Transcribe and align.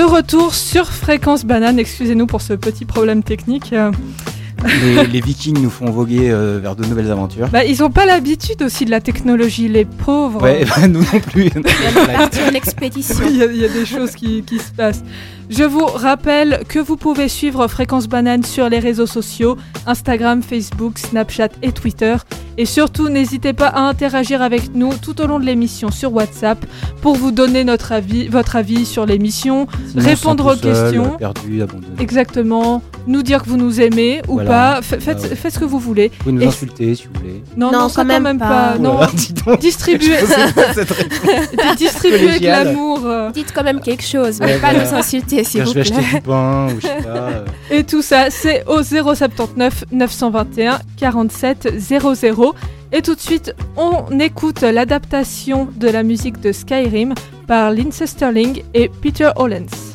de 0.00 0.04
retour 0.04 0.54
sur 0.54 0.86
Fréquence 0.86 1.44
Banane. 1.44 1.78
Excusez-nous 1.78 2.26
pour 2.26 2.40
ce 2.40 2.54
petit 2.54 2.86
problème 2.86 3.22
technique. 3.22 3.74
Euh, 3.74 3.92
les, 5.12 5.20
Vikings 5.20 5.60
nous 5.60 5.68
font 5.68 5.90
voguer 5.90 6.30
euh, 6.30 6.58
vers 6.58 6.74
de 6.74 6.86
nouvelles 6.86 7.10
aventures. 7.10 7.48
Bah, 7.48 7.66
ils 7.66 7.80
n'ont 7.80 7.90
pas 7.90 8.06
l'habitude 8.06 8.62
aussi 8.62 8.86
de 8.86 8.90
la 8.90 9.02
technologie, 9.02 9.68
les 9.68 9.84
pauvres. 9.84 10.42
Ouais, 10.42 10.64
bah, 10.76 10.88
nous 10.88 11.00
non 11.00 11.20
plus. 11.20 11.44
Il 11.54 11.54
y 11.54 12.40
a 12.40 12.52
expédition. 12.54 13.26
Il 13.28 13.36
y, 13.36 13.64
a 13.64 13.68
des 13.68 13.84
choses 13.84 14.12
qui, 14.12 14.42
qui 14.42 14.58
se 14.58 14.72
passent. 14.72 15.02
Je 15.50 15.64
vous 15.64 15.84
rappelle 15.84 16.60
que 16.68 16.78
vous 16.78 16.96
pouvez 16.96 17.28
suivre 17.28 17.66
Fréquence 17.66 18.06
Banane 18.06 18.44
sur 18.44 18.68
les 18.68 18.78
réseaux 18.78 19.06
sociaux, 19.06 19.56
Instagram, 19.84 20.44
Facebook, 20.44 20.96
Snapchat 20.96 21.48
et 21.62 21.72
Twitter. 21.72 22.14
Et 22.56 22.66
surtout, 22.66 23.08
n'hésitez 23.08 23.52
pas 23.52 23.66
à 23.66 23.80
interagir 23.80 24.42
avec 24.42 24.74
nous 24.74 24.92
tout 24.94 25.20
au 25.20 25.26
long 25.26 25.40
de 25.40 25.44
l'émission 25.44 25.90
sur 25.90 26.12
WhatsApp 26.12 26.64
pour 27.00 27.16
vous 27.16 27.32
donner 27.32 27.64
notre 27.64 27.90
avis, 27.90 28.28
votre 28.28 28.54
avis 28.54 28.86
sur 28.86 29.06
l'émission, 29.06 29.66
répondre 29.96 30.52
aux 30.52 30.56
questions. 30.56 31.16
Perdu, 31.18 31.62
Exactement. 31.98 32.82
Nous 33.06 33.22
dire 33.22 33.42
que 33.42 33.48
vous 33.48 33.56
nous 33.56 33.80
aimez 33.80 34.20
ou 34.28 34.36
pas. 34.36 34.82
faites, 34.82 35.02
faites, 35.02 35.52
ce 35.54 35.58
que 35.58 35.64
vous 35.64 35.78
voulez. 35.78 36.12
Vous 36.24 36.32
nous 36.32 36.46
insulter 36.46 36.94
si 36.94 37.04
vous 37.06 37.18
voulez. 37.18 37.42
Non, 37.56 37.72
non, 37.72 37.88
quand, 37.88 38.04
même, 38.04 38.38
pas. 38.38 38.76
Non, 38.78 39.00
distribuez. 39.58 40.18
distribuez 41.76 42.38
de 42.38 42.46
l'amour. 42.46 43.00
Dites 43.32 43.52
quand 43.54 43.64
même 43.64 43.80
quelque 43.80 44.04
chose, 44.04 44.38
mais 44.38 44.58
pas 44.58 44.74
nous 44.74 44.94
insulter 44.94 45.39
s'il 45.44 45.62
vous 45.64 45.72
plaît. 45.72 45.84
Je 45.84 45.92
vais 45.92 45.98
acheter 45.98 46.16
du 46.16 46.22
pain 46.22 46.68
ou 46.68 46.80
je 46.80 46.86
sais 46.86 47.02
pas. 47.02 47.08
Euh. 47.08 47.44
Et 47.70 47.84
tout 47.84 48.02
ça, 48.02 48.30
c'est 48.30 48.64
au 48.66 48.82
079 48.82 49.84
921 49.92 50.78
47 50.96 51.78
00. 51.78 52.54
Et 52.92 53.02
tout 53.02 53.14
de 53.14 53.20
suite, 53.20 53.54
on 53.76 54.18
écoute 54.18 54.62
l'adaptation 54.62 55.68
de 55.76 55.88
la 55.88 56.02
musique 56.02 56.40
de 56.40 56.50
Skyrim 56.50 57.14
par 57.46 57.70
Lindsay 57.70 58.06
Sterling 58.06 58.62
et 58.74 58.88
Peter 58.88 59.30
Hollens. 59.36 59.89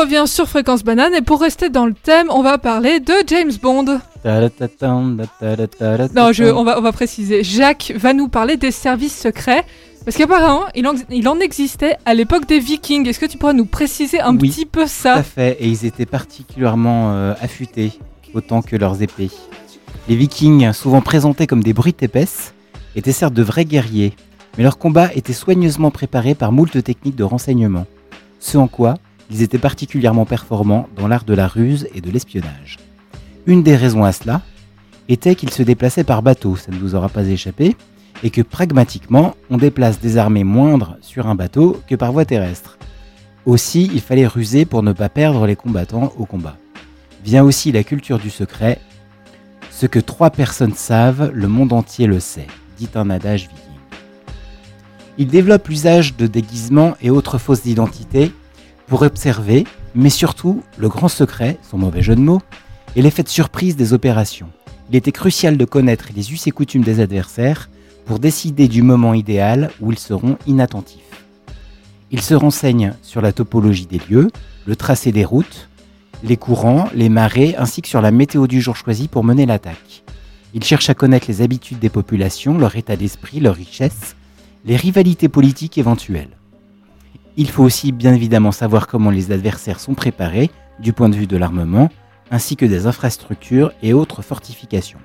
revient 0.00 0.24
sur 0.26 0.48
Fréquence 0.48 0.82
Banane 0.82 1.14
et 1.14 1.20
pour 1.20 1.40
rester 1.40 1.68
dans 1.68 1.86
le 1.86 1.92
thème, 1.92 2.28
on 2.30 2.42
va 2.42 2.58
parler 2.58 3.00
de 3.00 3.12
James 3.26 3.52
Bond. 3.62 3.84
Non, 6.14 6.32
je, 6.32 6.44
on, 6.52 6.64
va, 6.64 6.78
on 6.78 6.82
va 6.82 6.92
préciser. 6.92 7.44
Jacques 7.44 7.92
va 7.96 8.12
nous 8.12 8.28
parler 8.28 8.56
des 8.56 8.70
services 8.70 9.18
secrets. 9.18 9.64
Parce 10.04 10.16
qu'apparemment, 10.16 10.64
il, 10.74 10.88
en, 10.88 10.94
il 11.10 11.28
en 11.28 11.38
existait 11.40 11.96
à 12.06 12.14
l'époque 12.14 12.46
des 12.46 12.58
Vikings. 12.58 13.06
Est-ce 13.06 13.20
que 13.20 13.26
tu 13.26 13.36
pourrais 13.36 13.52
nous 13.52 13.66
préciser 13.66 14.20
un 14.20 14.34
petit 14.34 14.64
peu 14.64 14.86
ça? 14.86 15.12
Tout 15.12 15.18
à 15.18 15.22
fait, 15.22 15.58
et 15.60 15.68
ils 15.68 15.84
étaient 15.84 16.06
particulièrement 16.06 17.12
euh, 17.12 17.34
affûtés, 17.42 17.92
autant 18.32 18.62
que 18.62 18.76
leurs 18.76 19.02
épées. 19.02 19.30
Les 20.08 20.16
Vikings, 20.16 20.72
souvent 20.72 21.02
présentés 21.02 21.46
comme 21.46 21.62
des 21.62 21.74
brutes 21.74 22.02
épaisses, 22.02 22.54
étaient 22.96 23.12
certes 23.12 23.34
de 23.34 23.42
vrais 23.42 23.66
guerriers, 23.66 24.14
mais 24.56 24.64
leur 24.64 24.78
combat 24.78 25.10
était 25.14 25.34
soigneusement 25.34 25.90
préparé 25.90 26.34
par 26.34 26.50
moult 26.50 26.82
techniques 26.82 27.16
de 27.16 27.24
renseignement. 27.24 27.86
Ce 28.38 28.56
en 28.56 28.68
quoi 28.68 28.94
ils 29.30 29.42
étaient 29.42 29.58
particulièrement 29.58 30.24
performants 30.24 30.88
dans 30.96 31.08
l'art 31.08 31.24
de 31.24 31.34
la 31.34 31.46
ruse 31.46 31.88
et 31.94 32.00
de 32.00 32.10
l'espionnage. 32.10 32.78
Une 33.46 33.62
des 33.62 33.76
raisons 33.76 34.04
à 34.04 34.12
cela 34.12 34.42
était 35.08 35.34
qu'ils 35.34 35.50
se 35.50 35.62
déplaçaient 35.62 36.04
par 36.04 36.22
bateau, 36.22 36.56
ça 36.56 36.70
ne 36.72 36.78
vous 36.78 36.94
aura 36.94 37.08
pas 37.08 37.26
échappé, 37.26 37.76
et 38.22 38.30
que 38.30 38.42
pragmatiquement, 38.42 39.34
on 39.48 39.56
déplace 39.56 40.00
des 40.00 40.18
armées 40.18 40.44
moindres 40.44 40.96
sur 41.00 41.26
un 41.26 41.34
bateau 41.34 41.80
que 41.88 41.94
par 41.94 42.12
voie 42.12 42.24
terrestre. 42.24 42.78
Aussi, 43.46 43.90
il 43.94 44.00
fallait 44.00 44.26
ruser 44.26 44.64
pour 44.64 44.82
ne 44.82 44.92
pas 44.92 45.08
perdre 45.08 45.46
les 45.46 45.56
combattants 45.56 46.12
au 46.18 46.26
combat. 46.26 46.56
Vient 47.24 47.42
aussi 47.42 47.72
la 47.72 47.84
culture 47.84 48.18
du 48.18 48.30
secret. 48.30 48.78
Ce 49.70 49.86
que 49.86 49.98
trois 49.98 50.30
personnes 50.30 50.74
savent, 50.74 51.30
le 51.32 51.48
monde 51.48 51.72
entier 51.72 52.06
le 52.06 52.20
sait, 52.20 52.46
dit 52.78 52.88
un 52.94 53.08
adage 53.08 53.48
viking. 53.48 53.56
Il 55.16 55.28
développe 55.28 55.68
l'usage 55.68 56.16
de 56.16 56.26
déguisements 56.26 56.94
et 57.00 57.10
autres 57.10 57.38
fausses 57.38 57.66
identités 57.66 58.32
pour 58.90 59.02
observer, 59.02 59.64
mais 59.94 60.10
surtout 60.10 60.64
le 60.76 60.88
grand 60.88 61.06
secret, 61.08 61.58
son 61.62 61.78
mauvais 61.78 62.02
jeu 62.02 62.16
de 62.16 62.20
mots, 62.20 62.42
et 62.96 63.02
l'effet 63.02 63.22
de 63.22 63.28
surprise 63.28 63.76
des 63.76 63.92
opérations. 63.92 64.50
Il 64.90 64.96
était 64.96 65.12
crucial 65.12 65.56
de 65.56 65.64
connaître 65.64 66.06
les 66.14 66.32
us 66.32 66.48
et 66.48 66.50
coutumes 66.50 66.82
des 66.82 66.98
adversaires 66.98 67.70
pour 68.04 68.18
décider 68.18 68.66
du 68.66 68.82
moment 68.82 69.14
idéal 69.14 69.70
où 69.80 69.92
ils 69.92 69.98
seront 69.98 70.36
inattentifs. 70.48 71.24
Il 72.10 72.20
se 72.20 72.34
renseigne 72.34 72.94
sur 73.00 73.20
la 73.20 73.32
topologie 73.32 73.86
des 73.86 74.00
lieux, 74.10 74.28
le 74.66 74.74
tracé 74.74 75.12
des 75.12 75.24
routes, 75.24 75.68
les 76.24 76.36
courants, 76.36 76.88
les 76.92 77.08
marées, 77.08 77.54
ainsi 77.56 77.82
que 77.82 77.88
sur 77.88 78.00
la 78.00 78.10
météo 78.10 78.48
du 78.48 78.60
jour 78.60 78.74
choisi 78.74 79.06
pour 79.06 79.22
mener 79.22 79.46
l'attaque. 79.46 80.02
Il 80.52 80.64
cherche 80.64 80.90
à 80.90 80.94
connaître 80.94 81.26
les 81.28 81.42
habitudes 81.42 81.78
des 81.78 81.90
populations, 81.90 82.58
leur 82.58 82.74
état 82.74 82.96
d'esprit, 82.96 83.38
leur 83.38 83.54
richesse, 83.54 84.16
les 84.64 84.74
rivalités 84.74 85.28
politiques 85.28 85.78
éventuelles. 85.78 86.39
Il 87.40 87.48
faut 87.48 87.64
aussi 87.64 87.90
bien 87.90 88.12
évidemment 88.12 88.52
savoir 88.52 88.86
comment 88.86 89.08
les 89.08 89.32
adversaires 89.32 89.80
sont 89.80 89.94
préparés 89.94 90.50
du 90.78 90.92
point 90.92 91.08
de 91.08 91.16
vue 91.16 91.26
de 91.26 91.38
l'armement, 91.38 91.88
ainsi 92.30 92.54
que 92.54 92.66
des 92.66 92.86
infrastructures 92.86 93.72
et 93.82 93.94
autres 93.94 94.20
fortifications. 94.20 94.98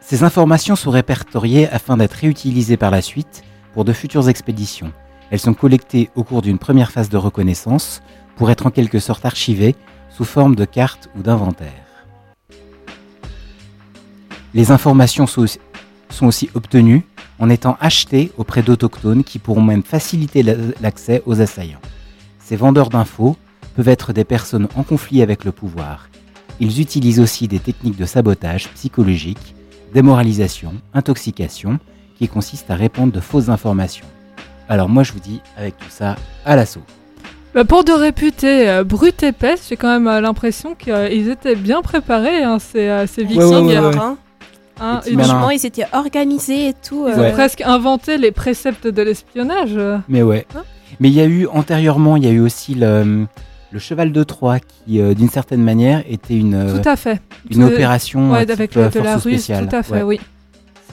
Ces 0.00 0.24
informations 0.24 0.74
sont 0.74 0.90
répertoriées 0.90 1.68
afin 1.68 1.98
d'être 1.98 2.14
réutilisées 2.14 2.78
par 2.78 2.90
la 2.90 3.02
suite 3.02 3.44
pour 3.74 3.84
de 3.84 3.92
futures 3.92 4.30
expéditions. 4.30 4.90
Elles 5.30 5.38
sont 5.38 5.52
collectées 5.52 6.08
au 6.14 6.24
cours 6.24 6.40
d'une 6.40 6.58
première 6.58 6.92
phase 6.92 7.10
de 7.10 7.18
reconnaissance 7.18 8.00
pour 8.36 8.50
être 8.50 8.64
en 8.64 8.70
quelque 8.70 9.00
sorte 9.00 9.26
archivées 9.26 9.76
sous 10.08 10.24
forme 10.24 10.56
de 10.56 10.64
cartes 10.64 11.10
ou 11.14 11.20
d'inventaires. 11.20 12.06
Les 14.54 14.70
informations 14.70 15.26
sont 15.26 15.46
aussi 16.22 16.48
obtenues 16.54 17.04
en 17.42 17.50
étant 17.50 17.76
achetées 17.80 18.30
auprès 18.38 18.62
d'autochtones 18.62 19.24
qui 19.24 19.40
pourront 19.40 19.62
même 19.62 19.82
faciliter 19.82 20.44
l'accès 20.80 21.24
aux 21.26 21.40
assaillants. 21.40 21.80
Ces 22.38 22.54
vendeurs 22.54 22.88
d'infos 22.88 23.36
peuvent 23.74 23.88
être 23.88 24.12
des 24.12 24.22
personnes 24.22 24.68
en 24.76 24.84
conflit 24.84 25.22
avec 25.22 25.44
le 25.44 25.50
pouvoir. 25.50 26.08
Ils 26.60 26.80
utilisent 26.80 27.18
aussi 27.18 27.48
des 27.48 27.58
techniques 27.58 27.98
de 27.98 28.06
sabotage 28.06 28.68
psychologique, 28.74 29.56
démoralisation, 29.92 30.74
intoxication, 30.94 31.80
qui 32.16 32.28
consistent 32.28 32.70
à 32.70 32.76
répandre 32.76 33.12
de 33.12 33.18
fausses 33.18 33.48
informations. 33.48 34.06
Alors 34.68 34.88
moi 34.88 35.02
je 35.02 35.12
vous 35.12 35.18
dis, 35.18 35.40
avec 35.56 35.76
tout 35.76 35.90
ça, 35.90 36.14
à 36.44 36.54
l'assaut. 36.54 36.84
Bah 37.54 37.64
pour 37.64 37.82
de 37.82 37.92
réputés 37.92 38.68
euh, 38.68 38.84
brutes 38.84 39.24
épaisses, 39.24 39.66
j'ai 39.68 39.76
quand 39.76 39.88
même 39.88 40.06
euh, 40.06 40.20
l'impression 40.20 40.76
qu'ils 40.76 41.28
étaient 41.28 41.56
bien 41.56 41.82
préparés, 41.82 42.44
hein, 42.44 42.60
ces, 42.60 42.88
euh, 42.88 43.06
ces 43.08 43.24
vikings. 43.24 43.66
Ouais, 43.66 43.76
hein. 43.76 44.16
Hein, 44.82 45.00
ils 45.06 45.64
étaient 45.64 45.86
organisés 45.92 46.68
et 46.68 46.74
tout. 46.74 47.06
Ils 47.08 47.18
ont 47.18 47.30
presque 47.30 47.60
inventé 47.60 48.18
les 48.18 48.32
préceptes 48.32 48.88
de 48.88 49.02
l'espionnage. 49.02 49.78
Mais 50.08 50.22
ouais. 50.22 50.46
Hein 50.56 50.64
Mais 50.98 51.08
il 51.08 51.14
y 51.14 51.20
a 51.20 51.26
eu, 51.26 51.46
antérieurement, 51.46 52.16
il 52.16 52.24
y 52.24 52.26
a 52.26 52.32
eu 52.32 52.40
aussi 52.40 52.74
le, 52.74 53.26
le 53.72 53.78
cheval 53.78 54.12
de 54.12 54.22
Troie 54.22 54.58
qui, 54.58 55.00
euh, 55.00 55.14
d'une 55.14 55.28
certaine 55.28 55.62
manière, 55.62 56.02
était 56.08 56.36
une, 56.36 56.54
euh, 56.54 56.78
tout 56.78 56.88
à 56.88 56.96
fait. 56.96 57.20
une 57.50 57.64
opération 57.64 58.32
ouais, 58.32 58.50
avec 58.50 58.74
de 58.74 59.00
la 59.00 59.16
ruse, 59.16 59.46
tout 59.46 59.76
à 59.76 59.82
fait, 59.82 60.02
oui. 60.02 60.20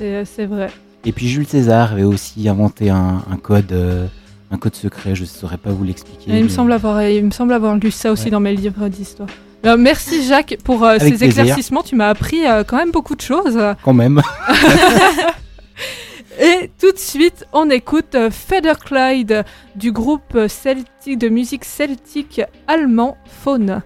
Euh, 0.01 0.24
c'est 0.25 0.45
vrai. 0.45 0.69
Et 1.06 1.12
puis 1.12 1.27
Jules 1.27 1.47
César 1.47 1.94
avait 1.94 2.03
aussi 2.03 2.47
inventé 2.47 2.89
un, 2.89 3.21
code, 3.41 3.74
un 4.51 4.57
code 4.57 4.75
secret. 4.75 5.15
Je 5.15 5.21
ne 5.21 5.27
saurais 5.27 5.57
pas 5.57 5.71
vous 5.71 5.83
l'expliquer. 5.83 6.38
Il 6.38 6.44
me 6.44 6.50
semble 6.50 6.74
avoir, 6.74 7.01
il 7.03 7.25
me 7.25 7.31
semble 7.31 7.53
avoir 7.53 7.75
lu 7.75 7.91
ça 7.91 8.12
aussi 8.12 8.30
dans 8.30 8.39
mes 8.39 8.53
livres 8.53 8.88
d'histoire. 8.89 9.30
Merci 9.77 10.23
Jacques 10.23 10.57
pour 10.63 10.88
ces 11.00 11.23
éclaircissements. 11.23 11.83
Tu 11.83 11.95
m'as 11.95 12.09
appris 12.09 12.44
quand 12.67 12.77
même 12.77 12.91
beaucoup 12.91 13.15
de 13.15 13.21
choses. 13.21 13.59
Quand 13.83 13.94
même. 13.94 14.21
Et 16.39 16.71
tout 16.79 16.94
de 16.94 16.97
suite, 16.97 17.45
on 17.51 17.69
écoute 17.69 18.15
euh, 18.15 18.29
Clyde 18.85 19.44
du 19.75 19.91
groupe 19.91 20.47
celtique 20.47 21.17
de 21.17 21.27
musique 21.27 21.65
celtique 21.65 22.41
allemand 22.65 23.17
Faune. 23.25 23.81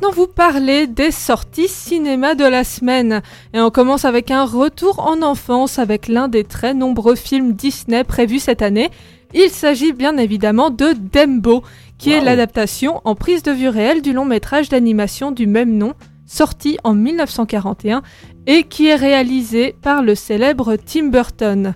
Maintenant 0.00 0.12
vous 0.14 0.28
parler 0.28 0.86
des 0.86 1.10
sorties 1.10 1.66
cinéma 1.66 2.36
de 2.36 2.44
la 2.44 2.62
semaine. 2.62 3.20
Et 3.52 3.60
on 3.60 3.70
commence 3.70 4.04
avec 4.04 4.30
un 4.30 4.44
retour 4.44 5.00
en 5.00 5.22
enfance 5.22 5.80
avec 5.80 6.06
l'un 6.06 6.28
des 6.28 6.44
très 6.44 6.72
nombreux 6.72 7.16
films 7.16 7.54
Disney 7.54 8.04
prévus 8.04 8.38
cette 8.38 8.62
année. 8.62 8.90
Il 9.34 9.50
s'agit 9.50 9.92
bien 9.92 10.16
évidemment 10.16 10.70
de 10.70 10.94
Dembo, 11.12 11.64
qui 11.98 12.12
est 12.12 12.20
l'adaptation 12.20 13.00
en 13.04 13.16
prise 13.16 13.42
de 13.42 13.50
vue 13.50 13.68
réelle 13.68 14.00
du 14.00 14.12
long 14.12 14.24
métrage 14.24 14.68
d'animation 14.68 15.32
du 15.32 15.48
même 15.48 15.76
nom, 15.76 15.94
sorti 16.26 16.78
en 16.84 16.94
1941 16.94 18.02
et 18.46 18.62
qui 18.62 18.86
est 18.86 18.94
réalisé 18.94 19.74
par 19.82 20.02
le 20.02 20.14
célèbre 20.14 20.76
Tim 20.76 21.08
Burton. 21.08 21.74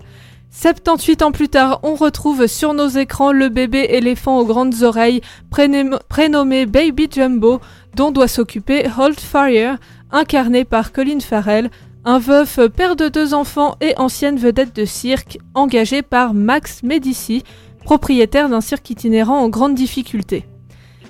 78 0.55 1.23
ans 1.23 1.31
plus 1.31 1.49
tard, 1.49 1.79
on 1.81 1.95
retrouve 1.95 2.45
sur 2.45 2.75
nos 2.75 2.87
écrans 2.87 3.31
le 3.31 3.49
bébé 3.49 3.87
éléphant 3.89 4.37
aux 4.37 4.45
grandes 4.45 4.83
oreilles 4.83 5.21
prénom- 5.51 5.97
prénommé 6.09 6.67
Baby 6.67 7.09
Jumbo, 7.11 7.59
dont 7.95 8.11
doit 8.11 8.27
s'occuper 8.27 8.85
Holt 8.97 9.19
Farrier, 9.19 9.73
incarné 10.11 10.65
par 10.65 10.91
Colin 10.91 11.19
Farrell, 11.19 11.69
un 12.05 12.19
veuf 12.19 12.59
père 12.75 12.95
de 12.95 13.07
deux 13.07 13.33
enfants 13.33 13.75
et 13.81 13.97
ancienne 13.97 14.37
vedette 14.37 14.75
de 14.75 14.85
cirque, 14.85 15.37
engagé 15.53 16.01
par 16.01 16.33
Max 16.33 16.83
Medici, 16.83 17.43
propriétaire 17.83 18.49
d'un 18.49 18.61
cirque 18.61 18.89
itinérant 18.89 19.39
en 19.39 19.49
grande 19.49 19.75
difficulté. 19.75 20.45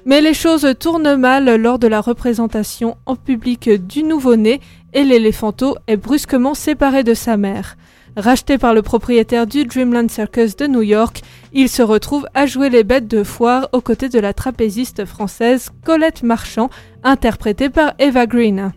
Mais 0.06 0.22
les 0.22 0.34
choses 0.34 0.68
tournent 0.80 1.16
mal 1.16 1.56
lors 1.56 1.80
de 1.80 1.88
la 1.88 2.02
représentation 2.02 2.98
en 3.06 3.16
public 3.16 3.70
du 3.70 4.04
nouveau-né 4.04 4.60
et 4.94 5.04
l'éléphanto 5.04 5.76
est 5.88 5.98
brusquement 5.98 6.54
séparé 6.54 7.04
de 7.04 7.14
sa 7.14 7.38
mère. 7.38 7.78
Racheté 8.18 8.58
par 8.58 8.74
le 8.74 8.82
propriétaire 8.82 9.48
du 9.48 9.66
Dreamland 9.66 10.10
Circus 10.10 10.56
de 10.58 10.68
New 10.68 10.82
York, 10.82 11.22
il 11.54 11.70
se 11.70 11.82
retrouve 11.82 12.28
à 12.34 12.46
jouer 12.46 12.70
les 12.70 12.84
bêtes 12.84 13.08
de 13.08 13.24
foire 13.24 13.70
aux 13.74 13.82
côtés 13.82 14.10
de 14.10 14.20
la 14.20 14.34
trapéziste 14.34 15.06
française 15.06 15.70
Colette 15.86 16.24
Marchand, 16.24 16.70
interprétée 17.04 17.70
par 17.70 17.94
Eva 18.00 18.26
Green. 18.26 18.72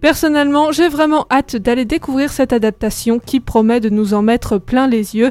Personnellement, 0.00 0.72
j'ai 0.72 0.88
vraiment 0.88 1.26
hâte 1.30 1.56
d'aller 1.56 1.84
découvrir 1.84 2.32
cette 2.32 2.52
adaptation 2.52 3.18
qui 3.18 3.38
promet 3.40 3.80
de 3.80 3.88
nous 3.88 4.14
en 4.14 4.22
mettre 4.22 4.58
plein 4.58 4.88
les 4.88 5.14
yeux. 5.14 5.30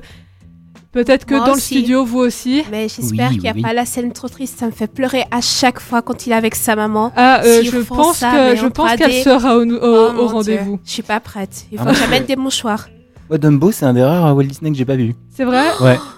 Peut-être 0.93 1.25
que 1.25 1.35
Moi 1.35 1.45
dans 1.45 1.53
aussi. 1.53 1.75
le 1.75 1.79
studio, 1.81 2.05
vous 2.05 2.19
aussi. 2.19 2.63
Mais 2.69 2.87
j'espère 2.89 3.29
Oui, 3.29 3.35
qu'il 3.35 3.43
n'y 3.43 3.49
a 3.49 3.53
oui. 3.53 3.61
pas 3.61 3.73
la 3.73 3.85
scène 3.85 4.11
trop 4.11 4.27
triste. 4.27 4.59
Ça 4.59 4.65
me 4.65 4.71
fait 4.71 4.87
pleurer 4.91 5.23
à 5.31 5.39
chaque 5.39 5.79
fois 5.79 6.01
quand 6.01 6.25
il 6.25 6.33
est 6.33 6.35
avec 6.35 6.53
sa 6.55 6.75
maman. 6.75 7.13
Ah, 7.15 7.41
euh, 7.45 7.61
je 7.63 7.77
pense 7.79 8.17
ça, 8.17 8.31
que 8.31 8.55
je 8.57 8.65
en 8.65 8.69
pense 8.71 8.91
3D. 8.91 8.97
qu'elle 8.97 9.23
sera 9.23 9.57
au, 9.57 9.61
au- 9.65 9.79
Oh, 9.81 10.19
au 10.19 10.27
rendez-vous. 10.27 10.79
Je 10.85 10.91
suis 10.91 11.01
pas 11.01 11.21
prête. 11.21 11.65
Il 11.71 11.77
Ah, 11.79 11.83
faut 11.83 11.89
que 11.91 11.97
moi, 11.97 11.99
j'amène 12.05 12.25
des 12.25 12.35
mouchoirs. 12.35 12.89
Ouais, 13.29 13.37
Dumbo, 13.37 13.71
c'est 13.71 13.85
un 13.85 13.93
des 13.93 14.03
rares 14.03 14.35
Walt 14.35 14.43
Disney 14.43 14.71
que 14.71 14.77
j'ai 14.77 14.83
pas 14.85 14.97
vu. 14.97 15.15
C'est 15.29 15.45
vrai? 15.45 15.63
Ouais. 15.81 15.97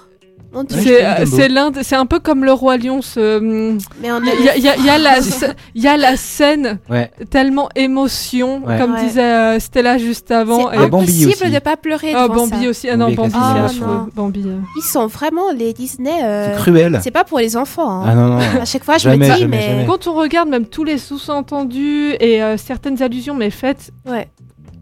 C'est 0.69 1.25
c'est 1.25 1.47
l'un, 1.49 1.71
de- 1.71 1.81
c'est 1.83 1.95
un 1.95 2.05
peu 2.05 2.19
comme 2.19 2.43
le 2.45 2.51
roi 2.53 2.77
lion. 2.77 3.01
ce, 3.01 3.39
Mais 3.39 3.75
Il 4.01 4.09
a 4.09 4.19
y, 4.19 4.49
a- 4.49 4.55
il 4.57 4.63
y 4.63 4.69
a- 4.69 4.75
il 4.77 4.85
y 4.85 4.89
a 4.89 4.97
la, 4.97 5.19
sc- 5.21 5.53
il 5.75 5.81
y 5.83 5.87
a 5.87 5.97
la 5.97 6.15
scène 6.17 6.79
Ouais. 6.89 7.11
tellement 7.29 7.69
émotion, 7.75 8.61
Ouais. 8.65 8.77
comme 8.77 8.93
Ouais. 8.93 9.03
disait 9.05 9.21
euh, 9.23 9.59
Stella 9.59 9.97
juste 9.97 10.31
avant. 10.31 10.69
C'est 10.69 10.75
Il 10.77 10.81
y 10.81 10.83
a 10.83 10.87
Bambi 10.87 11.03
impossible 11.05 11.31
aussi. 11.45 11.51
de 11.51 11.59
pas 11.59 11.77
pleurer 11.77 12.13
Ah, 12.15 12.27
devant 12.27 12.47
Bambi 12.47 12.63
ça. 12.63 12.69
aussi. 12.69 12.89
Ah 12.89 12.97
non, 12.97 13.05
Bambi 13.11 13.15
Bambi, 13.17 13.33
la 13.33 13.63
affreux. 13.65 13.73
cinéma. 13.73 14.07
Bambi. 14.15 14.43
euh. 14.45 14.57
Ils 14.77 14.81
sont 14.89 15.07
vraiment 15.07 15.51
les 15.55 15.73
Disney. 15.73 16.11
euh, 16.23 16.53
C'est 16.55 16.61
cruel. 16.61 16.99
C'est 17.03 17.11
pas 17.11 17.23
pour 17.23 17.39
les 17.39 17.55
enfants. 17.57 17.89
hein. 17.89 18.05
Ah 18.07 18.15
non, 18.15 18.27
non. 18.27 18.37
À 18.61 18.65
chaque 18.65 18.83
fois, 18.83 18.97
je 18.97 19.03
Jamais, 19.03 19.17
me 19.29 19.33
dis, 19.33 19.39
jamais, 19.41 19.57
mais 19.57 19.63
jamais. 19.69 19.85
Quand 19.85 20.07
on 20.07 20.13
regarde 20.13 20.49
même 20.49 20.65
tous 20.65 20.83
les 20.83 20.97
sous-entendus 20.97 22.15
et 22.19 22.43
euh, 22.43 22.57
certaines 22.57 23.01
allusions, 23.01 23.33
mais 23.35 23.49
faites 23.49 23.91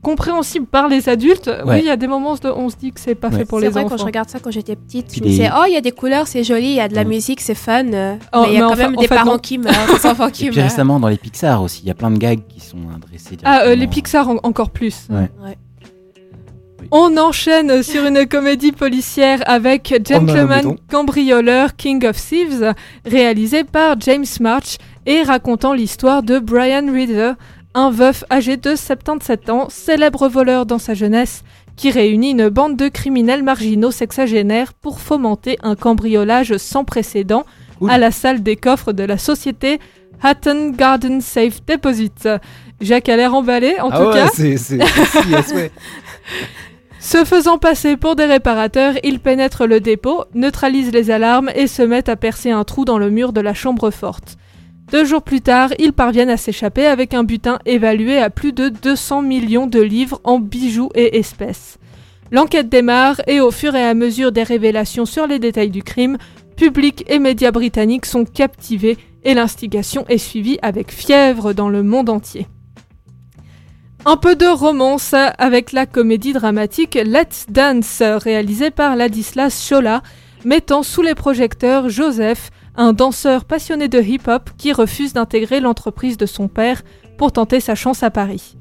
ouais. 0.04 0.10
compréhensibles 0.10 0.66
par 0.66 0.88
les 0.88 1.10
adultes, 1.10 1.48
Ouais. 1.48 1.74
oui, 1.76 1.80
il 1.80 1.86
y 1.86 1.90
a 1.90 1.96
des 1.98 2.08
moments 2.08 2.34
où 2.34 2.38
on 2.56 2.70
se 2.70 2.76
dit 2.76 2.92
que 2.92 3.00
c'est 3.00 3.16
pas 3.16 3.30
Ouais. 3.30 3.40
fait 3.40 3.46
pour 3.46 3.60
C'est 3.60 3.66
les 3.66 3.72
vrai 3.72 3.82
enfants. 3.82 3.90
quand 3.96 3.98
je 4.02 4.06
regarde 4.06 4.30
ça 4.30 4.40
quand 4.40 4.52
j'étais 4.52 4.76
petite, 4.76 5.08
Puis 5.08 5.18
je 5.20 5.24
me 5.24 5.30
disais 5.30 5.50
oh 5.56 5.64
il 5.68 5.74
y 5.74 5.78
a 5.78 5.82
des 5.82 5.92
couleurs, 5.92 6.28
c'est 6.28 6.44
joli, 6.44 6.68
il 6.68 6.76
y 6.76 6.80
a 6.80 6.88
de 6.88 6.96
la 6.96 7.04
Mm. 7.04 7.08
musique, 7.10 7.42
c'est 7.42 7.56
fun. 7.56 7.86
euh, 7.94 8.16
Oh, 8.34 8.42
mais 8.44 8.48
il 8.50 8.54
y 8.54 8.58
a 8.58 8.62
quand 8.62 8.72
enfin- 8.74 8.90
même 8.90 8.96
des 8.96 9.08
parents 9.08 9.32
non. 9.34 9.38
qui 9.40 9.58
meurent, 9.58 9.74
des 10.02 10.06
enfants 10.06 10.30
qui 10.30 10.46
Et 10.46 10.50
puis 10.50 10.58
meurent. 10.60 10.70
récemment, 10.70 11.00
dans 11.00 11.08
les 11.08 11.18
Pixar 11.18 11.62
aussi, 11.62 11.82
il 11.84 11.88
y 11.88 11.92
a 11.92 11.96
plein 11.96 12.12
de 12.12 12.18
gags 12.18 12.42
qui 12.48 12.60
sont 12.60 12.78
adressés. 12.96 13.38
Ah, 13.44 13.62
euh, 13.66 13.76
les. 13.76 13.88
Pixar 13.88 14.28
en- 14.30 14.38
encore 14.44 14.70
plus. 14.70 15.08
Ouais. 15.10 15.30
Ouais. 15.44 15.58
Oui. 16.80 16.88
On 16.92 17.16
enchaîne 17.18 17.84
sur 17.84 18.04
une 18.06 18.26
comédie 18.28 18.72
policière 18.72 19.40
avec 19.46 19.94
Gentleman 20.06 20.66
mouton. 20.66 20.76
Cambrioleur 20.90 21.76
King 21.76 22.04
of 22.08 22.18
Thieves, 22.18 22.74
réalisé 23.06 23.64
par 23.64 24.00
James 24.02 24.26
March 24.40 24.78
et 25.06 25.22
racontant 25.22 25.74
l'histoire 25.74 26.24
de 26.24 26.40
Brian 26.40 26.92
Reader, 26.92 27.34
un 27.74 27.90
veuf 27.90 28.24
âgé 28.32 28.58
de 28.58 28.76
77 28.76 29.50
ans, 29.50 29.68
célèbre 29.70 30.28
voleur 30.28 30.66
dans 30.66 30.80
sa 30.80 30.94
jeunesse, 30.94 31.44
qui 31.76 31.90
réunit 31.90 32.32
une 32.32 32.50
bande 32.50 32.76
de 32.76 32.90
criminels 32.90 33.44
marginaux 33.44 33.92
sexagénaires 33.92 34.74
pour 34.74 35.00
fomenter 35.00 35.58
un 35.64 35.76
cambriolage 35.76 36.58
sans 36.58 36.84
précédent 36.84 37.46
à 37.88 37.98
la 37.98 38.12
salle 38.12 38.44
des 38.44 38.56
coffres 38.56 38.94
de 38.94 39.04
la 39.04 39.18
société 39.18 39.80
Hatton 40.22 40.72
Garden 40.72 41.22
Safe 41.22 41.66
Deposit. 41.66 42.30
Jacques 42.80 43.10
a 43.10 43.16
l'air 43.16 43.34
emballé, 43.34 43.80
en 43.80 43.90
ah 43.90 43.98
tout 43.98 44.06
ouais, 44.06 44.14
cas. 44.14 44.30
c'est. 44.34 44.58
Se 47.00 47.26
faisant 47.26 47.58
passer 47.58 47.98
pour 47.98 48.16
des 48.16 48.26
réparateurs, 48.26 48.94
ils 49.04 49.20
pénètrent 49.20 49.66
le 49.66 49.80
dépôt, 49.80 50.26
neutralisent 50.36 50.92
les 50.92 51.10
alarmes 51.10 51.50
et 51.56 51.66
se 51.66 51.82
mettent 51.82 52.10
à 52.10 52.16
percer 52.16 52.52
un 52.52 52.64
trou 52.64 52.86
dans 52.86 53.00
le 53.00 53.10
mur 53.10 53.34
de 53.34 53.42
la 53.42 53.56
chambre 53.56 53.90
forte. 53.90 54.38
Deux 54.92 55.06
jours 55.06 55.22
plus 55.22 55.40
tard, 55.40 55.70
ils 55.80 55.94
parviennent 55.94 56.30
à 56.30 56.36
s'échapper 56.36 56.86
avec 56.86 57.14
un 57.14 57.24
butin 57.24 57.60
évalué 57.66 58.18
à 58.18 58.30
plus 58.30 58.52
de 58.52 58.68
200 58.68 59.22
millions 59.22 59.66
de 59.66 59.80
livres 59.80 60.20
en 60.26 60.38
bijoux 60.38 60.90
et 60.96 61.18
espèces. 61.18 61.78
L'enquête 62.30 62.68
démarre 62.68 63.22
et 63.26 63.40
au 63.40 63.52
fur 63.52 63.74
et 63.76 63.84
à 63.84 63.94
mesure 63.94 64.34
des 64.34 64.44
révélations 64.44 65.06
sur 65.06 65.28
les 65.28 65.40
détails 65.40 65.70
du 65.70 65.82
crime, 65.82 66.18
public 66.58 67.06
et 67.08 67.20
médias 67.20 67.52
britanniques 67.52 68.06
sont 68.06 68.26
captivés 68.26 68.98
et 69.24 69.34
l'instigation 69.34 70.06
est 70.10 70.18
suivie 70.18 70.60
avec 70.62 70.92
fièvre 70.92 71.54
dans 71.54 71.70
le 71.70 71.84
monde 71.84 72.10
entier. 72.10 72.48
Un 74.04 74.18
peu 74.18 74.36
de 74.36 74.48
romance 74.48 75.14
avec 75.38 75.72
la 75.72 75.86
comédie 75.86 76.34
dramatique 76.34 76.96
Let's 76.96 77.46
Dance, 77.48 78.02
réalisée 78.02 78.72
par 78.72 78.98
Ladislas 78.98 79.70
Chola, 79.70 80.02
mettant 80.44 80.84
sous 80.84 81.02
les 81.02 81.16
projecteurs 81.16 81.88
Joseph, 81.88 82.50
un 82.76 82.94
danseur 82.94 83.46
passionné 83.46 83.88
de 83.88 84.02
hip-hop 84.02 84.50
qui 84.58 84.74
refuse 84.74 85.14
d'intégrer 85.14 85.60
l'entreprise 85.60 86.18
de 86.18 86.26
son 86.26 86.48
père 86.48 86.84
pour 87.18 87.32
tenter 87.32 87.60
sa 87.60 87.76
chance 87.76 88.04
à 88.04 88.10
Paris. 88.10 88.56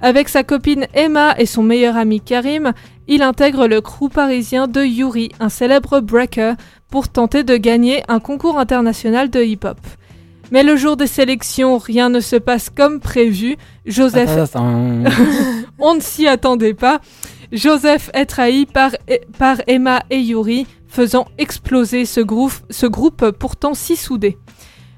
Avec 0.00 0.28
sa 0.28 0.44
copine 0.44 0.86
Emma 0.94 1.34
et 1.38 1.46
son 1.46 1.62
meilleur 1.62 1.96
ami 1.96 2.20
Karim, 2.20 2.72
il 3.08 3.22
intègre 3.22 3.66
le 3.66 3.80
crew 3.80 4.08
parisien 4.12 4.68
de 4.68 4.82
Yuri, 4.82 5.30
un 5.40 5.48
célèbre 5.48 6.00
breaker, 6.00 6.54
pour 6.90 7.08
tenter 7.08 7.44
de 7.44 7.56
gagner 7.56 8.02
un 8.08 8.20
concours 8.20 8.58
international 8.58 9.30
de 9.30 9.42
hip-hop. 9.42 9.78
Mais 10.52 10.62
le 10.62 10.76
jour 10.76 10.96
des 10.96 11.06
sélections, 11.06 11.78
rien 11.78 12.08
ne 12.08 12.20
se 12.20 12.36
passe 12.36 12.70
comme 12.70 13.00
prévu. 13.00 13.56
Joseph 13.84 14.30
on 15.78 15.94
ne 15.94 16.00
s'y 16.00 16.28
attendait 16.28 16.74
pas. 16.74 17.00
Joseph 17.52 18.10
est 18.14 18.26
trahi 18.26 18.66
par, 18.66 18.92
par 19.38 19.56
Emma 19.66 20.02
et 20.10 20.20
Yuri, 20.20 20.66
faisant 20.88 21.26
exploser 21.38 22.04
ce 22.04 22.20
groupe, 22.20 23.30
pourtant 23.30 23.74
si 23.74 23.96
soudé. 23.96 24.38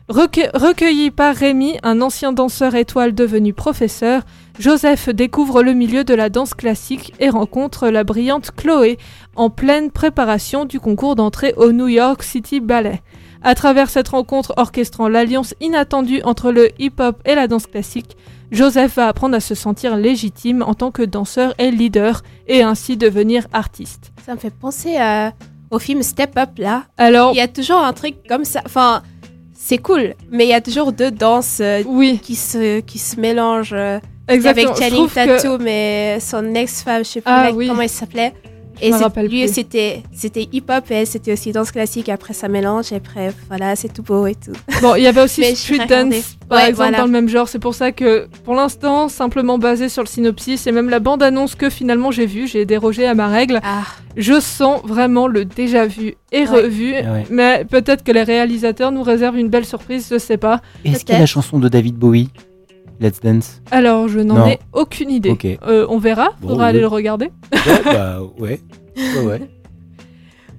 recueilli 0.09 1.11
par 1.11 1.35
Rémi, 1.35 1.77
un 1.83 2.01
ancien 2.01 2.33
danseur 2.33 2.75
étoile 2.75 3.15
devenu 3.15 3.53
professeur, 3.53 4.23
Joseph 4.59 5.09
découvre 5.09 5.63
le 5.63 5.73
milieu 5.73 6.03
de 6.03 6.15
la 6.15 6.31
danse 6.31 6.55
classique 6.55 7.15
et 7.21 7.31
rencontre 7.31 7.89
la 7.89 8.03
brillante 8.03 8.51
Chloé 8.57 8.99
en 9.37 9.51
pleine 9.51 9.91
préparation 9.91 10.65
du 10.65 10.81
concours 10.81 11.15
d'entrée 11.15 11.55
au 11.57 11.71
New 11.73 11.89
York 11.89 12.23
City 12.23 12.59
Ballet. 12.61 13.03
À 13.43 13.55
travers 13.55 13.89
cette 13.89 14.09
rencontre 14.09 14.53
orchestrant 14.57 15.09
l'alliance 15.09 15.55
inattendue 15.61 16.23
entre 16.25 16.51
le 16.51 16.71
hip-hop 16.81 17.23
et 17.25 17.37
la 17.37 17.47
danse 17.47 17.69
classique, 17.69 18.17
Joseph 18.51 18.97
va 18.97 19.07
apprendre 19.07 19.37
à 19.37 19.41
se 19.41 19.55
sentir 19.55 19.97
légitime 19.97 20.63
en 20.63 20.75
tant 20.75 20.91
que 20.91 21.03
danseur 21.03 21.55
et 21.59 21.71
leader 21.71 22.23
et 22.47 22.63
ainsi 22.63 22.97
devenir 22.97 23.47
artiste. 23.53 24.13
Ça 24.25 24.35
me 24.35 24.39
fait 24.39 24.51
penser 24.51 24.97
au 25.71 25.79
film 25.79 26.03
Step 26.03 26.37
Up 26.37 26.51
là. 26.59 26.85
Alors, 26.97 27.33
il 27.33 27.37
y 27.37 27.41
a 27.41 27.49
toujours 27.49 27.79
un 27.79 27.93
truc 27.93 28.17
comme 28.29 28.45
ça. 28.45 28.63
Enfin, 28.65 29.03
c'est 29.55 29.79
cool, 29.79 30.15
mais 30.31 30.45
il 30.45 30.51
y 30.51 30.55
a 30.55 30.61
toujours 30.61 30.93
deux 30.93 31.11
danses 31.11 31.59
euh, 31.61 31.83
qui, 32.23 32.37
se, 32.37 32.81
qui 32.81 32.99
se 32.99 33.21
mélangent. 33.21 33.75
Euh, 33.75 33.99
avec 34.29 34.69
Channing 34.77 35.09
Tatum 35.09 35.63
mais 35.63 36.19
son 36.21 36.55
ex-femme, 36.55 37.05
je 37.05 37.09
sais 37.09 37.21
plus 37.21 37.33
ah 37.33 37.49
comment 37.51 37.81
elle 37.81 37.89
s'appelait. 37.89 38.35
Et 38.83 38.93
lui, 39.23 39.49
c'était 39.49 40.03
c'était 40.13 40.49
hip-hop 40.53 40.91
et 40.91 41.05
c'était 41.05 41.33
aussi 41.33 41.53
danse 41.53 41.71
classique. 41.71 42.09
Après, 42.09 42.35
ça 42.35 42.49
mélange 42.49 42.93
et 42.93 42.97
après, 42.97 43.33
voilà, 43.49 43.77
c'est 43.77 43.93
tout 43.93 44.03
beau 44.03 44.27
et 44.27 44.35
tout. 44.35 44.53
Bon, 44.81 44.95
il 44.95 45.03
y 45.03 45.07
avait 45.07 45.23
aussi 45.23 45.45
Street 45.57 45.87
Dance, 45.89 46.37
par 46.49 46.61
exemple, 46.61 46.97
dans 46.97 47.05
le 47.05 47.11
même 47.11 47.29
genre. 47.29 47.49
C'est 47.49 47.59
pour 47.59 47.75
ça 47.75 47.93
que, 47.93 48.29
pour 48.45 48.55
l'instant, 48.55 49.09
simplement 49.09 49.59
basé 49.59 49.89
sur 49.89 50.03
le 50.03 50.09
synopsis 50.09 50.67
et 50.67 50.73
même 50.73 50.89
la 50.89 51.01
bande-annonce 51.01 51.55
que 51.55 51.71
finalement 51.71 52.11
j'ai 52.11 52.27
vue, 52.27 52.47
j'ai 52.47 52.65
dérogé 52.65 53.07
à 53.07 53.15
ma 53.15 53.29
règle. 53.29 53.61
Ah. 53.63 53.85
Je 54.17 54.41
sens 54.41 54.81
vraiment 54.85 55.29
le 55.29 55.45
déjà 55.45 55.87
vu 55.87 56.15
et 56.33 56.45
revu. 56.45 56.95
Ah 56.97 57.23
mais 57.31 57.65
peut-être 57.65 58.03
que 58.03 58.13
les 58.13 58.23
réalisateurs 58.23 58.91
nous 58.91 59.03
réservent 59.03 59.39
une 59.39 59.49
belle 59.49 59.65
surprise, 59.65 60.09
je 60.11 60.19
sais 60.19 60.37
pas. 60.37 60.61
Est-ce 60.85 61.05
qu'il 61.05 61.15
y 61.15 61.19
a 61.19 61.21
la 61.21 61.27
chanson 61.27 61.59
de 61.59 61.69
David 61.69 61.97
Bowie? 61.97 62.31
Let's 63.01 63.21
Dance 63.21 63.61
Alors, 63.71 64.09
je 64.09 64.21
n'en 64.21 64.47
ai 64.47 64.59
aucune 64.73 65.11
idée. 65.11 65.37
Euh, 65.67 65.87
on 65.89 65.99
verra, 65.99 66.31
on 66.43 66.49
faudra 66.49 66.67
aller 66.67 66.81
le 66.81 66.87
regarder. 66.87 67.31
Ouais, 67.53 67.83
bah 67.85 68.21
ouais. 68.39 68.61
ouais, 69.25 69.41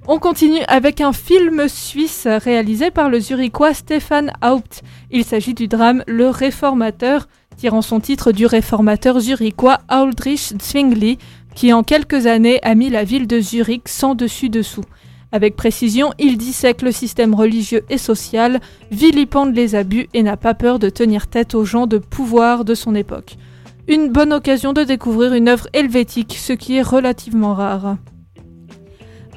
On 0.08 0.18
continue 0.18 0.62
avec 0.66 1.00
un 1.00 1.12
film 1.12 1.68
suisse 1.68 2.26
réalisé 2.26 2.90
par 2.90 3.10
le 3.10 3.20
zurichois 3.20 3.74
Stefan 3.74 4.32
Haupt. 4.42 4.82
Il 5.10 5.24
s'agit 5.24 5.54
du 5.54 5.68
drame 5.68 6.02
Le 6.06 6.28
Réformateur, 6.28 7.28
tirant 7.56 7.82
son 7.82 8.00
titre 8.00 8.32
du 8.32 8.46
réformateur 8.46 9.20
zurichois 9.20 9.78
Aldrich 9.88 10.54
Zwingli, 10.60 11.18
qui 11.54 11.72
en 11.72 11.82
quelques 11.82 12.26
années 12.26 12.58
a 12.62 12.74
mis 12.74 12.90
la 12.90 13.04
ville 13.04 13.26
de 13.26 13.40
Zurich 13.40 13.88
sans 13.88 14.14
dessus-dessous. 14.14 14.84
Avec 15.32 15.54
précision, 15.54 16.12
il 16.18 16.36
dissèque 16.36 16.82
le 16.82 16.90
système 16.90 17.34
religieux 17.34 17.84
et 17.88 17.98
social, 17.98 18.60
vilipende 18.90 19.54
les 19.54 19.74
abus 19.74 20.08
et 20.12 20.22
n'a 20.22 20.36
pas 20.36 20.54
peur 20.54 20.78
de 20.78 20.90
tenir 20.90 21.28
tête 21.28 21.54
aux 21.54 21.64
gens 21.64 21.86
de 21.86 21.98
pouvoir 21.98 22.64
de 22.64 22.74
son 22.74 22.94
époque. 22.94 23.36
Une 23.86 24.08
bonne 24.08 24.32
occasion 24.32 24.72
de 24.72 24.82
découvrir 24.82 25.34
une 25.34 25.48
œuvre 25.48 25.68
helvétique, 25.72 26.36
ce 26.38 26.52
qui 26.52 26.76
est 26.76 26.82
relativement 26.82 27.54
rare. 27.54 27.96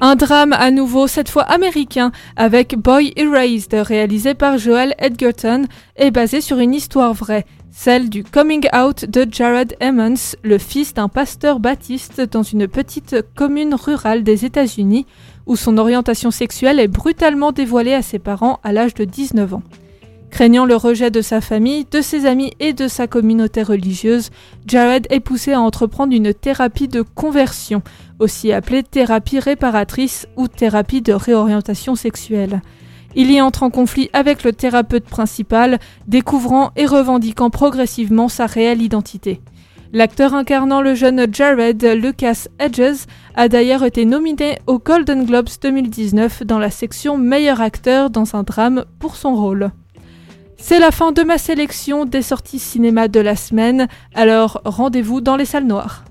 Un 0.00 0.16
drame 0.16 0.52
à 0.52 0.72
nouveau, 0.72 1.06
cette 1.06 1.30
fois 1.30 1.44
américain, 1.44 2.10
avec 2.34 2.76
Boy 2.76 3.12
Erased, 3.16 3.72
réalisé 3.74 4.34
par 4.34 4.58
Joel 4.58 4.94
Edgerton, 4.98 5.66
et 5.96 6.10
basé 6.10 6.40
sur 6.40 6.58
une 6.58 6.74
histoire 6.74 7.14
vraie, 7.14 7.46
celle 7.70 8.08
du 8.08 8.22
coming 8.22 8.66
out 8.76 9.04
de 9.04 9.26
Jared 9.30 9.76
Emmons, 9.80 10.36
le 10.42 10.58
fils 10.58 10.94
d'un 10.94 11.08
pasteur 11.08 11.58
baptiste 11.58 12.20
dans 12.20 12.42
une 12.42 12.68
petite 12.68 13.16
commune 13.34 13.74
rurale 13.74 14.22
des 14.22 14.44
États-Unis, 14.44 15.06
où 15.46 15.56
son 15.56 15.78
orientation 15.78 16.30
sexuelle 16.30 16.80
est 16.80 16.88
brutalement 16.88 17.52
dévoilée 17.52 17.94
à 17.94 18.02
ses 18.02 18.18
parents 18.18 18.60
à 18.62 18.72
l'âge 18.72 18.94
de 18.94 19.04
19 19.04 19.54
ans. 19.54 19.62
Craignant 20.30 20.64
le 20.64 20.74
rejet 20.74 21.12
de 21.12 21.22
sa 21.22 21.40
famille, 21.40 21.86
de 21.88 22.00
ses 22.00 22.26
amis 22.26 22.52
et 22.58 22.72
de 22.72 22.88
sa 22.88 23.06
communauté 23.06 23.62
religieuse, 23.62 24.30
Jared 24.66 25.06
est 25.10 25.20
poussé 25.20 25.52
à 25.52 25.60
entreprendre 25.60 26.12
une 26.12 26.34
thérapie 26.34 26.88
de 26.88 27.02
conversion, 27.02 27.82
aussi 28.18 28.50
appelée 28.52 28.82
thérapie 28.82 29.38
réparatrice 29.38 30.26
ou 30.36 30.48
thérapie 30.48 31.02
de 31.02 31.12
réorientation 31.12 31.94
sexuelle. 31.94 32.62
Il 33.14 33.30
y 33.30 33.40
entre 33.40 33.62
en 33.62 33.70
conflit 33.70 34.10
avec 34.12 34.42
le 34.42 34.52
thérapeute 34.52 35.04
principal, 35.04 35.78
découvrant 36.08 36.72
et 36.74 36.86
revendiquant 36.86 37.50
progressivement 37.50 38.28
sa 38.28 38.46
réelle 38.46 38.82
identité. 38.82 39.40
L'acteur 39.92 40.34
incarnant 40.34 40.80
le 40.80 40.94
jeune 40.94 41.26
Jared, 41.32 41.84
Lucas 41.84 42.48
Hedges, 42.58 43.06
a 43.36 43.48
d'ailleurs 43.48 43.84
été 43.84 44.04
nominé 44.04 44.58
aux 44.66 44.78
Golden 44.78 45.24
Globes 45.24 45.48
2019 45.62 46.44
dans 46.44 46.58
la 46.58 46.70
section 46.70 47.16
Meilleur 47.18 47.60
acteur 47.60 48.10
dans 48.10 48.34
un 48.34 48.42
drame 48.42 48.84
pour 48.98 49.16
son 49.16 49.34
rôle. 49.34 49.70
C'est 50.56 50.78
la 50.78 50.90
fin 50.90 51.12
de 51.12 51.22
ma 51.22 51.38
sélection 51.38 52.06
des 52.06 52.22
sorties 52.22 52.58
cinéma 52.58 53.08
de 53.08 53.20
la 53.20 53.36
semaine, 53.36 53.86
alors 54.14 54.62
rendez-vous 54.64 55.20
dans 55.20 55.36
les 55.36 55.44
salles 55.44 55.66
noires. 55.66 56.04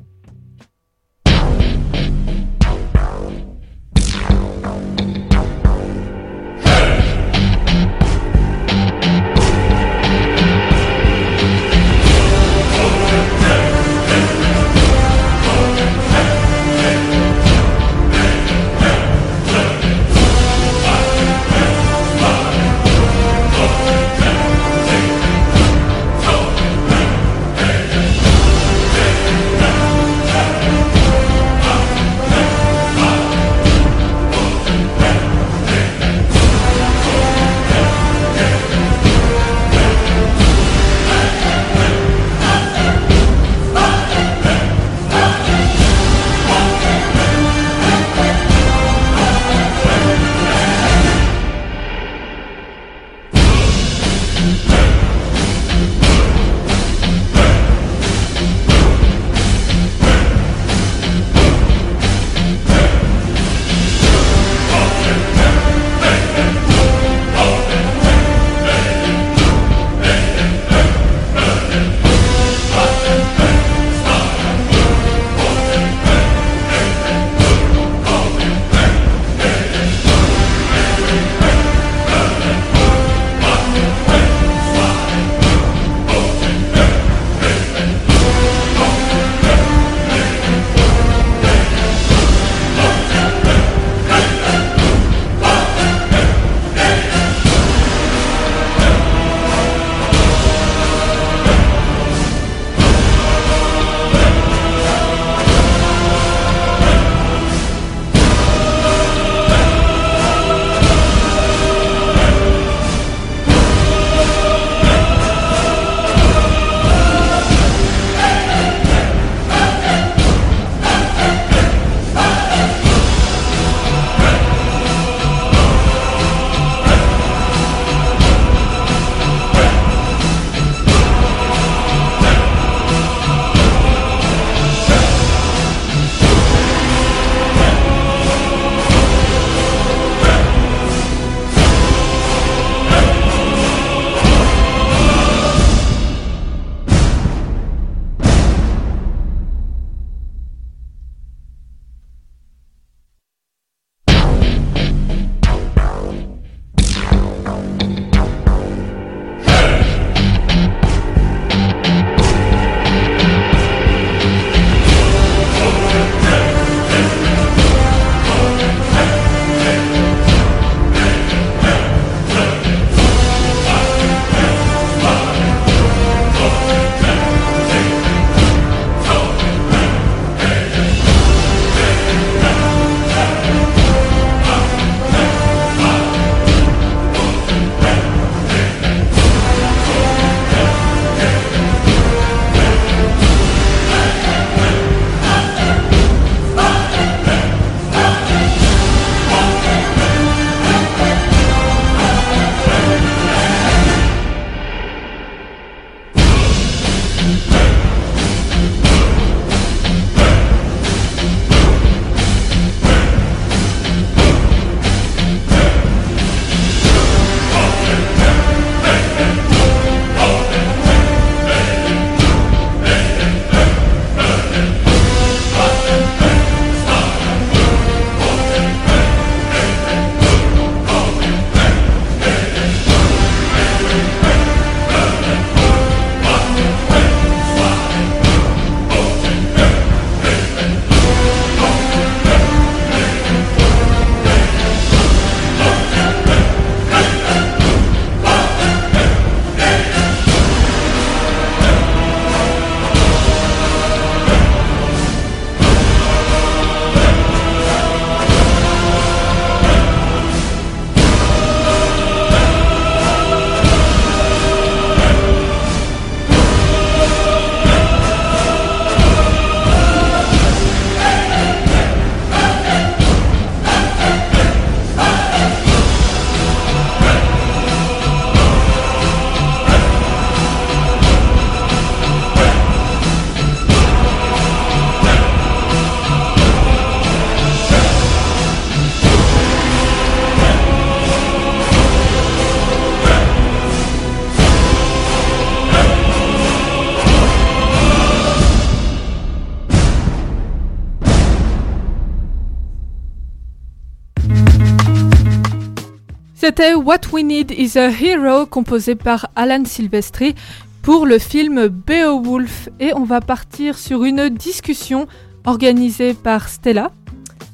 C'était 306.45 306.73
What 306.73 306.99
We 307.13 307.23
Need 307.23 307.51
is 307.51 307.77
a 307.77 307.89
Hero 307.89 308.45
composé 308.45 308.95
par 308.95 309.29
Alan 309.33 309.63
Silvestri 309.63 310.35
pour 310.81 311.05
le 311.05 311.17
film 311.17 311.69
Beowulf 311.69 312.67
et 312.81 312.93
on 312.93 313.05
va 313.05 313.21
partir 313.21 313.77
sur 313.77 314.03
une 314.03 314.27
discussion 314.27 315.07
organisée 315.45 316.13
par 316.13 316.49
Stella. 316.49 316.91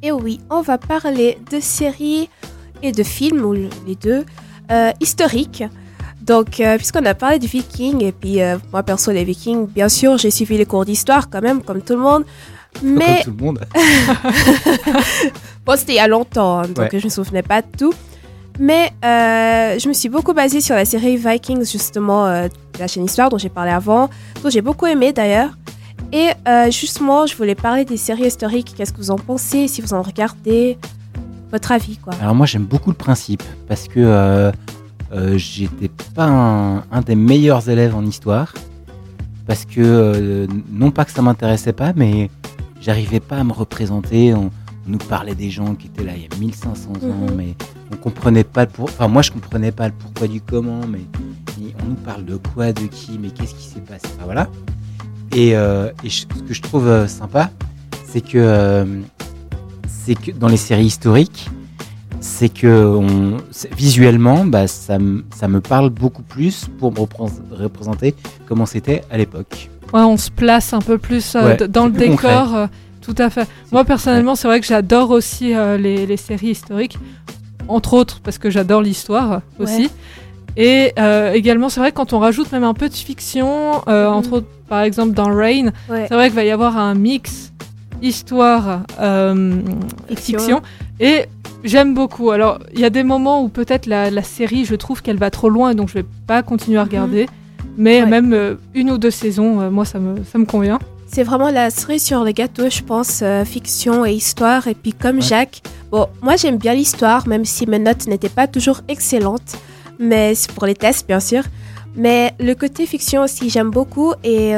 Et 0.01 0.11
oui, 0.11 0.39
on 0.49 0.61
va 0.61 0.79
parler 0.79 1.37
de 1.51 1.59
séries 1.59 2.31
et 2.81 2.91
de 2.91 3.03
films, 3.03 3.45
ou 3.45 3.53
les 3.53 3.95
deux, 4.01 4.25
euh, 4.71 4.91
historiques. 4.99 5.63
Donc, 6.19 6.59
euh, 6.59 6.77
puisqu'on 6.77 7.05
a 7.05 7.13
parlé 7.13 7.37
du 7.37 7.45
Viking, 7.45 8.03
et 8.03 8.11
puis 8.11 8.41
euh, 8.41 8.57
moi 8.71 8.81
perso, 8.81 9.11
les 9.11 9.23
Vikings, 9.23 9.67
bien 9.67 9.87
sûr, 9.87 10.17
j'ai 10.17 10.31
suivi 10.31 10.57
les 10.57 10.65
cours 10.65 10.85
d'histoire 10.85 11.29
quand 11.29 11.43
même, 11.43 11.61
comme 11.61 11.83
tout 11.83 11.93
le 11.93 12.01
monde. 12.01 12.25
Mais. 12.81 13.21
Comme 13.23 13.35
tout 13.35 13.39
le 13.39 13.45
monde. 13.45 13.59
bon, 15.63 15.77
c'était 15.77 15.93
il 15.93 15.97
y 15.97 15.99
a 15.99 16.07
longtemps, 16.07 16.61
hein, 16.61 16.69
donc 16.69 16.89
je 16.91 16.97
ne 16.97 17.03
me 17.03 17.09
souvenais 17.09 17.43
pas 17.43 17.61
de 17.61 17.67
tout. 17.77 17.93
Mais 18.59 18.91
je 19.01 19.87
me 19.87 19.93
suis 19.93 20.09
beaucoup 20.09 20.33
basée 20.33 20.61
sur 20.61 20.75
la 20.75 20.85
série 20.85 21.17
Vikings, 21.17 21.65
justement, 21.65 22.25
de 22.27 22.49
la 22.79 22.87
chaîne 22.87 23.05
Histoire 23.05 23.29
dont 23.29 23.37
j'ai 23.37 23.49
parlé 23.49 23.71
avant, 23.71 24.09
dont 24.43 24.49
j'ai 24.49 24.61
beaucoup 24.61 24.85
aimé 24.85 25.13
d'ailleurs. 25.13 25.51
Et 26.11 26.29
justement, 26.69 27.25
je 27.25 27.35
voulais 27.35 27.55
parler 27.55 27.85
des 27.85 27.97
séries 27.97 28.27
historiques. 28.27 28.73
Qu'est-ce 28.75 28.91
que 28.91 28.97
vous 28.97 29.11
en 29.11 29.17
pensez? 29.17 29.67
Si 29.67 29.81
vous 29.81 29.93
en 29.93 30.01
regardez 30.01 30.77
votre 31.51 31.71
avis 31.71 31.97
quoi. 31.97 32.13
Alors 32.21 32.35
moi 32.35 32.45
j'aime 32.45 32.65
beaucoup 32.65 32.89
le 32.89 32.95
principe 32.95 33.43
parce 33.67 33.87
que 33.87 33.99
euh, 33.99 34.51
euh, 35.11 35.37
j'étais 35.37 35.89
pas 36.13 36.27
un, 36.27 37.01
des 37.01 37.15
meilleurs 37.15 37.69
élèves 37.69 37.95
en 37.95 38.05
histoire 38.05 38.53
parce 39.47 39.65
que 39.65 39.81
euh, 39.81 40.47
non 40.71 40.91
pas 40.91 41.05
que 41.05 41.11
ça 41.11 41.21
m'intéressait 41.21 41.73
pas 41.73 41.93
mais 41.95 42.29
j'arrivais 42.81 43.19
pas 43.19 43.37
à 43.37 43.43
me 43.43 43.53
représenter. 43.53 44.33
On, 44.33 44.51
nous 44.87 44.97
parlait 44.97 45.35
des 45.35 45.51
gens 45.51 45.75
qui 45.75 45.85
étaient 45.85 46.03
là 46.03 46.13
il 46.15 46.23
y 46.23 46.25
a 46.25 46.39
1500 46.39 46.89
ans 46.89 47.29
mhm. 47.29 47.35
mais 47.37 47.53
on 47.91 47.95
comprenait 47.97 48.43
pas 48.43 48.65
le 48.65 48.71
pour... 48.71 48.85
enfin 48.85 49.07
moi 49.07 49.21
je 49.21 49.31
comprenais 49.31 49.71
pas 49.71 49.87
le 49.87 49.93
pourquoi 49.97 50.27
du 50.27 50.41
comment 50.41 50.81
mais 50.87 51.01
on 51.81 51.89
nous 51.89 51.95
parle 51.95 52.25
de 52.25 52.37
quoi 52.37 52.71
de 52.71 52.85
qui 52.87 53.19
mais 53.19 53.29
qu'est-ce 53.29 53.55
qui 53.55 53.65
s'est 53.65 53.81
passé 53.81 54.05
enfin, 54.15 54.25
voilà 54.25 54.47
et, 55.31 55.49
et 55.49 56.09
ce 56.09 56.25
que 56.25 56.53
je 56.53 56.61
trouve 56.61 57.07
sympa 57.07 57.51
c'est 58.05 58.21
que 58.21 58.85
c'est 60.09 60.15
que 60.15 60.31
dans 60.31 60.47
les 60.47 60.57
séries 60.57 60.85
historiques, 60.85 61.49
c'est 62.19 62.49
que 62.49 62.99
visuellement, 63.75 64.45
bah, 64.45 64.67
ça, 64.67 64.97
ça, 65.35 65.47
me 65.47 65.61
parle 65.61 65.89
beaucoup 65.89 66.23
plus 66.23 66.67
pour 66.79 66.91
me 66.91 66.99
représenter 67.55 68.15
comment 68.47 68.65
c'était 68.65 69.03
à 69.11 69.17
l'époque. 69.17 69.69
Ouais, 69.93 70.01
on 70.01 70.17
se 70.17 70.31
place 70.31 70.73
un 70.73 70.81
peu 70.81 70.97
plus 70.97 71.35
euh, 71.35 71.55
dans 71.67 71.85
le 71.85 71.91
décor. 71.91 72.55
Euh, 72.55 72.67
tout 73.01 73.15
à 73.17 73.29
fait. 73.29 73.47
Moi, 73.71 73.85
personnellement, 73.85 74.35
c'est 74.35 74.47
vrai 74.47 74.59
que 74.59 74.67
j'adore 74.67 75.11
aussi 75.11 75.55
euh, 75.55 75.77
les, 75.77 76.05
les, 76.05 76.17
séries 76.17 76.49
historiques, 76.49 76.97
entre 77.69 77.93
autres 77.93 78.19
parce 78.21 78.37
que 78.37 78.49
j'adore 78.49 78.81
l'histoire 78.81 79.41
aussi. 79.59 79.89
Et 80.57 80.93
également, 81.33 81.69
c'est 81.69 81.79
vrai 81.79 81.91
que 81.91 81.95
quand 81.95 82.11
on 82.11 82.19
rajoute 82.19 82.51
même 82.51 82.65
un 82.65 82.73
peu 82.73 82.89
de 82.89 82.93
fiction, 82.93 83.81
mm. 83.87 83.91
entre 83.91 84.33
autres, 84.33 84.47
par 84.67 84.81
exemple 84.81 85.13
dans 85.13 85.33
Rain, 85.33 85.71
c'est 85.87 86.13
vrai 86.13 86.27
qu'il 86.27 86.35
va 86.35 86.43
y 86.43 86.51
avoir 86.51 86.77
un 86.77 86.95
mix 86.95 87.49
histoire, 88.01 88.83
euh, 88.99 89.61
fiction. 90.15 90.61
Et 90.99 91.25
j'aime 91.63 91.93
beaucoup. 91.93 92.31
Alors, 92.31 92.59
il 92.73 92.79
y 92.79 92.85
a 92.85 92.89
des 92.89 93.03
moments 93.03 93.43
où 93.43 93.49
peut-être 93.49 93.85
la, 93.85 94.23
série, 94.23 94.65
je 94.65 94.75
trouve 94.75 95.01
qu'elle 95.01 95.17
va 95.17 95.29
trop 95.29 95.49
loin, 95.49 95.75
donc 95.75 95.89
je 95.89 95.95
vais 95.95 96.05
pas 96.27 96.43
continuer 96.43 96.77
à 96.77 96.83
mhm. 96.83 96.89
regarder. 96.89 97.29
Mais 97.77 98.05
même 98.05 98.33
euh, 98.33 98.55
une 98.73 98.91
ou 98.91 98.97
deux 98.97 99.11
saisons, 99.11 99.61
euh, 99.61 99.69
moi, 99.69 99.85
ça 99.85 99.99
me, 99.99 100.23
ça 100.23 100.37
me 100.37 100.45
convient. 100.45 100.79
C'est 101.11 101.23
vraiment 101.23 101.49
la 101.49 101.69
série 101.69 101.99
sur 101.99 102.23
les 102.23 102.33
gâteaux, 102.33 102.69
je 102.69 102.81
pense, 102.81 103.23
fiction 103.45 104.05
et 104.05 104.13
histoire. 104.13 104.67
Et 104.67 104.75
puis, 104.75 104.93
comme 104.93 105.21
Jacques, 105.21 105.61
bon, 105.91 106.07
moi, 106.21 106.35
j'aime 106.35 106.57
bien 106.57 106.73
l'histoire, 106.73 107.27
même 107.27 107.45
si 107.45 107.65
mes 107.65 107.79
notes 107.79 108.07
n'étaient 108.07 108.29
pas 108.29 108.47
toujours 108.47 108.81
excellentes. 108.87 109.57
Mais 109.97 110.35
c'est 110.35 110.51
pour 110.51 110.65
les 110.65 110.75
tests, 110.75 111.07
bien 111.07 111.19
sûr. 111.19 111.43
Mais 111.95 112.33
le 112.39 112.53
côté 112.53 112.85
fiction 112.85 113.23
aussi, 113.23 113.49
j'aime 113.49 113.71
beaucoup. 113.71 114.13
Et 114.23 114.53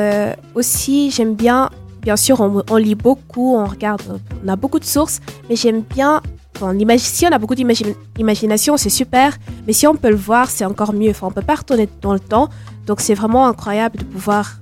aussi, 0.54 1.10
j'aime 1.10 1.36
bien 1.36 1.70
Bien 2.02 2.18
sûr, 2.18 2.42
on, 2.42 2.76
lit 2.78 2.96
beaucoup, 2.96 3.56
on 3.56 3.66
regarde, 3.66 4.02
on 4.44 4.48
a 4.48 4.56
beaucoup 4.56 4.80
de 4.80 4.86
sources, 4.86 5.20
mais 5.48 5.56
j'aime 5.56 5.82
bien. 5.82 6.22
si 6.98 7.28
on 7.28 7.32
a 7.32 7.38
beaucoup 7.38 7.54
d'imagination, 7.54 8.76
c'est 8.76 8.90
super, 8.90 9.38
mais 9.68 9.74
si 9.74 9.86
on 9.86 9.96
peut 9.96 10.10
le 10.10 10.16
voir, 10.16 10.50
c'est 10.50 10.66
encore 10.66 10.94
mieux. 10.94 11.12
Enfin, 11.12 11.28
on 11.28 11.32
peut 11.32 11.44
pas 11.44 11.56
retourner 11.56 11.88
dans 12.02 12.14
le 12.14 12.20
temps, 12.20 12.50
donc 12.88 13.02
c'est 13.02 13.14
vraiment 13.14 13.46
incroyable 13.46 14.00
de 14.00 14.04
pouvoir 14.04 14.56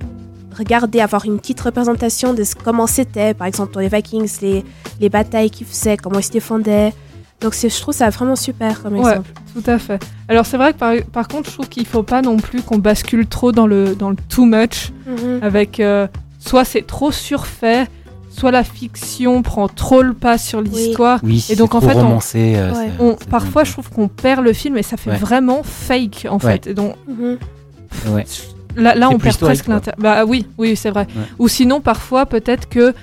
regarder, 0.57 0.99
avoir 0.99 1.25
une 1.25 1.39
petite 1.39 1.61
représentation 1.61 2.33
de 2.33 2.43
comment 2.63 2.87
c'était, 2.87 3.33
par 3.33 3.47
exemple 3.47 3.73
dans 3.73 3.79
les 3.79 3.89
Vikings, 3.89 4.39
les, 4.41 4.65
les 4.99 5.09
batailles 5.09 5.49
qu'ils 5.49 5.67
faisaient, 5.67 5.97
comment 5.97 6.19
ils 6.19 6.23
se 6.23 6.31
défendaient. 6.31 6.93
Donc 7.41 7.53
je 7.55 7.79
trouve 7.81 7.93
ça 7.93 8.09
vraiment 8.09 8.35
super 8.35 8.81
comme 8.81 8.97
ouais, 8.97 9.15
Tout 9.53 9.63
à 9.65 9.79
fait. 9.79 10.03
Alors 10.27 10.45
c'est 10.45 10.57
vrai 10.57 10.73
que 10.73 10.77
par, 10.77 10.93
par, 11.11 11.27
contre, 11.27 11.49
je 11.49 11.53
trouve 11.53 11.69
qu'il 11.69 11.85
faut 11.85 12.03
pas 12.03 12.21
non 12.21 12.37
plus 12.37 12.61
qu'on 12.61 12.79
bascule 12.79 13.27
trop 13.27 13.51
dans 13.51 13.65
le, 13.65 13.95
dans 13.95 14.09
le 14.09 14.17
too 14.27 14.45
much, 14.45 14.91
mhm. 15.07 15.39
avec 15.41 15.79
euh, 15.79 16.07
soit 16.39 16.65
c'est 16.65 16.85
trop 16.85 17.13
surfait, 17.13 17.87
soit 18.29 18.51
la 18.51 18.65
fiction 18.65 19.41
prend 19.41 19.69
trop 19.69 20.01
le 20.01 20.13
pas 20.13 20.37
sur 20.37 20.61
l'histoire. 20.61 21.21
Oui. 21.23 21.45
et 21.49 21.55
donc 21.55 21.75
en 21.75 21.81
fait, 21.81 21.95
on, 21.95 22.19
euh, 22.35 23.15
parfois 23.29 23.63
je 23.63 23.71
trouve 23.71 23.89
qu'on 23.89 24.09
perd 24.09 24.43
le 24.43 24.51
film 24.51 24.77
et 24.77 24.83
ça 24.83 24.97
fait 24.97 25.15
vraiment 25.15 25.61
fake 25.63 26.27
en 26.29 26.39
fait. 26.39 26.67
Et 26.67 26.73
donc 26.73 26.95
mhm. 27.07 27.37
Là, 28.79 28.95
là 28.95 29.09
on 29.09 29.17
perd 29.17 29.37
presque 29.37 29.67
l'intérêt. 29.67 29.97
Bah 29.99 30.25
oui, 30.25 30.47
oui, 30.57 30.75
c'est 30.75 30.89
vrai. 30.89 31.07
Ou 31.37 31.47
sinon 31.47 31.81
parfois 31.81 32.25
peut-être 32.25 32.69
que 32.69 32.93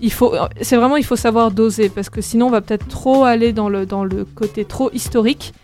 il 0.00 0.12
faut, 0.12 0.34
c'est 0.60 0.76
vraiment 0.76 0.96
il 0.96 1.04
faut 1.04 1.16
savoir 1.16 1.50
doser 1.50 1.88
parce 1.88 2.10
que 2.10 2.20
sinon 2.20 2.46
on 2.46 2.50
va 2.50 2.60
peut-être 2.60 2.86
trop 2.86 3.24
aller 3.24 3.52
dans 3.52 3.68
le 3.68 3.86
dans 3.86 4.04
le 4.04 4.24
côté 4.24 4.64
trop 4.64 4.90
historique. 4.92 5.54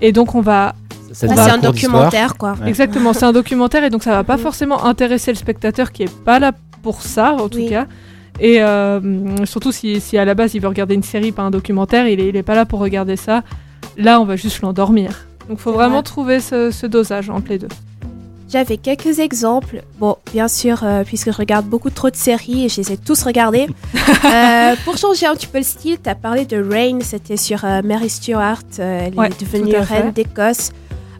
Et 0.00 0.12
donc 0.12 0.34
on 0.34 0.40
va 0.40 0.74
c'est 1.12 1.30
un 1.30 1.58
documentaire, 1.58 2.36
quoi. 2.36 2.56
Exactement, 2.66 3.12
c'est 3.12 3.24
un 3.24 3.32
documentaire 3.32 3.84
et 3.84 3.90
donc 3.90 4.02
ça 4.02 4.10
va 4.10 4.24
pas 4.24 4.36
mhm. 4.36 4.42
forcément 4.42 4.84
intéresser 4.84 5.32
le 5.32 5.38
spectateur 5.38 5.92
qui 5.92 6.02
est 6.02 6.14
pas 6.24 6.38
là 6.38 6.52
pour 6.82 7.02
ça, 7.02 7.32
en 7.32 7.48
tout 7.48 7.66
cas. 7.68 7.86
Et 8.40 8.62
euh, 8.62 9.44
surtout 9.46 9.72
si, 9.72 10.00
si, 10.00 10.16
à 10.16 10.24
la 10.24 10.34
base 10.34 10.54
il 10.54 10.60
veut 10.60 10.68
regarder 10.68 10.94
une 10.94 11.02
série, 11.02 11.32
pas 11.32 11.42
un 11.42 11.50
documentaire, 11.50 12.06
il 12.06 12.20
est, 12.20 12.28
il 12.28 12.36
est 12.36 12.42
pas 12.42 12.54
là 12.54 12.66
pour 12.66 12.78
regarder 12.78 13.16
ça. 13.16 13.42
Là, 13.96 14.20
on 14.20 14.24
va 14.24 14.36
juste 14.36 14.60
l'endormir. 14.60 15.26
Donc, 15.48 15.58
faut 15.58 15.72
vraiment 15.72 16.02
trouver 16.02 16.40
ce, 16.40 16.86
dosage 16.86 17.30
entre 17.30 17.48
les 17.48 17.58
deux. 17.58 17.68
J'avais 18.48 18.78
quelques 18.78 19.18
exemples. 19.18 19.82
Bon, 19.98 20.16
bien 20.32 20.48
sûr, 20.48 20.80
euh, 20.82 21.04
puisque 21.04 21.30
je 21.30 21.36
regarde 21.36 21.66
beaucoup 21.66 21.90
trop 21.90 22.08
de 22.08 22.16
séries 22.16 22.64
et 22.64 22.68
je 22.68 22.80
les 22.80 22.92
ai 22.92 22.96
tous 22.96 23.22
regardées. 23.22 23.66
Euh, 24.24 24.74
pour 24.84 24.96
changer 24.96 25.26
un 25.26 25.34
petit 25.34 25.46
peu 25.46 25.58
le 25.58 25.64
style, 25.64 25.98
tu 26.02 26.10
as 26.10 26.14
parlé 26.14 26.44
de 26.44 26.60
Rain, 26.60 26.98
c'était 27.02 27.36
sur 27.36 27.64
Mary 27.84 28.10
Stuart. 28.10 28.62
elle 28.78 29.14
est 29.14 29.40
devenue 29.40 29.76
reine 29.76 30.10
d'Écosse. 30.12 30.70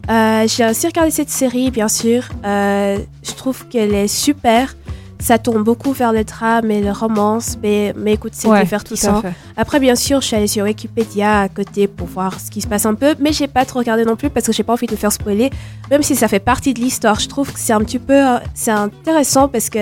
J'ai 0.07 0.69
aussi 0.69 0.87
regardé 0.87 1.09
cette 1.11 1.29
série, 1.29 1.71
bien 1.71 1.87
sûr. 1.87 2.23
je 2.43 3.33
trouve 3.35 3.67
qu'elle 3.67 3.93
est 3.93 4.07
super 4.07 4.75
ça 5.19 5.37
tourne 5.37 5.63
beaucoup 5.63 5.91
vers 5.91 6.13
le 6.13 6.23
drame 6.23 6.71
et 6.71 6.81
le 6.81 6.91
romance, 6.91 7.57
mais, 7.61 7.93
mais 7.97 8.13
écoute, 8.13 8.31
c'est 8.33 8.47
ouais, 8.47 8.63
divertissant. 8.63 9.21
Après, 9.57 9.79
bien 9.79 9.95
sûr, 9.95 10.21
je 10.21 10.27
suis 10.27 10.35
allée 10.35 10.47
sur 10.47 10.63
Wikipédia 10.63 11.41
à 11.41 11.49
côté 11.49 11.87
pour 11.87 12.07
voir 12.07 12.39
ce 12.39 12.49
qui 12.49 12.61
se 12.61 12.67
passe 12.67 12.85
un 12.85 12.93
peu, 12.93 13.15
mais 13.19 13.33
j'ai 13.33 13.47
pas 13.47 13.65
trop 13.65 13.79
regardé 13.79 14.05
non 14.05 14.15
plus 14.15 14.29
parce 14.29 14.45
que 14.45 14.53
j'ai 14.53 14.63
pas 14.63 14.73
envie 14.73 14.87
de 14.87 14.93
me 14.93 14.97
faire 14.97 15.11
spoiler, 15.11 15.49
même 15.91 16.03
si 16.03 16.15
ça 16.15 16.27
fait 16.27 16.39
partie 16.39 16.73
de 16.73 16.79
l'histoire. 16.79 17.19
Je 17.19 17.27
trouve 17.27 17.51
que 17.51 17.59
c'est 17.59 17.73
un 17.73 17.81
petit 17.81 17.99
peu, 17.99 18.13
euh, 18.13 18.37
c'est 18.53 18.71
intéressant 18.71 19.49
parce 19.49 19.69
que 19.69 19.79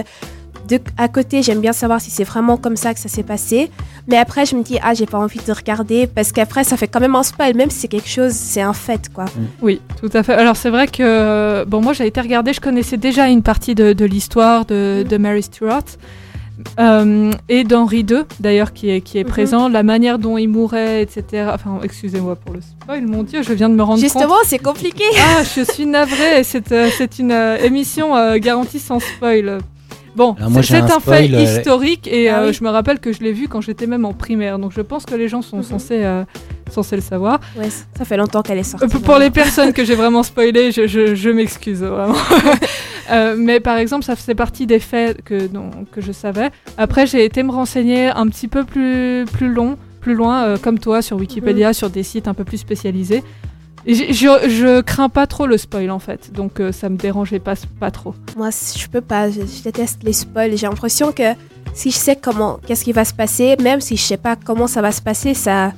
de, 0.67 0.79
à 0.97 1.07
côté, 1.07 1.41
j'aime 1.41 1.61
bien 1.61 1.73
savoir 1.73 2.01
si 2.01 2.11
c'est 2.11 2.23
vraiment 2.23 2.57
comme 2.57 2.75
ça 2.75 2.93
que 2.93 2.99
ça 2.99 3.09
s'est 3.09 3.23
passé. 3.23 3.69
Mais 4.07 4.17
après, 4.17 4.45
je 4.45 4.55
me 4.55 4.63
dis, 4.63 4.77
ah, 4.83 4.93
j'ai 4.93 5.05
pas 5.05 5.17
envie 5.17 5.39
de 5.39 5.51
regarder 5.51 6.07
parce 6.07 6.31
qu'après, 6.31 6.63
ça 6.63 6.77
fait 6.77 6.87
quand 6.87 6.99
même 6.99 7.15
un 7.15 7.23
spoil, 7.23 7.55
même 7.55 7.69
si 7.69 7.79
c'est 7.79 7.87
quelque 7.87 8.09
chose, 8.09 8.33
c'est 8.33 8.61
un 8.61 8.73
fait, 8.73 9.09
quoi. 9.13 9.25
Mm. 9.25 9.47
Oui, 9.61 9.81
tout 9.99 10.09
à 10.13 10.23
fait. 10.23 10.33
Alors, 10.33 10.55
c'est 10.55 10.69
vrai 10.69 10.87
que, 10.87 11.63
bon, 11.65 11.81
moi, 11.81 11.93
j'ai 11.93 12.07
été 12.07 12.21
regarder, 12.21 12.53
je 12.53 12.61
connaissais 12.61 12.97
déjà 12.97 13.27
une 13.27 13.43
partie 13.43 13.75
de, 13.75 14.05
l'histoire 14.05 14.65
de, 14.65 15.03
mm. 15.03 15.07
de, 15.07 15.17
Mary 15.17 15.43
Stuart. 15.43 15.83
Euh, 16.79 17.31
et 17.49 17.63
d'Henri 17.63 17.99
II, 17.99 18.23
d'ailleurs, 18.39 18.73
qui 18.73 18.89
est, 18.89 19.01
qui 19.01 19.19
est 19.19 19.23
mm-hmm. 19.23 19.27
présent, 19.27 19.69
la 19.69 19.83
manière 19.83 20.17
dont 20.17 20.39
il 20.39 20.47
mourait, 20.47 21.03
etc. 21.03 21.51
Enfin, 21.53 21.79
excusez-moi 21.83 22.35
pour 22.35 22.51
le 22.53 22.61
spoil, 22.61 23.05
mon 23.05 23.21
Dieu, 23.21 23.43
je 23.43 23.53
viens 23.53 23.69
de 23.69 23.75
me 23.75 23.83
rendre 23.83 24.01
compte. 24.01 24.11
Justement, 24.11 24.37
c'est 24.43 24.57
compliqué. 24.57 25.03
Ah, 25.19 25.43
je 25.43 25.61
suis 25.61 25.85
navrée, 25.85 26.43
c'est 26.43 26.71
euh, 26.71 26.89
une 27.19 27.31
euh, 27.31 27.57
émission 27.57 28.37
garantie 28.37 28.79
sans 28.79 28.99
spoil. 28.99 29.59
Bon, 30.17 30.35
c'est 30.63 30.77
un, 30.77 30.99
fait 30.99 31.31
euh, 31.31 31.43
historique 31.43 32.07
et 32.07 32.27
ah 32.27 32.39
euh, 32.39 32.51
je 32.51 32.63
me 32.63 32.69
rappelle 32.69 32.97
que 32.97 33.13
je 33.13 33.19
l'ai 33.19 33.33
vu 33.33 33.47
quand 33.47 33.61
j'étais 33.61 33.85
même 33.85 34.03
en 34.03 34.13
primaire, 34.13 34.57
donc 34.57 34.71
je 34.75 34.81
pense 34.81 35.05
que 35.05 35.13
les 35.13 35.27
gens 35.27 35.43
sont 35.43 35.57
mhm. 35.57 35.63
censés, 35.63 36.03
euh, 36.03 36.23
censés 36.71 36.95
le 36.95 37.03
savoir. 37.03 37.39
Ouais, 37.55 37.69
ça 37.95 38.03
fait 38.03 38.17
longtemps 38.17 38.41
qu'elle 38.41 38.57
est 38.57 38.63
sortie. 38.63 38.87
pour 38.87 39.19
les 39.19 39.29
personnes 39.29 39.73
que 39.73 39.85
j'ai 39.85 39.93
vraiment 40.03 40.23
spoilées, 40.23 40.71
je, 40.71 40.87
je, 40.87 41.29
m'excuse 41.29 41.83
vraiment. 41.83 42.15
mais 43.37 43.59
par 43.59 43.77
exemple, 43.77 44.05
ça 44.05 44.15
faisait 44.15 44.33
partie 44.33 44.65
des 44.65 44.79
faits 44.79 45.23
que, 45.23 45.47
que 45.91 46.01
je 46.01 46.11
savais. 46.11 46.49
Après, 46.79 47.05
j'ai 47.05 47.23
été 47.23 47.43
me 47.43 47.51
renseigner 47.51 48.07
un 48.07 48.25
petit 48.27 48.47
peu 48.47 48.63
plus, 48.63 49.25
plus 49.31 49.53
long, 49.53 49.77
plus 50.01 50.15
loin, 50.15 50.57
comme 50.57 50.79
toi, 50.79 51.03
sur 51.03 51.17
Wikipédia, 51.17 51.67
mhm. 51.67 51.73
sur 51.73 51.91
des 51.91 52.01
sites 52.01 52.27
un 52.27 52.33
peu 52.33 52.43
plus 52.43 52.57
spécialisés. 52.57 53.23
Je, 53.87 54.11
je, 54.11 54.81
crains 54.81 55.07
pas 55.07 55.27
trop 55.27 55.47
le 55.47 55.57
spoil 55.57 55.89
en 55.91 55.99
fait, 55.99 56.33
donc 56.33 56.59
euh, 56.59 56.73
ça 56.73 56.89
me 56.89 56.97
dérangeait 56.97 57.39
pas, 57.39 57.53
pas 57.79 57.89
trop. 57.89 58.13
Moi, 58.35 58.49
je 58.51 58.87
peux 58.87 59.01
pas, 59.01 59.29
je, 59.29 59.39
déteste 59.63 60.03
les 60.03 60.11
spoils. 60.11 60.57
J'ai 60.57 60.67
l'impression 60.67 61.13
que 61.13 61.33
si 61.73 61.91
je 61.91 61.95
sais 61.95 62.17
comment, 62.17 62.59
qu'est-ce 62.65 62.83
qui 62.83 62.91
va 62.91 63.05
se 63.05 63.13
passer, 63.13 63.55
même 63.61 63.79
si 63.79 63.95
je 63.95 64.01
sais 64.01 64.17
pas 64.17 64.35
comment 64.35 64.67
ça 64.67 64.81
va 64.81 64.91
se 64.91 65.01
passer, 65.01 65.33
ça, 65.33 65.71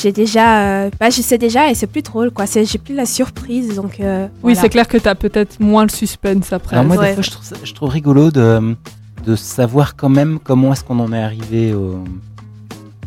j'ai 0.00 0.12
déjà, 0.12 0.88
bah, 0.90 1.10
je 1.10 1.22
sais 1.22 1.38
déjà 1.38 1.70
et 1.70 1.74
c'est 1.74 1.88
plus 1.88 2.02
drôle 2.02 2.30
quoi. 2.30 2.44
J'ai 2.46 2.78
plus 2.78 2.94
la 2.94 3.06
surprise 3.06 3.74
donc. 3.74 4.00
oui, 4.44 4.54
c'est 4.54 4.68
clair 4.68 4.86
que 4.86 4.98
tu 4.98 5.08
as 5.08 5.16
peut-être 5.16 5.58
moins 5.58 5.82
le 5.82 5.90
suspense 5.90 6.52
après. 6.52 6.76
Alors 6.76 6.86
moi, 6.86 7.04
des 7.04 7.14
fois, 7.14 7.22
je 7.22 7.30
trouve, 7.30 7.44
je 7.64 7.74
trouve 7.74 7.88
rigolo 7.88 8.30
de, 8.30 8.76
de 9.24 9.34
savoir 9.34 9.96
quand 9.96 10.08
même 10.08 10.38
comment 10.38 10.72
est-ce 10.72 10.84
qu'on 10.84 11.00
en 11.00 11.12
est 11.12 11.22
arrivé 11.22 11.74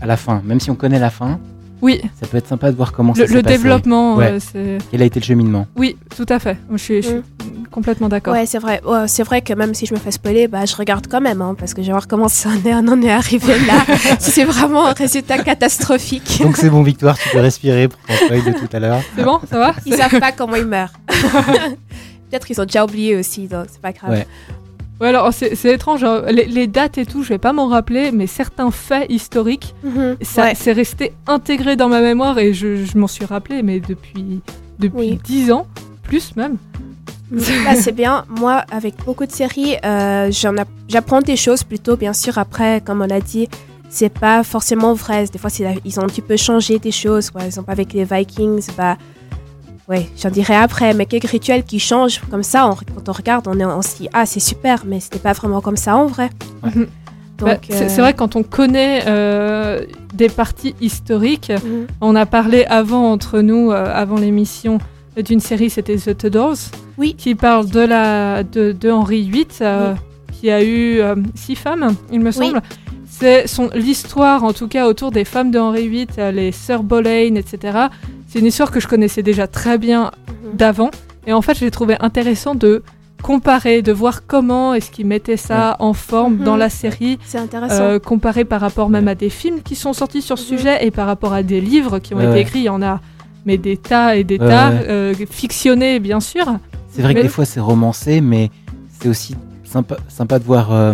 à 0.01 0.05
la 0.05 0.17
fin, 0.17 0.41
même 0.43 0.59
si 0.59 0.69
on 0.69 0.75
connaît 0.75 0.99
la 0.99 1.11
fin. 1.11 1.39
Oui. 1.83 2.01
Ça 2.19 2.25
peut 2.27 2.37
être 2.37 2.47
sympa 2.47 2.71
de 2.71 2.77
voir 2.77 2.93
comment 2.93 3.13
le, 3.15 3.27
ça 3.27 3.33
Le 3.33 3.41
développement, 3.41 4.15
ouais. 4.15 4.37
Quel 4.89 5.01
a 5.01 5.05
été 5.05 5.19
le 5.19 5.25
cheminement 5.25 5.67
Oui, 5.75 5.97
tout 6.15 6.25
à 6.29 6.39
fait. 6.39 6.57
Je 6.71 6.77
suis, 6.77 6.99
mm. 7.01 7.67
complètement 7.71 8.07
d'accord. 8.07 8.33
Ouais, 8.33 8.45
c'est 8.45 8.57
vrai. 8.57 8.81
c'est 9.07 9.23
vrai 9.23 9.41
que 9.41 9.53
même 9.53 9.73
si 9.73 9.85
je 9.85 9.93
me 9.93 9.99
fais 9.99 10.11
spoiler, 10.11 10.47
bah, 10.47 10.63
je 10.63 10.77
regarde 10.77 11.07
quand 11.07 11.19
même, 11.19 11.41
hein, 11.41 11.55
parce 11.59 11.73
que 11.73 11.81
je 11.81 11.87
vais 11.87 11.91
voir 11.91 12.07
comment 12.07 12.29
ça 12.29 12.49
en 12.49 12.67
est, 12.67 12.73
on 12.73 12.87
en 12.87 13.01
est 13.01 13.11
arrivé 13.11 13.53
là. 13.67 13.85
c'est 14.19 14.45
vraiment 14.45 14.87
un 14.87 14.93
résultat 14.93 15.39
catastrophique. 15.39 16.39
Donc 16.41 16.55
c'est 16.55 16.69
bon, 16.69 16.83
Victoire, 16.83 17.17
tu 17.17 17.27
peux 17.29 17.41
respirer 17.41 17.89
pour 17.89 17.99
ton 18.07 18.13
spoil 18.13 18.43
de 18.45 18.51
tout 18.51 18.69
à 18.71 18.79
l'heure. 18.79 19.01
C'est 19.17 19.23
bon, 19.23 19.41
ça 19.49 19.59
va? 19.59 19.75
Ils 19.85 19.95
savent 19.95 20.19
pas 20.21 20.31
comment 20.31 20.55
il 20.55 20.65
meurt. 20.65 20.93
Peut-être 21.07 22.47
qu'ils 22.47 22.61
ont 22.61 22.65
déjà 22.65 22.85
oublié 22.85 23.17
aussi, 23.17 23.47
donc 23.47 23.65
c'est 23.69 23.81
pas 23.81 23.91
grave. 23.91 24.11
Ouais. 24.11 24.27
Ouais, 25.01 25.07
alors 25.07 25.33
c'est 25.33 25.65
étrange, 25.65 26.03
hein. 26.03 26.21
les, 26.29 26.67
dates 26.67 26.97
et 26.97 27.05
tout, 27.05 27.23
je 27.23 27.29
vais 27.29 27.37
pas 27.37 27.51
m'en 27.51 27.67
rappeler, 27.67 28.11
mais 28.11 28.27
certains 28.27 28.71
faits 28.71 29.11
historiques, 29.11 29.73
mhm. 29.83 30.17
ça 30.21 30.53
c'est 30.55 30.71
resté 30.71 31.13
intégré 31.27 31.75
dans 31.75 31.89
ma 31.89 31.99
mémoire 31.99 32.37
et 32.39 32.53
je, 32.53 32.97
m'en 32.97 33.07
suis 33.07 33.25
rappelé, 33.25 33.63
mais 33.63 33.79
depuis 33.79 34.41
depuis 34.79 35.19
dix 35.23 35.51
ans, 35.51 35.67
plus 36.03 36.35
même. 36.35 36.57
Là, 37.31 37.75
c'est 37.75 37.91
bien. 37.93 38.25
Moi, 38.29 38.63
avec 38.71 38.95
beaucoup 39.05 39.25
de 39.25 39.31
séries, 39.31 39.75
euh, 39.83 40.29
j'apprends 40.87 41.21
des 41.21 41.35
choses 41.35 41.63
plutôt, 41.63 41.97
bien 41.97 42.13
sûr. 42.13 42.37
Après, 42.37 42.81
comme 42.81 43.01
on 43.01 43.07
l'a 43.07 43.21
dit, 43.21 43.49
c'est 43.89 44.13
pas 44.13 44.43
forcément 44.43 44.93
vrai. 44.93 45.25
Des 45.25 45.39
fois, 45.39 45.49
ils 45.85 45.99
ont 45.99 46.03
un 46.03 46.07
petit 46.07 46.21
peu 46.21 46.37
changé 46.37 46.79
des 46.79 46.91
choses. 46.91 47.31
Par 47.31 47.43
exemple, 47.43 47.71
avec 47.71 47.93
les 47.93 48.03
Vikings, 48.03 48.67
bah, 48.77 48.97
Ouais, 49.89 50.07
j'en 50.17 50.29
dirai 50.29 50.55
après, 50.55 50.93
mais 50.93 51.05
quelques 51.05 51.29
rituels 51.29 51.63
qui 51.63 51.79
changent 51.79 52.21
comme 52.31 52.43
ça, 52.43 52.69
quand 52.95 53.09
on 53.09 53.11
regarde, 53.11 53.47
on, 53.47 53.59
est, 53.59 53.65
on 53.65 53.81
se 53.81 53.97
dit 53.97 54.09
ah 54.13 54.25
c'est 54.25 54.39
super, 54.39 54.83
mais 54.85 54.99
c'était 54.99 55.19
pas 55.19 55.33
vraiment 55.33 55.59
comme 55.59 55.75
ça 55.75 55.95
en 55.97 56.07
vrai. 56.07 56.29
Mhm. 56.63 56.87
Bah, 57.39 57.57
c'est 57.67 57.99
euh, 57.99 58.01
vrai 58.01 58.13
quand 58.13 58.37
on 58.37 58.43
connaît 58.43 59.03
euh, 59.07 59.81
des 60.13 60.29
parties 60.29 60.75
historiques, 60.79 61.51
mhm. 61.51 61.87
on 61.99 62.15
a 62.15 62.25
parlé 62.25 62.63
avant 62.65 63.11
entre 63.11 63.41
nous, 63.41 63.71
euh, 63.71 63.91
avant 63.93 64.17
l'émission, 64.17 64.77
d'une 65.17 65.41
série, 65.41 65.69
c'était 65.69 65.97
The 65.97 66.17
Tudors, 66.17 66.55
oui. 66.97 67.15
qui 67.17 67.35
parle 67.35 67.69
de 67.69 67.81
la 67.81 68.43
de, 68.43 68.71
de 68.71 68.89
Henri 68.89 69.29
VIII, 69.29 69.47
qui 70.31 70.49
a 70.49 70.63
eu 70.63 71.01
six 71.35 71.55
femmes, 71.55 71.95
il 72.11 72.21
me 72.21 72.31
semble. 72.31 72.61
C'est 73.19 73.45
l'histoire, 73.75 74.43
en 74.43 74.53
tout 74.53 74.67
cas, 74.67 74.87
autour 74.87 75.11
des 75.11 75.23
femmes 75.23 75.51
de 75.51 75.59
Henri 75.59 75.87
VIII, 75.87 76.07
les 76.33 76.51
sœurs 76.51 76.83
Boleyn, 76.83 77.35
etc 77.35 77.89
c'est 78.33 78.39
une 78.39 78.47
histoire 78.47 78.71
que 78.71 78.79
je 78.79 78.87
connaissais 78.87 79.21
déjà 79.21 79.45
très 79.45 79.77
bien 79.77 80.09
mhm. 80.27 80.57
d'avant. 80.57 80.89
Et 81.27 81.33
en 81.33 81.43
fait, 81.43 81.55
j'ai 81.55 81.69
trouvé 81.69 81.95
intéressant 81.99 82.55
de 82.55 82.81
comparer, 83.21 83.83
de 83.83 83.91
voir 83.91 84.25
comment 84.25 84.73
est-ce 84.73 84.89
qu'ils 84.89 85.05
mettaient 85.05 85.37
ça 85.37 85.75
en 85.77 85.93
forme 85.93 86.37
dans 86.37 86.53
mhm. 86.53 86.59
la 86.59 86.69
série. 86.69 87.19
C'est 87.25 87.37
intéressant. 87.37 87.83
Euh, 87.83 87.99
comparer 87.99 88.43
par 88.43 88.59
rapport 88.59 88.89
même 88.89 89.07
à 89.07 89.13
des 89.13 89.29
films 89.29 89.61
qui 89.61 89.75
sont 89.75 89.93
sortis 89.93 90.23
sur 90.23 90.39
ce 90.39 90.51
mhm. 90.51 90.57
sujet 90.57 90.85
et 90.85 90.89
par 90.89 91.05
rapport 91.05 91.31
à 91.31 91.43
des 91.43 91.61
livres 91.61 91.99
qui 91.99 92.15
ont 92.15 92.21
été 92.21 92.39
écrits. 92.39 92.61
Il 92.61 92.65
y 92.65 92.69
en 92.69 92.81
a, 92.81 93.01
mais 93.45 93.57
des 93.59 93.77
tas 93.77 94.15
et 94.15 94.23
des 94.23 94.39
tas, 94.39 94.71
euh, 94.71 95.13
fictionnés 95.29 95.99
bien 95.99 96.19
sûr. 96.19 96.57
C'est 96.89 97.03
vrai 97.03 97.13
que 97.13 97.21
des 97.21 97.29
fois 97.29 97.45
c'est 97.45 97.59
romancé, 97.59 98.19
mais 98.19 98.49
c'est 98.99 99.09
aussi 99.09 99.35
sympa, 99.63 99.97
sympa 100.09 100.39
de 100.39 100.43
voir. 100.43 100.73
Euh, 100.73 100.93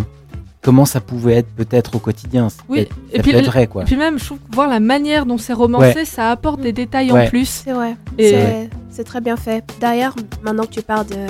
comment 0.62 0.84
ça 0.84 1.00
pouvait 1.00 1.34
être 1.34 1.48
peut-être 1.54 1.96
au 1.96 1.98
quotidien. 1.98 2.48
Oui, 2.68 2.86
et 3.12 3.20
puis, 3.20 3.32
vrai, 3.32 3.66
quoi. 3.66 3.82
et 3.82 3.84
puis 3.84 3.96
même, 3.96 4.18
je 4.18 4.24
trouve 4.26 4.38
voir 4.52 4.68
la 4.68 4.80
manière 4.80 5.26
dont 5.26 5.38
c'est 5.38 5.52
romancé, 5.52 6.04
ça 6.04 6.30
apporte 6.30 6.60
des 6.60 6.72
détails 6.72 7.12
en 7.12 7.26
plus. 7.26 7.62
C'est 7.64 7.72
vrai, 7.72 7.96
et... 8.18 8.68
c'est 8.90 9.04
très 9.04 9.20
bien 9.20 9.36
fait. 9.36 9.64
D'ailleurs, 9.80 10.14
maintenant 10.42 10.64
que 10.64 10.70
tu 10.72 10.82
parles 10.82 11.06
de 11.06 11.26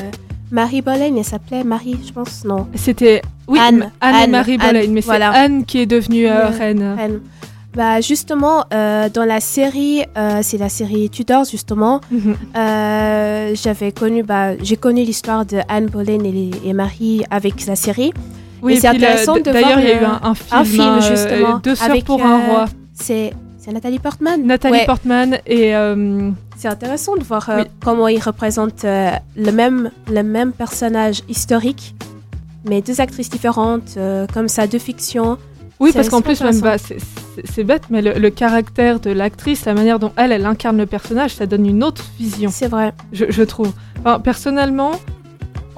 Marie 0.51 0.83
Boleyn, 0.83 1.16
elle 1.16 1.25
s'appelait 1.25 1.64
Marie, 1.64 1.99
je 2.07 2.12
pense, 2.12 2.45
non 2.45 2.66
C'était 2.75 3.23
oui, 3.47 3.59
Anne, 3.61 3.90
Anne, 4.01 4.25
et 4.25 4.27
Marie 4.27 4.59
Boleyn, 4.59 4.90
mais 4.90 5.01
c'est 5.01 5.23
Anne 5.23 5.64
qui 5.64 5.79
est 5.79 5.87
devenue 5.87 6.27
euh, 6.27 6.49
reine. 6.49 7.21
Bah 7.77 8.01
justement, 8.01 8.64
euh, 8.75 9.09
dans 9.09 9.25
la 9.25 9.38
série, 9.38 10.05
euh, 10.19 10.40
c'est 10.43 10.59
la 10.59 10.69
série 10.69 11.09
Tudors 11.09 11.45
justement. 11.45 12.01
Mhm. 12.11 12.35
j'avais 13.55 13.93
connu, 13.93 14.25
bah, 14.25 14.57
j'ai 14.61 14.77
connu 14.77 15.05
l'histoire 15.05 15.47
de 15.47 15.59
Anne 15.69 15.87
Boleyn 15.87 16.25
et, 16.25 16.51
et 16.64 16.73
Marie 16.73 17.23
avec 17.31 17.64
la 17.66 17.77
série. 17.77 18.12
Oui, 18.62 18.79
c'est 18.79 18.88
intéressant 18.88 19.37
de 19.37 19.42
D'ailleurs, 19.42 19.81
il 19.81 19.88
y 19.88 19.92
a 19.92 20.03
eu 20.03 20.05
un, 20.05 20.35
film, 20.35 20.59
un 20.59 20.64
film 20.64 20.83
euh, 20.83 21.01
justement, 21.01 21.59
Deux 21.59 21.75
sœurs 21.75 22.05
pour 22.05 22.25
un 22.25 22.38
roi. 22.38 22.64
Euh, 23.11 23.31
c'est 23.59 23.73
Nathalie 23.73 23.99
Portman. 23.99 24.44
Nathalie 24.44 24.85
Portman 24.87 25.38
et 25.46 25.77
euh, 25.77 26.31
c'est 26.57 26.68
intéressant 26.68 27.16
de 27.16 27.23
voir 27.23 27.49
comment 27.83 28.09
il 28.09 28.20
représente 28.20 28.85
le 28.85 29.51
même 29.53 29.90
le 30.11 30.23
même 30.23 30.53
personnage 30.53 31.23
historique, 31.29 31.94
mais 32.68 32.81
deux 32.81 33.01
actrices 33.01 33.31
différentes, 33.31 33.96
comme 34.33 34.49
ça, 34.49 34.66
deux 34.66 34.79
fictions. 34.79 35.38
Oui, 35.79 35.92
parce 35.94 36.11
qu'en 36.11 36.20
plus, 36.20 36.42
même, 36.42 36.61
bah, 36.61 36.77
c'est 36.79 37.64
bête, 37.64 37.85
mais 37.88 38.03
le, 38.03 38.31
caractère 38.31 39.01
de 39.01 39.11
l'actrice, 39.11 39.64
la 39.64 39.73
manière 39.73 39.99
dont 39.99 40.12
elle, 40.16 40.31
elle 40.31 40.44
incarne 40.44 40.77
le 40.77 40.85
personnage, 40.85 41.35
ça 41.35 41.46
donne 41.46 41.64
une 41.64 41.83
autre 41.83 42.05
vision. 42.18 42.51
C'est 42.53 42.68
vrai. 42.68 42.92
Je, 43.14 43.25
je 43.31 43.42
trouve. 43.42 43.73
Enfin, 44.01 44.20
personnellement, 44.20 44.92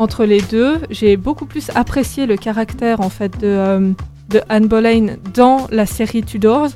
entre 0.03 0.25
les 0.25 0.41
deux, 0.41 0.81
j'ai 0.91 1.17
beaucoup 1.17 1.47
plus 1.47 1.71
apprécié 1.75 2.27
le 2.27 2.37
caractère 2.37 3.01
en 3.01 3.09
fait 3.09 3.39
de, 3.39 3.47
euh, 3.47 3.91
de 4.31 4.41
Anne 4.49 4.67
Boleyn 4.67 5.17
dans 5.33 5.69
la 5.71 5.87
série 5.87 6.23
Tudors 6.25 6.71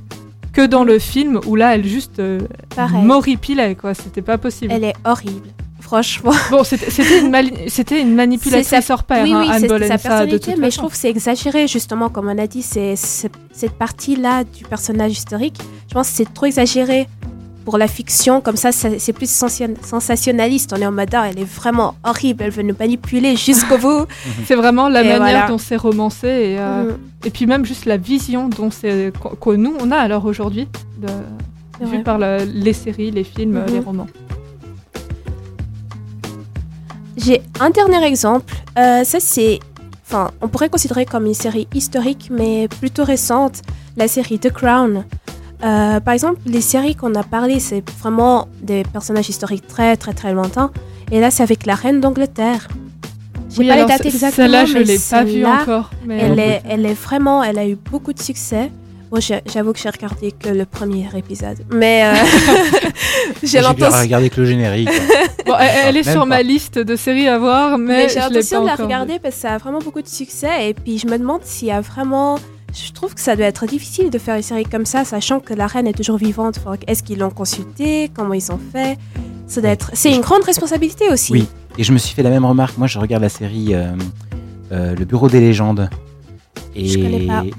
que 0.53 0.65
dans 0.65 0.85
le 0.85 0.99
film 0.99 1.41
où 1.47 1.57
là 1.57 1.75
elle 1.75 1.85
juste 1.85 2.21
euh, 2.21 2.41
moripilait 2.93 3.75
quoi, 3.75 3.95
c'était 3.95 4.23
pas 4.23 4.39
possible. 4.39 4.73
Elle 4.73 4.85
est 4.85 4.95
horrible. 5.05 5.49
Franchement. 5.81 6.33
Bon, 6.51 6.65
c'était 6.65 8.01
une, 8.01 8.09
une 8.09 8.15
manipulatrice 8.17 8.91
hors 8.91 9.05
pair, 9.05 9.23
oui, 9.23 9.33
oui, 9.33 9.47
Anne 9.49 9.69
Boleyn, 9.69 9.87
sa 9.87 9.99
personnalité, 9.99 10.55
mais 10.59 10.73
je 10.73 10.79
trouve 10.79 10.91
que 10.91 10.97
c'est 10.97 11.11
exagéré, 11.11 11.69
justement, 11.69 12.09
comme 12.09 12.27
on 12.29 12.39
a 12.39 12.49
dit, 12.49 12.62
c'est 12.62 12.97
cette 12.97 13.79
partie-là 13.79 14.43
du 14.43 14.65
personnage 14.65 15.12
historique. 15.12 15.59
Je 15.89 15.95
pense 15.95 16.09
que 16.09 16.17
c'est 16.17 16.35
trop 16.35 16.47
exagéré 16.47 17.07
pour 17.66 17.79
la 17.79 17.88
fiction, 17.88 18.40
comme 18.40 18.55
ça, 18.55 18.70
c'est 18.70 19.12
plus 19.12 19.29
sensationnaliste. 19.29 20.72
On 20.72 20.81
est 20.81 20.87
en 20.87 20.92
mode, 20.92 21.12
ah, 21.14 21.29
elle 21.29 21.40
est 21.40 21.52
vraiment 21.61 21.96
horrible, 22.05 22.44
elle 22.44 22.52
veut 22.52 22.62
nous 22.62 22.76
manipuler 22.79 23.35
jusqu'au 23.35 23.76
bout. 23.76 24.07
c'est 24.46 24.55
vraiment 24.55 24.88
la 24.88 25.02
manière 25.02 25.48
dont 25.48 25.59
c'est 25.59 25.74
romancé 25.74 26.29
et, 26.29 26.57
euh, 26.61 26.92
mm. 26.92 26.98
et, 27.26 27.31
puis 27.31 27.46
même 27.46 27.64
juste 27.66 27.85
la 27.85 27.96
vision 27.96 28.48
dont 28.48 28.70
c'est 28.70 29.12
que 29.40 29.50
nous 29.50 29.74
on 29.81 29.90
a 29.90 29.96
alors 29.96 30.26
aujourd'hui, 30.26 30.68
vu 31.81 32.02
par 32.05 32.18
les 32.18 32.72
séries, 32.72 33.11
les 33.11 33.24
films, 33.24 33.61
les 33.66 33.81
mm-hmm. 33.81 33.85
romans. 33.85 34.07
J'ai 37.16 37.42
un 37.59 37.70
dernier 37.70 38.05
exemple. 38.05 38.55
Euh, 38.79 39.02
ça, 39.02 39.18
c'est. 39.18 39.59
Enfin, 40.07 40.31
on 40.40 40.46
pourrait 40.46 40.68
considérer 40.68 41.05
comme 41.05 41.26
une 41.26 41.35
série 41.35 41.66
historique, 41.74 42.29
mais 42.31 42.68
plutôt 42.68 43.02
récente, 43.02 43.62
la 43.96 44.07
série 44.07 44.38
The 44.38 44.52
Crown. 44.52 45.05
Euh, 45.64 46.01
par 46.01 46.14
exemple, 46.14 46.40
les 46.47 46.61
séries 46.61 46.95
qu'on 46.95 47.14
a 47.14 47.23
parlé, 47.23 47.61
c'est 47.61 47.83
vraiment 47.99 48.49
des 48.62 48.83
personnages 48.85 49.29
historiques 49.29 49.66
très 49.66 49.97
très 49.97 50.12
très 50.12 50.33
lointains. 50.33 50.71
Et 51.11 51.21
là, 51.21 51.31
c'est 51.31 51.42
avec 51.42 51.66
la 51.66 51.75
reine 51.75 52.01
d'Angleterre. 52.01 52.69
Je 53.51 53.61
oui, 53.61 53.69
pas 53.69 53.77
les 53.77 53.85
dates 53.87 54.05
exactement. 54.05 54.33
Celle-là, 54.33 54.64
je 54.66 54.79
l'ai 54.79 54.99
pas 54.99 55.25
vue 55.25 55.47
encore. 55.47 55.90
Mais... 56.05 56.19
Elle, 56.19 56.38
est, 56.38 56.62
elle 56.69 56.85
est 56.85 56.95
vraiment, 56.95 57.42
elle 57.42 57.59
a 57.59 57.66
eu 57.66 57.77
beaucoup 57.77 58.12
de 58.12 58.21
succès. 58.21 58.71
Bon, 59.11 59.21
j'avoue 59.21 59.73
que 59.73 59.79
j'ai 59.79 59.88
regardé 59.88 60.33
que 60.33 60.49
le 60.49 60.64
premier 60.64 61.07
épisode, 61.16 61.59
mais 61.73 62.05
euh, 62.07 62.14
j'ai 63.42 63.61
l'intention. 63.61 64.01
regardé 64.01 64.31
que 64.31 64.40
le 64.40 64.47
générique. 64.49 64.90
bon, 65.47 65.55
elle, 65.61 65.97
est 65.97 66.11
sur 66.11 66.27
ma 66.27 66.42
liste 66.42 66.81
de 66.81 66.97
séries 66.97 67.29
à 67.29 67.38
voir, 67.38 67.79
mais, 67.79 67.99
mais 67.99 68.09
j'ai 68.09 68.19
l'intention 68.19 68.62
de 68.62 68.66
la 68.66 68.75
regarder 68.75 69.21
parce 69.21 69.37
que 69.37 69.40
ça 69.42 69.53
a 69.53 69.59
vraiment 69.59 69.79
beaucoup 69.79 70.03
de 70.03 70.09
succès. 70.09 70.71
Et 70.71 70.75
puis 70.75 70.99
je 70.99 71.07
me 71.07 71.16
demande 71.19 71.42
s'il 71.45 71.69
y 71.69 71.71
a 71.71 71.81
vraiment 71.81 72.37
je 72.85 72.93
trouve 72.93 73.15
que 73.15 73.21
ça 73.21 73.37
doit 73.37 73.47
être 73.47 73.67
difficile 73.67 74.11
de 74.11 74.19
faire 74.19 74.37
une 74.37 74.43
série 74.43 74.65
comme 74.65 74.85
ça, 74.85 75.05
sachant 75.05 75.41
que 75.41 75.55
la 75.55 75.67
reine 75.67 75.87
est 75.87 75.95
toujours 75.97 76.19
vivante. 76.19 76.61
Est-ce 76.87 77.03
qu'ils 77.03 77.19
l'ont 77.19 77.31
consultée 77.31 78.11
Comment 78.15 78.35
ils 78.35 78.53
ont 78.53 78.61
fait 78.73 78.99
Ça 79.47 79.61
doit 79.61 79.71
être. 79.71 79.91
C'est 79.95 80.15
une 80.15 80.21
grande 80.21 80.45
responsabilité 80.45 81.09
aussi. 81.11 81.33
Oui. 81.33 81.49
Et 81.79 81.85
je 81.85 81.93
me 81.93 81.99
suis 81.99 82.15
fait 82.15 82.23
la 82.23 82.31
même 82.31 82.45
remarque. 82.45 82.77
Moi, 82.77 82.87
je 82.87 82.99
regarde 82.99 83.23
la 83.23 83.29
série 83.29 83.75
euh, 83.75 83.93
euh, 84.73 84.95
Le 84.95 85.05
Bureau 85.05 85.29
des 85.29 85.41
légendes. 85.41 85.89
Et 86.75 86.89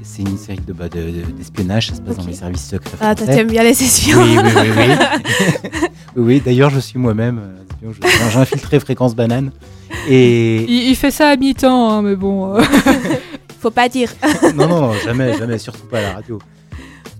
c'est 0.03 0.21
une 0.21 0.37
série 0.37 0.59
bah, 0.67 0.87
d'espionnage, 0.89 1.87
de, 1.87 1.91
ça 1.91 1.97
se 1.97 2.01
passe 2.01 2.17
dans 2.17 2.25
les 2.25 2.33
services 2.33 2.67
secrets. 2.67 2.97
Ah, 3.01 3.15
t'aimes 3.15 3.49
bien 3.49 3.63
les 3.63 3.69
espions 3.69 4.21
Oui, 4.21 4.37
oui, 4.43 4.51
oui. 4.77 5.77
oui. 6.15 6.41
D'ailleurs, 6.45 6.69
je 6.69 6.79
suis 6.79 6.99
moi-même 6.99 7.41
euh, 7.83 7.91
J'ai 8.31 8.37
infiltré 8.37 8.79
Fréquence 8.79 9.15
Banane. 9.15 9.51
Et... 10.07 10.63
Il, 10.69 10.95
fait 10.95 11.09
ça 11.09 11.29
à 11.29 11.35
mi-temps, 11.35 11.89
hein, 11.89 12.01
mais 12.03 12.15
bon. 12.15 12.57
Faut 13.59 13.71
pas 13.71 13.89
dire. 13.89 14.11
non, 14.55 14.67
non, 14.67 14.93
jamais, 15.03 15.37
jamais, 15.37 15.57
surtout 15.57 15.87
pas 15.87 15.99
à 15.99 16.01
la 16.01 16.13
radio. 16.13 16.39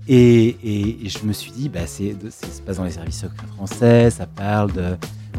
Et, 0.08 0.56
et, 0.64 1.08
je 1.08 1.26
me 1.26 1.32
suis 1.32 1.50
dit, 1.50 1.68
bah, 1.68 1.80
c'est, 1.86 2.16
ça 2.30 2.46
se 2.46 2.62
passe 2.62 2.78
dans 2.78 2.84
les 2.84 2.92
services 2.92 3.20
secrets 3.20 3.46
français, 3.56 4.10
ça 4.10 4.26
parle 4.26 4.72
de, 4.72 4.96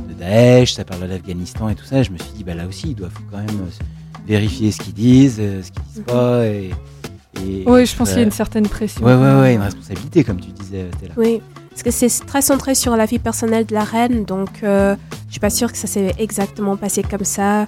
de 0.08 0.14
Daesh, 0.20 0.74
ça 0.74 0.84
parle 0.84 1.02
de 1.02 1.08
l'Afghanistan 1.08 1.70
et 1.70 1.76
tout 1.76 1.86
ça. 1.86 2.04
je 2.04 2.12
me 2.12 2.18
suis 2.18 2.32
dit, 2.36 2.44
bah, 2.44 2.54
là 2.54 2.68
aussi, 2.68 2.90
il 2.90 2.96
doit 2.96 3.10
faut 3.10 3.24
quand 3.32 3.38
même 3.38 3.48
euh, 3.50 3.84
vérifier 4.28 4.72
ce 4.72 4.80
qu'ils 4.80 4.94
disent, 4.94 5.38
euh, 5.40 5.64
ce 5.64 5.72
qu'ils 5.72 5.84
disent 5.94 6.04
pas. 6.06 6.46
Et, 6.46 6.72
oui, 7.66 7.86
je 7.86 7.96
pense 7.96 8.10
qu'il 8.10 8.18
y 8.18 8.22
a 8.22 8.26
une 8.26 8.32
certaine 8.32 8.68
pression. 8.68 9.04
Ouais, 9.04 9.16
ouais, 9.16 9.40
ouais, 9.40 9.54
une 9.56 9.62
responsabilité, 9.62 10.24
comme 10.24 10.40
tu 10.40 10.52
disais, 10.52 10.86
Oui. 11.16 11.42
parce 11.70 11.84
que 11.84 11.92
c'est 11.92 12.10
très 12.26 12.42
centré 12.42 12.76
sur 12.76 12.96
la 12.96 13.06
vie 13.06 13.20
personnelle 13.20 13.66
de 13.66 13.74
la 13.74 13.84
reine, 13.84 14.26
donc 14.26 14.62
euh, 14.64 14.96
je 15.28 15.32
suis 15.32 15.40
pas 15.40 15.50
sûre 15.50 15.72
que 15.72 15.78
ça 15.78 15.88
s'est 15.88 16.14
exactement 16.18 16.76
passé 16.76 17.02
comme 17.02 17.24
ça. 17.24 17.66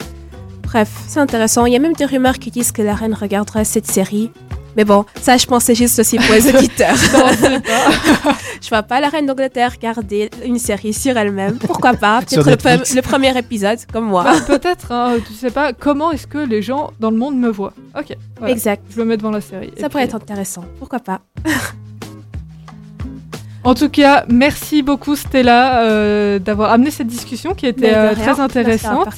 Bref, 0.72 0.90
c'est 1.06 1.20
intéressant. 1.20 1.66
Il 1.66 1.74
y 1.74 1.76
a 1.76 1.80
même 1.80 1.92
des 1.92 2.06
rumeurs 2.06 2.40
qui 2.40 2.50
disent 2.50 2.72
que 2.72 2.82
la 2.82 2.96
reine 2.96 3.14
regarderait 3.14 3.66
cette 3.66 3.88
série. 3.88 4.32
Mais 4.78 4.86
bon, 4.86 5.04
ça, 5.22 5.36
je 5.36 5.46
pense 5.46 5.66
c'est 5.66 5.76
juste 5.76 6.00
aussi 6.00 6.16
pour 6.16 6.34
les 6.34 6.48
auditeurs. 6.56 6.96
non, 7.14 7.60
pas. 7.60 8.38
je 8.62 8.70
vois 8.70 8.82
pas 8.82 9.02
la 9.02 9.10
reine 9.10 9.26
d'Angleterre 9.26 9.74
regarder 9.74 10.30
une 10.46 10.58
série 10.58 10.94
sur 10.94 11.18
elle-même. 11.18 11.58
Pourquoi 11.58 11.96
pas? 11.96 12.22
Peut-être 12.30 12.96
le, 12.96 13.02
premier 13.02 13.38
épisode, 13.38 13.80
comme 13.92 14.06
moi. 14.06 14.24
Bah, 14.24 14.36
peut-être, 14.48 14.94
hein, 14.94 15.18
tu 15.28 15.34
sais 15.34 15.52
pas, 15.52 15.74
comment 15.74 16.12
est-ce 16.12 16.26
que 16.26 16.38
les 16.38 16.62
gens 16.62 16.92
dans 17.02 17.12
le 17.12 17.18
monde 17.18 17.36
me 17.36 17.50
voient? 17.50 17.74
Ok. 18.00 18.16
Exact. 18.48 18.82
Je 18.96 19.02
me 19.02 19.04
mets 19.04 19.18
devant 19.18 19.32
la 19.32 19.42
série. 19.42 19.74
Ça 19.78 19.90
pourrait 19.90 20.06
être 20.06 20.16
intéressant. 20.16 20.64
Pourquoi 20.80 21.00
pas? 21.00 21.20
En 23.66 23.76
tout 23.76 23.90
cas, 23.90 24.24
merci 24.30 24.84
beaucoup 24.84 25.18
Stella 25.18 25.84
euh, 25.84 26.40
d'avoir 26.40 26.72
amené 26.72 26.92
cette 26.92 27.08
discussion 27.08 27.54
qui 27.56 27.68
était 27.68 27.94
euh, 27.94 28.16
très 28.16 28.40
intéressante. 28.40 29.10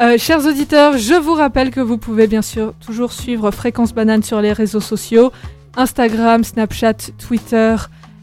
Euh, 0.00 0.16
chers 0.16 0.46
auditeurs, 0.46 0.96
je 0.96 1.14
vous 1.14 1.34
rappelle 1.34 1.72
que 1.72 1.80
vous 1.80 1.98
pouvez 1.98 2.28
bien 2.28 2.42
sûr 2.42 2.72
toujours 2.74 3.12
suivre 3.12 3.50
Fréquence 3.50 3.92
Banane 3.92 4.22
sur 4.22 4.40
les 4.40 4.52
réseaux 4.52 4.80
sociaux, 4.80 5.32
Instagram, 5.76 6.44
Snapchat, 6.44 6.94
Twitter 7.18 7.74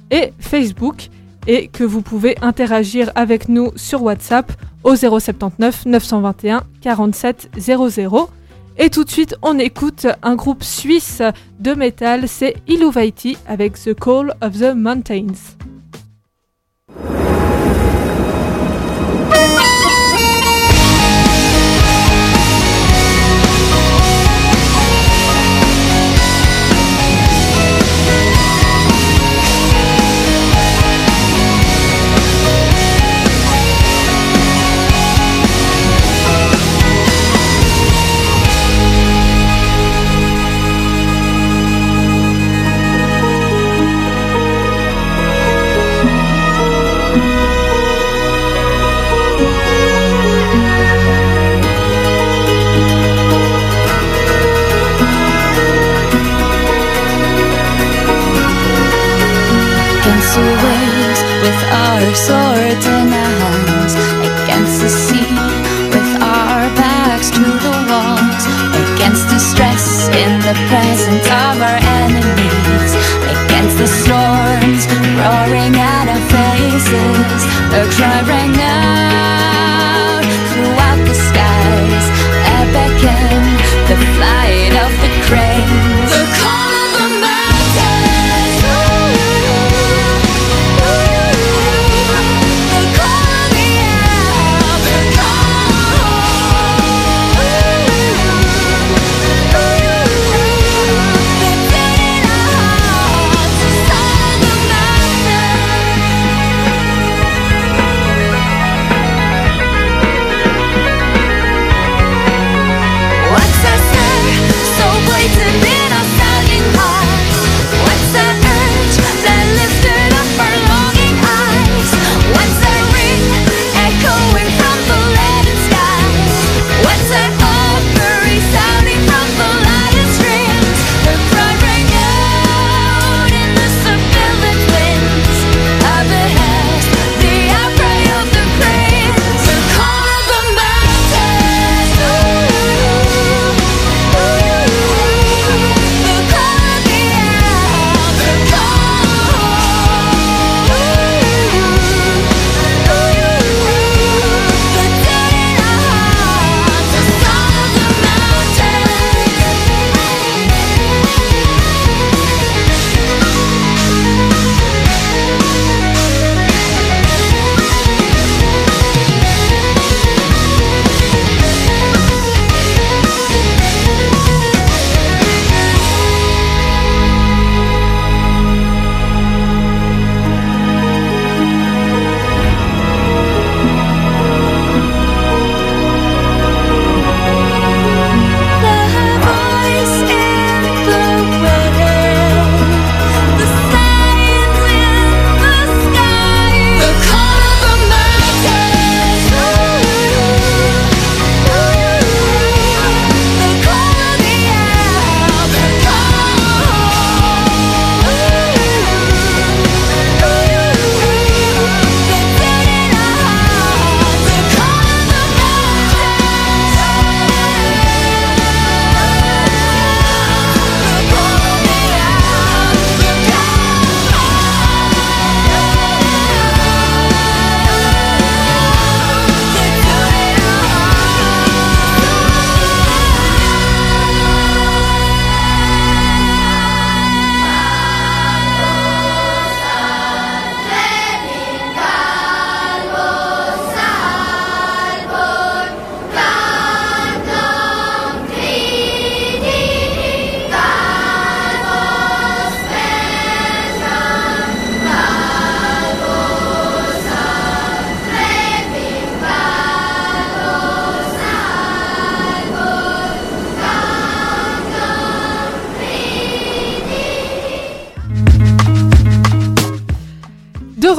et 0.09 0.31
Facebook, 0.39 1.09
et 1.47 1.67
que 1.67 1.83
vous 1.83 2.01
pouvez 2.01 2.37
interagir 2.41 3.11
avec 3.15 3.49
nous 3.49 3.71
sur 3.75 4.03
WhatsApp 4.03 4.53
au 4.83 4.95
079 4.95 5.85
921 5.85 6.63
47 6.79 7.49
00. 7.57 8.29
Et 8.77 8.89
tout 8.89 9.03
de 9.03 9.09
suite, 9.09 9.35
on 9.41 9.59
écoute 9.59 10.07
un 10.23 10.35
groupe 10.35 10.63
suisse 10.63 11.21
de 11.59 11.73
métal, 11.73 12.29
c'est 12.29 12.55
Illuvaiti 12.69 13.37
avec 13.47 13.73
The 13.73 13.93
Call 13.93 14.33
of 14.41 14.57
the 14.57 14.73
Mountains. 14.73 15.55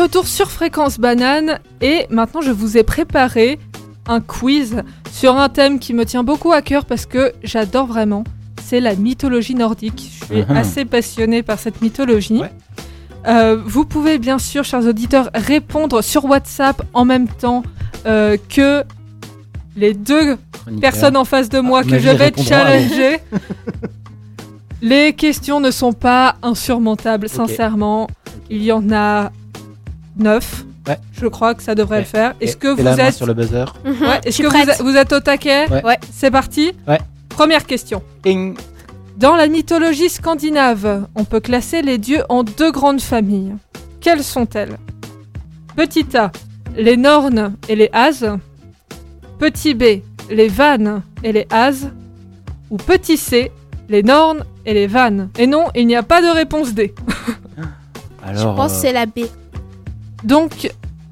Retour 0.06 0.28
sur 0.28 0.52
Fréquence 0.52 1.00
Banane 1.00 1.58
et 1.80 2.06
maintenant 2.10 2.40
je 2.40 2.52
vous 2.52 2.76
ai 2.76 2.84
préparé 2.84 3.58
un 4.06 4.20
quiz 4.20 4.84
sur 5.10 5.36
un 5.36 5.48
thème 5.48 5.80
qui 5.80 5.94
me 5.94 6.04
tient 6.04 6.22
beaucoup 6.22 6.52
à 6.52 6.62
cœur 6.62 6.84
parce 6.84 7.06
que 7.06 7.32
j'adore 7.42 7.86
vraiment. 7.86 8.22
C'est 8.62 8.78
la 8.78 8.94
mythologie 8.94 9.56
nordique. 9.56 10.08
Je 10.20 10.24
suis 10.26 10.42
uh-huh. 10.42 10.56
assez 10.56 10.84
passionnée 10.84 11.42
par 11.42 11.58
cette 11.58 11.82
mythologie. 11.82 12.40
Euh, 13.26 13.60
vous 13.66 13.84
pouvez 13.84 14.18
bien 14.18 14.38
sûr, 14.38 14.62
chers 14.62 14.86
auditeurs, 14.86 15.28
répondre 15.34 16.02
sur 16.02 16.24
WhatsApp 16.26 16.80
en 16.94 17.04
même 17.04 17.26
temps 17.26 17.64
euh, 18.06 18.36
que 18.48 18.84
les 19.74 19.92
deux 19.92 20.38
personnes 20.80 21.16
en 21.16 21.24
face 21.24 21.48
de 21.48 21.58
moi 21.58 21.80
ah, 21.82 21.90
que 21.90 21.98
je 21.98 22.10
vais 22.10 22.32
challenger. 22.44 23.18
les 24.82 25.14
questions 25.14 25.58
ne 25.58 25.72
sont 25.72 25.94
pas 25.94 26.36
insurmontables, 26.42 27.28
sincèrement. 27.28 28.06
Il 28.50 28.62
y 28.62 28.70
en 28.70 28.92
a 28.92 29.32
neuf. 30.16 30.64
Je 31.12 31.26
crois 31.26 31.54
que 31.54 31.62
ça 31.62 31.74
devrait 31.74 32.00
le 32.00 32.04
faire. 32.04 32.34
Est-ce 32.40 32.56
que 32.56 32.68
vous 32.68 32.86
êtes 32.86 33.14
sur 33.14 33.26
le 33.26 33.34
buzzer 33.34 33.64
Est-ce 34.24 34.42
que 34.42 34.82
vous, 34.82 34.96
êtes 34.96 35.12
au 35.12 35.20
taquet? 35.20 35.66
Ouais. 35.84 35.98
C'est 36.12 36.30
parti. 36.30 36.72
Première 37.28 37.66
question. 37.66 38.02
Dans 39.16 39.34
la 39.34 39.48
mythologie 39.48 40.10
scandinave, 40.10 41.06
on 41.14 41.24
peut 41.24 41.40
classer 41.40 41.82
les 41.82 41.98
dieux 41.98 42.22
en 42.28 42.42
deux 42.42 42.70
grandes 42.70 43.00
familles. 43.00 43.54
Quelles 44.00 44.22
sont-elles? 44.22 44.76
Petit 45.74 46.16
A, 46.16 46.30
les 46.76 46.96
Nornes 46.96 47.54
et 47.68 47.76
les 47.76 47.90
As. 47.92 48.24
Petit 49.38 49.74
B, 49.74 50.02
les 50.30 50.48
Vannes 50.48 51.02
et 51.22 51.32
les 51.32 51.46
As. 51.50 51.86
Ou 52.70 52.76
petit 52.76 53.16
C, 53.16 53.52
les 53.88 54.02
Nornes 54.02 54.44
et 54.64 54.74
les 54.74 54.86
Vannes. 54.86 55.30
Et 55.38 55.46
non, 55.46 55.66
il 55.74 55.86
n'y 55.86 55.96
a 55.96 56.02
pas 56.02 56.20
de 56.20 56.28
réponse 56.28 56.74
D. 56.74 56.94
Alors, 58.22 58.40
Je 58.40 58.56
pense 58.56 58.72
que 58.72 58.78
c'est 58.80 58.92
la 58.92 59.06
B. 59.06 59.20
Donc, 60.26 60.70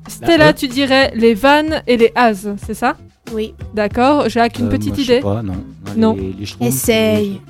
Stella, 0.08 0.52
tu 0.52 0.66
dirais 0.66 1.12
les 1.14 1.34
Vannes 1.34 1.82
et 1.86 1.96
les 1.96 2.10
As, 2.16 2.46
c'est 2.66 2.74
ça? 2.74 2.96
Oui. 3.32 3.54
D'accord, 3.72 4.28
Jacques, 4.28 4.58
une 4.58 4.66
euh, 4.66 4.70
petite 4.70 4.98
idée? 4.98 5.20
pas, 5.20 5.40
non. 5.40 5.64
Non. 5.96 6.16
Les, 6.60 6.66
Essaye. 6.66 7.40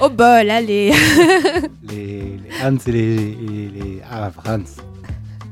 Au 0.00 0.08
bol, 0.08 0.50
allez. 0.50 0.92
les, 1.90 1.92
les 1.92 2.40
Hans 2.64 2.76
et 2.86 2.92
les, 2.92 3.14
les, 3.14 4.02
Ah. 4.10 4.28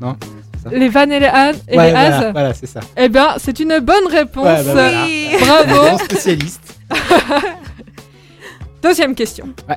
Non 0.00 0.16
les 0.72 0.88
vannes 0.88 1.12
et 1.12 1.20
les, 1.20 1.26
As 1.26 1.52
et 1.68 1.76
les 1.76 1.78
As? 1.78 2.32
Voilà, 2.32 2.52
c'est 2.52 2.66
ça. 2.66 2.80
Eh 2.96 3.08
bien, 3.08 3.34
c'est 3.38 3.60
une 3.60 3.78
bonne 3.80 4.06
réponse. 4.10 4.44
Bah 4.44 4.90
oui. 5.04 5.28
Bravo. 5.40 5.98
spécialiste. 6.04 6.78
Deuxième 8.82 9.14
question. 9.14 9.48
Ouais. 9.68 9.76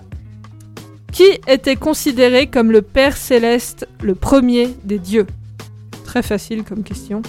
Qui 1.12 1.40
était 1.48 1.76
considéré 1.76 2.48
comme 2.48 2.72
le 2.72 2.82
Père 2.82 3.18
céleste, 3.18 3.88
le 4.02 4.16
premier 4.16 4.76
des 4.84 5.00
dieux? 5.00 5.28
Très 6.06 6.24
facile 6.24 6.64
comme 6.64 6.84
question. 6.84 7.22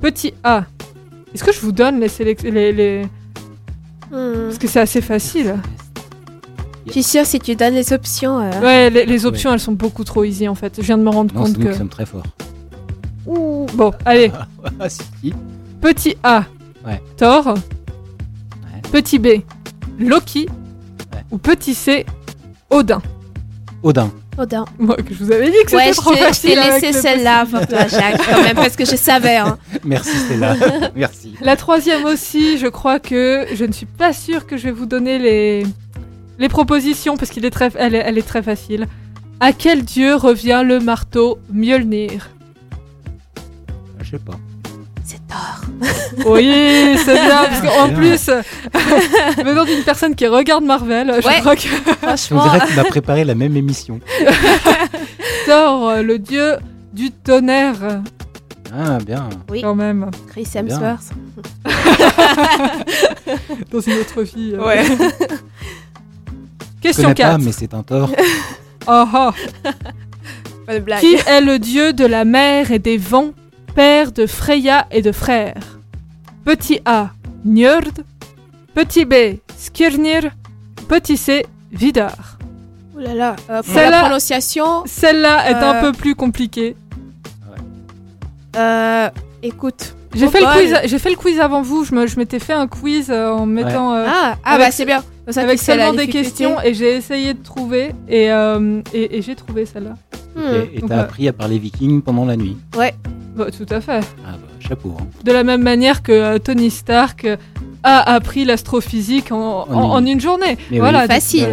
Petit 0.00 0.34
A. 0.44 0.64
Est-ce 1.34 1.44
que 1.44 1.52
je 1.52 1.60
vous 1.60 1.72
donne 1.72 2.00
les, 2.00 2.08
sélections 2.08 2.50
les, 2.50 3.02
Hmm. 4.10 4.46
Parce 4.46 4.58
que 4.58 4.66
c'est 4.66 4.80
assez 4.80 5.00
facile. 5.00 5.56
Je 6.86 6.92
suis 6.92 7.02
sûre 7.02 7.26
si 7.26 7.38
tu 7.38 7.54
donnes 7.54 7.74
les 7.74 7.92
options. 7.92 8.40
Euh. 8.40 8.60
Ouais, 8.60 8.90
les, 8.90 9.26
options 9.26 9.52
elles 9.52 9.60
sont 9.60 9.72
beaucoup 9.72 10.04
trop 10.04 10.24
easy 10.24 10.48
en 10.48 10.54
fait. 10.54 10.76
Je 10.78 10.82
viens 10.82 10.96
de 10.96 11.02
me 11.02 11.10
rendre 11.10 11.34
compte 11.34 11.58
que. 11.58 11.68
Nous 11.68 11.74
sommes 11.74 11.88
très 11.90 12.06
forts. 12.06 12.24
Ouh. 13.26 13.66
Bon, 13.74 13.92
allez. 14.04 14.32
Ah. 14.80 14.88
Petit 15.80 16.16
A. 16.22 16.44
Ouais. 16.84 17.00
Thor. 17.16 17.54
Petit 18.90 19.18
B. 19.18 19.42
Loki. 19.98 20.48
Ou 21.30 21.38
petit 21.38 21.74
C. 21.74 22.04
Odin. 22.70 23.00
Odin. 23.82 24.10
Odin. 24.36 24.64
Moi, 24.78 24.96
que 24.96 25.14
je 25.14 25.22
vous 25.22 25.32
avais 25.32 25.50
dit 25.50 25.56
que 25.64 25.70
c'était 25.70 25.92
trop 25.92 26.14
facile. 26.14 26.50
Je 26.50 26.54
t'ai 26.54 26.70
laissé 26.80 26.92
celle-là 26.92 27.46
pour 27.46 27.66
toi, 27.66 27.86
Jacques, 27.86 28.20
quand 28.28 28.42
même, 28.42 28.56
parce 28.56 28.76
que 28.76 28.84
je 28.84 28.96
savais. 28.96 29.36
Hein. 29.36 29.58
Merci, 29.84 30.16
Stella. 30.16 30.56
Merci. 30.96 31.34
La 31.40 31.56
troisième 31.56 32.04
aussi, 32.04 32.58
je 32.58 32.66
crois 32.66 32.98
que 32.98 33.46
je 33.52 33.64
ne 33.64 33.72
suis 33.72 33.86
pas 33.86 34.12
sûre 34.12 34.46
que 34.46 34.56
je 34.56 34.64
vais 34.64 34.72
vous 34.72 34.86
donner 34.86 35.18
les, 35.18 35.66
les 36.38 36.48
propositions, 36.48 37.16
parce 37.16 37.30
qu'elle 37.30 37.44
est, 37.44 37.50
très... 37.50 37.70
Elle 37.76 37.94
est, 37.94 38.02
elle 38.04 38.18
est 38.18 38.26
très 38.26 38.42
facile. 38.42 38.86
À 39.40 39.52
quel 39.52 39.84
dieu 39.84 40.16
revient 40.16 40.62
le 40.64 40.80
marteau 40.80 41.38
Mjolnir? 41.52 42.30
Je 44.00 44.10
sais 44.10 44.18
pas. 44.18 44.38
Oui, 46.26 46.96
c'est 47.04 47.14
bien, 47.14 47.44
parce 47.44 47.60
qu'en 47.60 47.88
plus, 47.94 48.30
venant 49.44 49.64
d'une 49.64 49.82
personne 49.82 50.14
qui 50.14 50.26
regarde 50.26 50.64
Marvel, 50.64 51.14
je 51.16 51.40
crois 51.40 51.56
que. 51.56 51.68
Franchement. 52.02 52.42
On 52.44 52.50
dirait 52.50 52.66
qu'il 52.66 52.78
a 52.78 52.84
préparé 52.84 53.24
la 53.24 53.34
même 53.34 53.56
émission. 53.56 54.00
Thor, 55.46 56.02
le 56.02 56.18
dieu 56.18 56.56
du 56.92 57.10
tonnerre. 57.10 58.02
Ah, 58.74 58.98
bien. 58.98 59.28
Oui. 59.50 59.62
Quand 59.62 59.74
même. 59.74 60.10
Chris 60.28 60.46
Hemsworth. 60.54 61.12
Dans 63.72 63.80
une 63.80 63.98
autre 63.98 64.22
vie. 64.22 64.52
Euh. 64.54 64.64
Ouais. 64.64 64.84
Question 66.82 67.14
4. 67.14 67.30
Pas, 67.30 67.38
mais 67.38 67.52
c'est 67.52 67.72
un 67.72 67.82
tort. 67.82 68.10
oh, 68.86 69.04
oh. 69.14 69.30
blague. 70.80 71.00
Qui 71.00 71.14
est 71.14 71.40
le 71.40 71.58
dieu 71.58 71.92
de 71.92 72.04
la 72.04 72.24
mer 72.24 72.70
et 72.70 72.78
des 72.78 72.98
vents? 72.98 73.32
Père 73.78 74.10
de 74.10 74.26
Freya 74.26 74.88
et 74.90 75.02
de 75.02 75.12
frères. 75.12 75.78
Petit 76.44 76.80
A, 76.84 77.10
Njord. 77.44 78.02
Petit 78.74 79.04
B, 79.04 79.14
Skirnir. 79.56 80.32
Petit 80.88 81.16
C, 81.16 81.46
Vidar. 81.70 82.38
Ouh 82.96 82.98
là 82.98 83.14
là, 83.14 83.36
euh, 83.48 83.62
pour 83.62 83.76
la 83.76 84.00
prononciation. 84.00 84.82
Celle-là 84.84 85.48
est 85.48 85.54
un 85.54 85.76
euh, 85.76 85.80
peu 85.80 85.92
plus 85.92 86.16
compliquée. 86.16 86.74
Euh, 88.56 89.10
écoute. 89.44 89.94
J'ai 90.12 90.26
fait, 90.26 90.40
le 90.40 90.46
quiz, 90.46 90.76
j'ai 90.86 90.98
fait 90.98 91.10
le 91.10 91.16
quiz 91.16 91.38
avant 91.38 91.62
vous, 91.62 91.84
je, 91.84 91.94
m'étais 92.18 92.40
fait 92.40 92.54
un 92.54 92.66
quiz 92.66 93.10
euh, 93.10 93.30
en 93.30 93.46
mettant... 93.46 93.92
ah, 93.92 94.38
ah 94.44 94.58
bah 94.58 94.72
c'est 94.72 94.86
bien. 94.86 95.04
avec 95.36 95.60
seulement 95.60 95.92
des 95.92 96.08
questions 96.08 96.60
et 96.62 96.74
j'ai 96.74 96.96
essayé 96.96 97.32
de 97.32 97.44
trouver 97.44 97.92
et, 98.08 98.24
et, 98.24 99.22
j'ai 99.22 99.36
trouvé 99.36 99.66
celle-là. 99.66 99.94
Et 100.72 100.80
t'as 100.86 101.00
appris 101.00 101.28
à 101.28 101.32
parler 101.32 101.58
viking 101.58 102.02
pendant 102.02 102.24
la 102.24 102.36
nuit 102.36 102.56
Ouais. 102.76 102.94
Bah, 103.38 103.46
tout 103.56 103.66
à 103.72 103.80
fait. 103.80 104.00
Ah 104.26 104.32
bah, 104.32 104.48
chapeau. 104.58 104.96
Hein. 104.98 105.06
De 105.22 105.30
la 105.30 105.44
même 105.44 105.62
manière 105.62 106.02
que 106.02 106.10
euh, 106.10 106.38
Tony 106.40 106.70
Stark 106.70 107.24
euh, 107.24 107.36
a 107.84 108.14
appris 108.14 108.44
l'astrophysique 108.44 109.30
en, 109.30 110.04
une 110.04 110.20
journée. 110.20 110.58
voilà, 110.72 111.06
facile. 111.06 111.46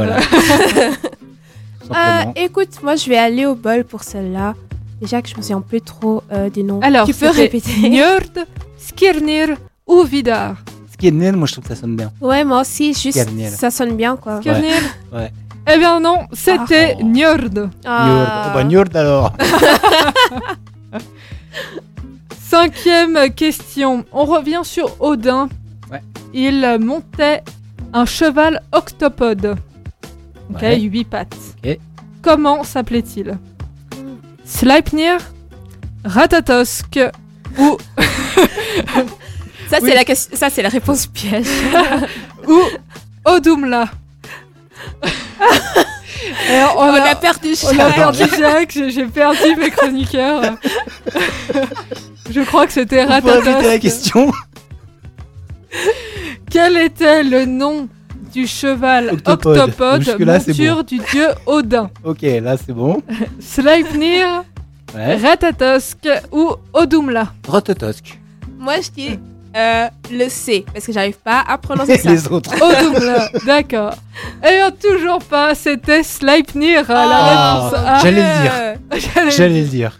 Euh, 1.91 2.23
écoute, 2.35 2.81
moi 2.81 2.95
je 2.95 3.07
vais 3.07 3.17
aller 3.17 3.45
au 3.45 3.53
bol 3.53 3.83
pour 3.83 4.01
celle-là. 4.01 4.55
Déjà 4.99 5.21
que 5.21 5.29
je 5.29 5.35
me 5.37 5.43
souviens 5.43 5.61
plus 5.61 5.81
trop 5.81 6.23
des 6.51 6.63
noms. 6.63 6.79
Alors, 6.81 7.05
tu 7.05 7.13
peux 7.13 7.29
répéter? 7.29 7.89
Njord, 7.89 8.45
Skirnir 8.79 9.49
ou 9.85 10.01
Vidar. 10.01 10.55
Skirnir, 10.91 11.37
moi 11.37 11.45
je 11.45 11.51
trouve 11.51 11.65
que 11.65 11.75
ça 11.75 11.81
sonne 11.81 11.95
bien. 11.95 12.11
Ouais, 12.19 12.43
moi 12.43 12.61
aussi, 12.61 12.95
juste 12.95 13.29
ça 13.49 13.69
sonne 13.69 13.95
bien 13.95 14.15
quoi. 14.15 14.39
Skirnir 14.39 14.81
Ouais. 15.13 15.31
Eh 15.67 15.77
bien 15.77 15.99
non, 15.99 16.27
c'était 16.31 16.95
ah. 16.99 17.03
Njord. 17.03 17.69
Ah. 17.85 18.47
Oh, 18.47 18.53
bah, 18.53 18.63
Njord 18.63 18.85
alors. 18.93 19.33
Cinquième 22.39 23.33
question. 23.33 24.05
On 24.11 24.25
revient 24.25 24.61
sur 24.63 24.95
Odin. 25.01 25.49
Il 26.33 26.77
montait 26.79 27.43
un 27.93 28.05
cheval 28.05 28.61
octopode. 28.71 29.55
Ok, 30.53 30.61
huit 30.77 31.05
pattes. 31.05 31.35
Comment 32.21 32.63
s'appelait-il? 32.63 33.37
Sleipnir, 34.43 35.17
Ratatosk 36.03 36.99
ou 37.57 37.77
ça 39.69 39.77
c'est 39.79 39.95
la 39.95 40.15
ça 40.15 40.49
c'est 40.49 40.61
la 40.61 40.69
réponse 40.69 41.07
piège 41.07 41.47
ou 42.47 42.59
Odumla? 43.25 43.89
On, 46.77 46.93
a, 46.93 47.15
perdu 47.15 47.55
Jacques. 47.55 47.73
On 47.73 47.79
a 47.79 47.91
perdu 47.91 48.23
Jacques, 48.37 48.77
j'ai 48.89 49.05
perdu 49.05 49.55
mes 49.57 49.69
chroniqueurs. 49.71 50.57
Je 52.29 52.41
crois 52.41 52.65
que 52.65 52.73
c'était 52.73 53.03
Ratatos. 53.03 53.61
la 53.61 53.77
question. 53.79 54.31
Quel 56.49 56.77
était 56.77 57.23
le 57.23 57.45
nom 57.45 57.87
du 58.33 58.47
cheval 58.47 59.11
octopode, 59.13 59.73
monture 59.79 60.83
du 60.83 60.97
dieu 60.99 61.27
Odin? 61.45 61.89
Ok, 62.03 62.21
là 62.21 62.55
c'est 62.57 62.73
bon. 62.73 63.01
Sleipnir, 63.39 64.43
ouais. 64.95 65.15
Ratatosk 65.17 66.07
ou 66.31 66.55
Odumla? 66.73 67.33
Ratatosk. 67.47 68.19
Moi 68.57 68.75
je 68.81 68.89
dis 68.91 69.19
euh, 69.55 69.87
le 70.11 70.27
C, 70.29 70.65
parce 70.73 70.85
que 70.85 70.91
j'arrive 70.91 71.17
pas 71.17 71.43
à 71.47 71.57
prononcer 71.57 71.97
ça. 71.99 72.09
Les 72.09 72.27
autres. 72.27 72.51
Au 72.55 73.45
d'accord. 73.45 73.93
Et 74.43 74.59
toujours 74.81 75.19
pas, 75.19 75.55
c'était 75.55 76.03
Sleipnir, 76.03 76.85
la 76.89 77.05
ah, 77.07 77.99
J'allais 78.03 78.21
le 78.21 78.99
dire. 78.99 79.31
J'allais 79.31 79.61
le 79.61 79.67
dire. 79.67 79.99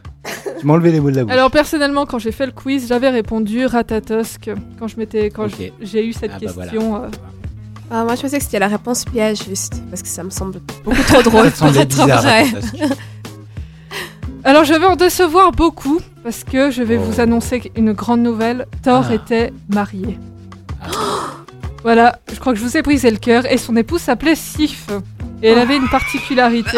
Tu 0.60 0.66
m'as 0.66 0.74
enlevé 0.74 0.92
les 0.92 1.00
mots 1.00 1.12
de 1.12 1.16
la 1.18 1.24
bouche. 1.24 1.34
Alors 1.34 1.52
personnellement, 1.52 2.06
quand 2.06 2.20
j'ai 2.20 2.32
fait 2.32 2.46
le 2.46 2.52
quiz, 2.52 2.88
j'avais 2.88 3.10
répondu 3.10 3.66
Ratatosk 3.66 4.50
quand 4.80 4.88
je 4.88 4.98
m'étais, 4.98 5.30
quand 5.30 5.48
j'ai 5.82 6.06
eu 6.06 6.14
cette 6.14 6.32
ah, 6.36 6.40
bah 6.40 6.64
question. 6.64 6.96
Euh. 6.96 7.08
Ah, 7.92 8.04
moi, 8.04 8.16
je 8.16 8.22
pensais 8.22 8.40
que 8.40 8.44
c'était 8.44 8.60
la 8.60 8.68
réponse 8.68 9.06
piège 9.06 9.44
juste, 9.48 9.76
parce 9.90 10.02
que 10.02 10.08
ça 10.08 10.24
me 10.24 10.32
semble 10.32 10.60
beaucoup 10.84 11.02
trop 11.08 11.22
drôle 11.22 11.52
pour 11.52 11.68
être 11.68 11.96
vrai. 11.96 12.46
Alors 14.46 14.64
je 14.64 14.76
vais 14.76 14.86
en 14.86 14.96
décevoir 14.96 15.52
beaucoup 15.52 16.00
parce 16.24 16.44
que 16.44 16.70
je 16.70 16.84
vais 16.84 16.98
vous 16.98 17.16
oh. 17.18 17.22
annoncer 17.22 17.72
une 17.76 17.94
grande 17.94 18.22
nouvelle. 18.22 18.68
Thor 18.84 19.06
ah. 19.10 19.16
était 19.16 19.52
marié. 19.70 20.20
Ah. 20.84 20.88
Voilà, 21.82 22.20
je 22.32 22.40
crois 22.40 22.54
que 22.54 22.60
je 22.60 22.64
vous 22.64 22.78
ai 22.78 22.84
brisé 22.84 23.10
le 23.10 23.18
cœur 23.18 23.52
et 23.52 23.58
son 23.58 23.76
épouse 23.76 24.02
s'appelait 24.02 24.36
Sif. 24.36 24.88
Et 25.42 25.50
elle 25.50 25.58
avait 25.58 25.78
une 25.78 25.90
particularité. 25.90 26.78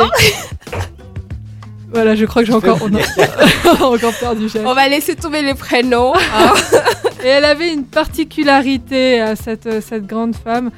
voilà, 1.94 2.16
je 2.16 2.24
crois 2.24 2.42
que 2.42 2.48
j'ai 2.48 2.54
encore, 2.54 2.80
on 2.84 2.96
a... 2.96 3.86
encore 3.86 4.14
perdu. 4.18 4.48
On 4.64 4.74
va 4.74 4.88
laisser 4.88 5.18
tomber 5.18 5.42
les 5.42 5.54
prénoms. 5.54 6.14
Hein. 6.16 6.54
et 7.24 7.28
elle 7.28 7.46
avait 7.46 7.74
une 7.74 7.84
particularité, 7.84 9.20
à 9.20 9.36
cette, 9.36 9.82
cette 9.84 10.08
grande 10.08 10.38
femme. 10.38 10.72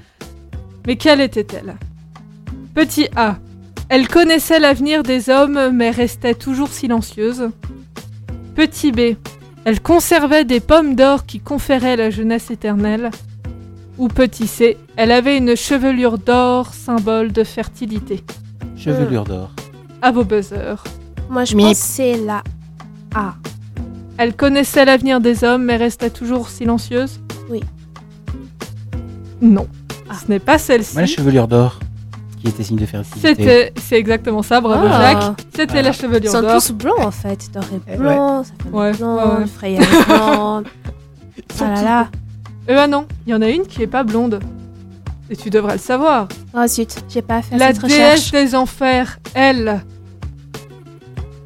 Mais 0.88 0.96
quelle 0.96 1.22
était-elle? 1.22 1.76
Petit 2.74 3.10
A. 3.16 3.36
Elle 3.90 4.08
connaissait 4.08 4.60
l'avenir 4.60 5.02
des 5.02 5.32
hommes 5.32 5.72
mais 5.74 5.90
restait 5.90 6.36
toujours 6.36 6.70
silencieuse. 6.70 7.50
Petit 8.54 8.92
B. 8.92 9.16
Elle 9.66 9.82
conservait 9.82 10.46
des 10.46 10.60
pommes 10.60 10.94
d'or 10.94 11.26
qui 11.26 11.40
conféraient 11.40 11.96
la 11.96 12.12
jeunesse 12.12 12.52
éternelle. 12.52 13.10
Ou 13.98 14.08
petit 14.08 14.46
C. 14.46 14.78
Elle 14.96 15.12
avait 15.12 15.38
une 15.38 15.56
chevelure 15.56 16.20
d'or, 16.20 16.72
symbole 16.72 17.32
de 17.32 17.44
fertilité. 17.44 18.24
Chevelure 18.78 19.24
d'or. 19.24 19.54
À 20.04 20.12
vos 20.12 20.24
buzzers. 20.24 20.84
Moi 21.28 21.46
je 21.46 21.56
pense 21.56 21.78
c'est 21.78 22.16
la 22.16 22.44
A. 23.16 23.34
Elle 24.20 24.36
connaissait 24.36 24.86
l'avenir 24.86 25.20
des 25.20 25.44
hommes 25.44 25.66
mais 25.66 25.78
restait 25.78 26.12
toujours 26.12 26.50
silencieuse? 26.50 27.20
Oui. 27.50 27.62
Non. 29.42 29.68
Ce 30.12 30.30
n'est 30.30 30.40
pas 30.40 30.60
celle-ci. 30.60 30.94
Moi 30.94 31.02
la 31.02 31.08
chevelure 31.08 31.48
d'or 31.48 31.80
qui 32.40 32.48
était 32.48 32.64
signe 32.64 32.78
de 32.78 32.86
fertilité. 32.86 33.28
C'était, 33.28 33.74
c'est 33.82 33.98
exactement 33.98 34.42
ça, 34.44 34.62
bravo 34.62 34.88
ah. 34.90 35.02
Jacques. 35.02 35.46
C'était 35.56 35.82
la 35.82 35.92
chevelure 35.92 36.22
d'or. 36.22 36.42
Ils 36.44 36.62
sont 36.62 36.72
tous 36.72 36.74
blancs 36.74 37.00
en 37.00 37.12
fait, 37.12 37.52
d'or 37.52 37.64
et 37.74 37.98
blanc, 37.98 38.44
ça 38.44 38.52
fait 38.64 38.70
ouais, 38.70 38.92
blanc, 38.94 39.40
ouais. 39.40 39.48
Freya 39.48 39.82
blanc. 40.08 40.64
ah 41.60 41.64
là 41.64 41.84
là. 41.84 42.08
Eh 42.68 42.74
ben 42.74 42.88
non, 42.88 43.08
il 43.26 43.32
y 43.32 43.34
en 43.34 43.42
a 43.42 43.50
une 43.50 43.64
qui 43.64 43.82
est 43.82 43.88
pas 43.88 44.04
blonde. 44.04 44.40
Et 45.32 45.36
tu 45.36 45.50
devrais 45.50 45.74
le 45.74 45.80
savoir. 45.80 46.28
Oh 46.56 46.66
zut, 46.68 46.96
j'ai 47.10 47.22
pas 47.22 47.42
fait 47.42 47.58
la 47.58 47.68
cette 47.68 47.84
recherche. 47.84 48.00
La 48.00 48.16
déesse 48.16 48.32
des 48.32 48.56
enfers, 48.56 49.20
elle, 49.34 49.82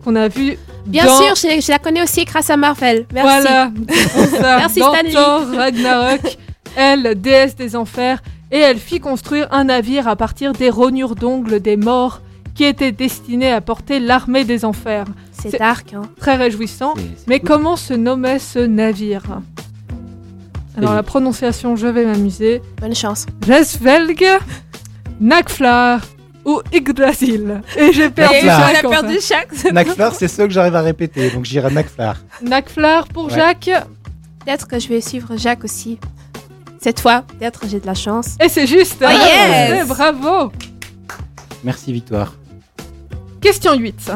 qu'on 0.04 0.16
a 0.16 0.28
vue 0.28 0.58
Bien 0.86 1.04
sûr, 1.04 1.36
je, 1.36 1.72
la 1.72 1.80
connais 1.80 2.04
aussi 2.04 2.26
grâce 2.26 2.50
à 2.50 2.58
Marvel. 2.58 3.06
Merci. 3.14 3.30
Voilà, 3.42 3.72
ça. 4.32 4.58
Merci 4.58 4.80
Dans 4.80 4.94
Stanley. 4.94 5.14
Thor 5.14 5.42
Ragnarok, 5.56 6.38
elle, 6.76 7.22
déesse 7.22 7.56
des 7.56 7.76
enfers, 7.76 8.22
et 8.54 8.60
elle 8.60 8.78
fit 8.78 9.00
construire 9.00 9.48
un 9.52 9.66
navire 9.66 10.08
à 10.08 10.16
partir 10.16 10.54
des 10.54 10.70
rognures 10.70 11.16
d'ongles 11.16 11.60
des 11.60 11.76
morts 11.76 12.22
qui 12.54 12.64
était 12.66 12.92
destiné 12.92 13.52
à 13.52 13.62
porter 13.62 14.00
l'armée 14.00 14.46
des 14.46 14.64
enfers. 14.64 15.06
C'est 15.32 15.58
dark, 15.58 15.94
hein. 15.94 16.04
Très 16.20 16.36
réjouissant. 16.36 16.94
Mais 17.26 17.40
comment 17.40 17.76
se 17.76 17.96
nommait 17.96 18.38
ce 18.38 18.60
navire? 18.60 19.42
Alors 20.78 20.94
la 20.94 21.02
prononciation, 21.02 21.76
je 21.76 21.88
vais 21.88 22.06
m'amuser. 22.06 22.62
Bonne 22.80 22.94
chance. 22.94 23.26
Resvelg, 23.48 24.24
Nakflar 25.20 26.02
ou 26.46 26.62
Yggdrasil. 26.72 27.62
Et 27.76 27.92
j'ai 27.92 28.12
perdu 28.12 28.36
Jacques. 28.44 28.88
perdu 28.88 29.18
Jacques. 29.28 29.64
Nakflar, 29.74 30.14
c'est 30.14 30.28
ce 30.28 30.44
que 30.44 30.50
j'arrive 30.52 30.76
à 30.76 30.82
répéter, 30.82 31.32
donc 31.32 31.46
j'irai 31.46 31.72
Nakflar. 31.72 32.18
Nakflar 32.44 33.08
pour 33.08 33.32
Jacques. 33.32 33.72
Peut-être 34.46 34.68
que 34.68 34.78
je 34.78 34.90
vais 34.90 35.02
suivre 35.02 35.38
Jacques 35.38 35.64
aussi. 35.64 35.98
Cette 36.84 37.00
fois, 37.00 37.22
peut-être 37.22 37.62
j'ai 37.66 37.80
de 37.80 37.86
la 37.86 37.94
chance. 37.94 38.36
Et 38.44 38.50
c'est 38.50 38.68
juste. 38.68 38.98
Oh, 39.02 39.10
yes 39.10 39.88
bravo. 39.88 40.52
Merci 41.64 41.94
Victoire. 41.94 42.34
Question 43.40 43.76
8. 43.76 44.12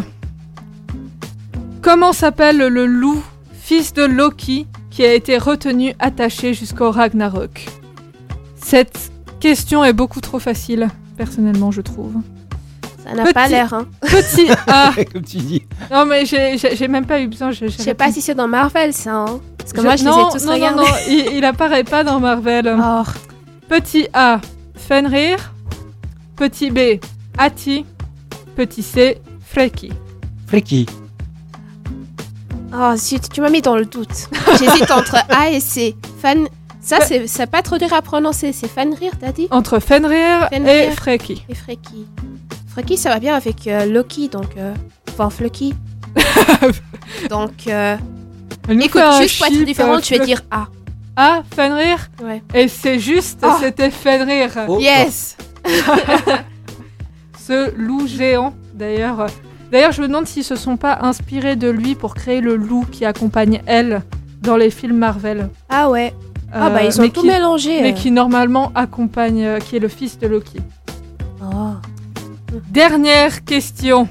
Comment 1.82 2.12
s'appelle 2.12 2.58
le 2.58 2.86
loup, 2.86 3.24
fils 3.54 3.94
de 3.94 4.04
Loki, 4.04 4.68
qui 4.90 5.06
a 5.06 5.14
été 5.14 5.38
retenu 5.38 5.94
attaché 6.00 6.54
jusqu'au 6.54 6.92
Ragnarok? 6.92 7.68
Cette 8.62 9.14
question 9.40 9.86
est 9.86 9.94
beaucoup 9.94 10.20
trop 10.20 10.40
facile, 10.40 10.90
personnellement, 11.16 11.72
je 11.72 11.80
trouve. 11.80 12.16
Ça 13.08 13.14
n'a 13.14 13.34
pas 13.34 13.48
l'air, 13.48 13.74
hein. 13.74 13.88
Petit 14.02 14.50
A. 14.68 14.92
Comme 15.14 15.22
tu 15.22 15.38
dis. 15.38 15.64
Non, 15.92 16.06
mais 16.06 16.26
j'ai 16.26 16.88
même 16.88 17.06
pas 17.06 17.20
eu 17.22 17.28
besoin. 17.28 17.52
Je 17.52 17.68
sais 17.68 17.94
pas 17.94 18.12
si 18.12 18.22
c'est 18.22 18.36
dans 18.36 18.48
Marvel, 18.48 18.94
ça. 18.94 19.14
Hein. 19.14 19.40
Parce 19.58 19.72
que 19.72 19.82
moi, 19.82 19.96
je 19.96 20.04
non, 20.04 20.18
les 20.18 20.24
ai 20.24 20.40
tous 20.40 20.46
non, 20.46 20.54
regardés. 20.54 20.82
Non, 20.82 20.88
non, 20.88 20.94
il, 21.08 21.38
il 21.38 21.46
apparaît 21.46 21.84
pas 21.84 22.04
dans 22.04 22.20
Marvel. 22.20 22.76
Oh. 22.90 23.04
Petit 23.70 24.08
A, 24.14 24.40
Fenrir. 24.76 25.54
Petit 26.36 26.72
B, 26.72 27.00
Ati. 27.38 27.86
Petit 28.56 28.82
C, 28.82 29.18
Freki. 29.46 29.92
Freki. 30.48 30.86
Oh 32.74 32.96
zut, 32.96 33.30
tu 33.30 33.42
m'as 33.42 33.50
mis 33.50 33.62
dans 33.62 33.76
le 33.76 33.86
doute. 33.86 34.30
J'hésite 34.60 34.90
entre 34.92 35.18
A 35.30 35.50
et 35.50 35.60
C. 35.60 35.96
Fan... 36.22 36.48
Ça, 36.80 37.00
c'est 37.02 37.48
pas 37.48 37.62
trop 37.62 37.78
dur 37.78 37.92
à 37.94 38.02
prononcer. 38.02 38.54
C'est 38.54 38.68
Fenrir, 38.68 39.12
t'as 39.20 39.32
dit? 39.32 39.48
Entre 39.52 39.80
Fenrir, 39.80 40.48
et 40.52 40.92
Freki. 40.92 41.44
Et 41.50 41.56
Freki. 41.56 42.06
Freki, 42.78 42.96
ça 42.96 43.10
va 43.10 43.18
bien 43.18 43.34
avec 43.34 43.66
euh, 43.66 43.86
Loki, 43.86 44.30
donc... 44.30 44.56
Euh... 44.56 44.72
Enfin, 45.10 45.32
Flucky. 45.32 45.74
donc... 47.32 47.66
Euh... 47.68 47.98
Écoute, 48.70 49.02
juste 49.20 49.40
pour 49.40 49.48
être 49.48 49.66
différent, 49.66 50.00
tu 50.00 50.16
vas 50.16 50.24
dire 50.24 50.44
A. 50.52 50.68
A, 51.16 51.42
Fenrir 51.56 52.12
Ouais. 52.24 52.44
Et 52.54 52.68
c'est 52.68 53.00
juste, 53.00 53.40
oh. 53.42 53.50
c'était 53.60 53.90
Fenrir. 53.90 54.52
Oh. 54.68 54.78
Yes 54.80 55.38
Ce 57.40 57.76
loup 57.76 58.06
géant, 58.06 58.54
d'ailleurs. 58.76 59.26
D'ailleurs, 59.72 59.92
je 59.92 60.04
me 60.04 60.08
demande 60.08 60.28
s'ils 60.28 60.44
se 60.44 60.56
sont 60.56 60.78
pas 60.78 61.00
inspirés 61.02 61.56
de 61.56 61.72
lui 61.72 61.96
pour 61.96 62.14
créer 62.14 62.42
le 62.42 62.56
loup 62.56 62.86
qui 62.92 63.06
accompagne 63.06 63.64
elle 63.66 64.04
dans 64.44 64.56
les 64.56 64.70
films 64.70 64.98
Marvel. 64.98 65.50
Ah 65.70 65.90
ouais. 65.90 66.14
ah 66.54 66.70
bah 66.70 66.84
ils 66.84 67.02
ont 67.02 67.10
tout 67.10 67.26
mélangé. 67.26 67.82
Mais 67.82 67.96
qui 67.96 68.12
normalement 68.12 68.72
accompagne, 68.76 69.44
euh, 69.44 69.58
qui 69.58 69.78
est 69.78 69.80
le 69.80 69.88
fils 69.88 70.20
de 70.20 70.28
Loki. 70.28 70.60
Oh. 71.42 71.74
Dernière 72.70 73.44
question. 73.44 74.08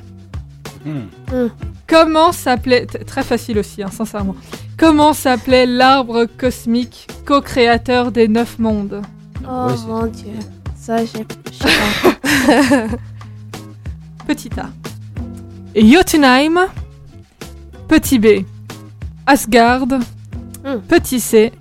Hmm. 0.84 1.06
Hmm. 1.32 1.48
Comment 1.86 2.32
s'appelait, 2.32 2.86
très 2.86 3.22
facile 3.22 3.58
aussi, 3.58 3.82
hein, 3.82 3.90
sincèrement, 3.90 4.34
comment 4.76 5.12
s'appelait 5.12 5.66
l'arbre 5.66 6.26
cosmique 6.26 7.06
co-créateur 7.24 8.10
des 8.12 8.28
neuf 8.28 8.58
mondes? 8.58 9.02
Oh 9.48 9.68
mon 9.86 10.06
dieu, 10.06 10.34
ça 10.76 11.04
j'ai 11.04 11.24
Petit 14.26 14.50
A. 14.58 14.70
Jotunheim. 15.76 16.66
Petit 17.86 18.18
B. 18.18 18.44
Asgard. 19.26 19.86
Hmm. 20.64 20.80
Petit 20.88 21.20
C. 21.20 21.52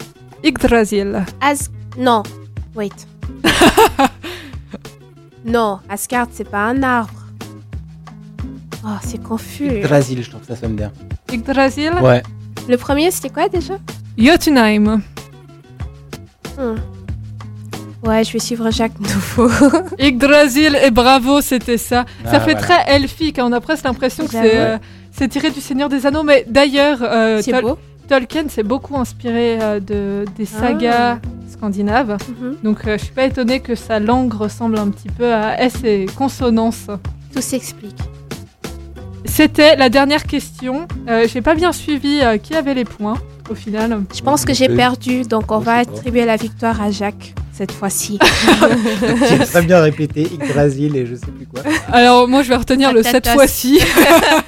Yggdrasil. 0.43 1.23
As... 1.41 1.69
Non, 1.97 2.23
wait. 2.75 3.07
non, 5.45 5.79
Asgard 5.89 6.27
c'est 6.31 6.49
pas 6.49 6.65
un 6.65 6.81
arbre. 6.83 7.13
Oh, 8.83 8.89
c'est 9.03 9.21
confus. 9.21 9.67
Yggdrasil, 9.79 10.21
je 10.23 10.29
trouve 10.29 10.41
que 10.41 10.47
ça 10.47 10.55
sonne 10.55 10.75
bien. 10.75 10.91
Yggdrasil 11.31 11.91
Ouais. 12.01 12.21
Le 12.67 12.77
premier, 12.77 13.09
c'était 13.11 13.29
quoi 13.29 13.47
déjà? 13.49 13.75
Jotunheim. 14.17 15.01
Hmm. 16.57 16.75
Ouais, 18.07 18.23
je 18.23 18.33
vais 18.33 18.39
suivre 18.39 18.69
Jacques 18.69 18.99
Nouveau. 18.99 19.49
Yggdrasil 19.99 20.77
et 20.83 20.91
bravo, 20.91 21.41
c'était 21.41 21.77
ça. 21.79 22.05
ça 22.23 22.31
Ah, 22.33 22.39
fait 22.39 22.53
voilà. 22.53 22.59
très 22.83 22.95
elfique. 22.95 23.39
hein. 23.39 23.45
On 23.47 23.51
a 23.51 23.59
presque 23.59 23.83
l'impression 23.85 24.25
que 24.25 24.31
c'est 24.31 24.57
euh, 24.59 24.77
c'est 25.11 25.27
tiré 25.27 25.49
du 25.49 25.59
Seigneur 25.61 25.89
des 25.89 26.05
Anneaux. 26.05 26.23
Mais 26.23 26.45
d'ailleurs, 26.47 26.99
euh, 27.01 27.41
Tol-. 27.41 27.75
Tolkien 28.07 28.47
s'est 28.49 28.61
beaucoup 28.63 28.95
inspiré 28.95 29.57
euh, 29.59 29.79
de, 29.79 30.25
des 30.37 30.45
sagas 30.45 31.17
scandinaves. 31.55 32.17
Mhm. 32.29 32.57
Donc 32.63 32.87
euh, 32.87 32.97
je 32.97 33.05
suis 33.05 33.13
pas 33.13 33.25
étonnée 33.25 33.59
que 33.59 33.75
sa 33.75 33.99
langue 33.99 34.33
ressemble 34.33 34.77
un 34.77 34.89
petit 34.89 35.09
peu 35.09 35.33
à 35.33 35.61
S 35.61 35.83
et 35.83 36.05
consonance. 36.15 36.87
Tout 37.33 37.41
s'explique. 37.41 37.97
C'était 39.25 39.75
la 39.75 39.89
dernière 39.89 40.23
question. 40.23 40.87
Euh, 41.09 41.27
J'ai 41.27 41.41
pas 41.41 41.55
bien 41.55 41.73
suivi 41.73 42.19
euh, 42.21 42.37
qui 42.37 42.55
avait 42.55 42.73
les 42.73 42.85
points 42.85 43.17
au 43.49 43.55
final. 43.55 44.03
Je 44.13 44.21
pense 44.21 44.45
que 44.45 44.53
j'ai 44.53 44.69
perdu, 44.69 45.23
donc 45.23 45.51
on 45.51 45.59
je 45.59 45.65
va 45.65 45.73
attribuer 45.77 46.25
la 46.25 46.35
victoire 46.35 46.81
à 46.81 46.91
Jacques 46.91 47.33
cette 47.51 47.71
fois-ci. 47.71 48.19
J'ai 49.29 49.39
très 49.39 49.61
bien 49.61 49.79
répété 49.79 50.23
Yggdrasil 50.23 50.95
et 50.97 51.05
je 51.05 51.15
sais 51.15 51.27
plus 51.27 51.45
quoi. 51.45 51.61
Alors 51.91 52.27
moi 52.27 52.43
je 52.43 52.49
vais 52.49 52.55
retenir 52.55 52.91
le 52.91 53.01
cette 53.01 53.27
fois-ci. 53.29 53.79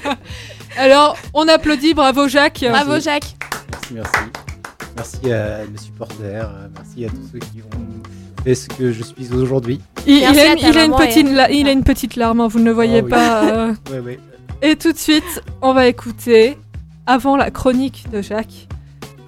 Alors 0.76 1.16
on 1.32 1.48
applaudit, 1.48 1.94
bravo 1.94 2.28
Jacques. 2.28 2.64
Bravo 2.68 3.00
Jacques. 3.00 3.34
Merci, 3.72 3.94
merci. 3.94 4.57
Merci 4.98 5.32
à 5.32 5.58
mes 5.70 5.78
supporters, 5.78 6.48
euh, 6.48 6.68
merci 6.74 7.04
à 7.04 7.08
tous 7.08 7.28
ceux 7.32 7.38
qui 7.38 7.62
ont 7.62 8.42
fait 8.44 8.54
ce 8.56 8.68
que 8.68 8.90
je 8.92 9.04
suis 9.04 9.32
aujourd'hui. 9.32 9.80
Il, 10.08 10.24
a, 10.24 10.28
une- 10.30 10.92
petite, 10.96 11.26
à- 11.28 11.32
la- 11.32 11.50
il 11.52 11.68
a 11.68 11.72
une 11.72 11.84
petite 11.84 12.16
larme, 12.16 12.40
hein, 12.40 12.48
vous 12.48 12.58
ne 12.58 12.64
le 12.64 12.72
voyez 12.72 13.00
Oh 13.00 13.04
oui. 13.04 13.10
pas. 13.10 13.44
euh. 13.48 13.74
Ouais, 13.92 14.00
ouais. 14.00 14.18
Et 14.60 14.74
tout 14.74 14.92
de 14.92 14.98
suite, 14.98 15.40
on 15.62 15.72
va 15.72 15.86
écouter, 15.86 16.58
avant 17.06 17.36
la 17.36 17.52
chronique 17.52 18.06
de 18.12 18.20
Jacques, 18.22 18.66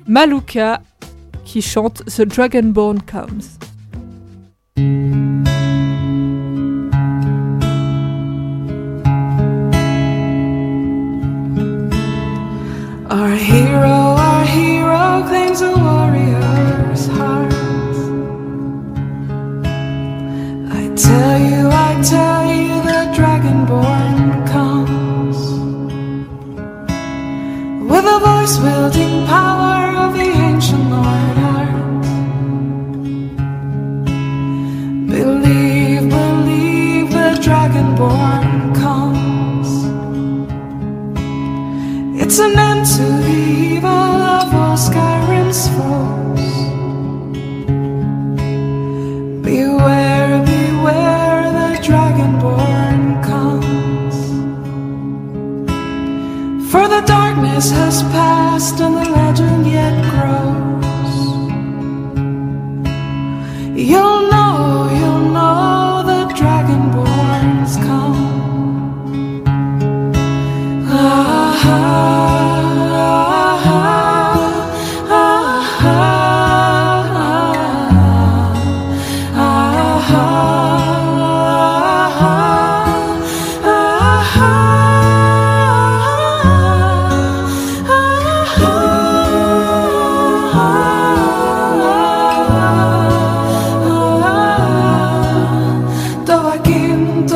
Maluka 0.09 0.83
qui 1.45 1.63
chante 1.63 2.03
The 2.07 2.23
Dragonborn 2.23 2.99
Comes. 3.03 3.41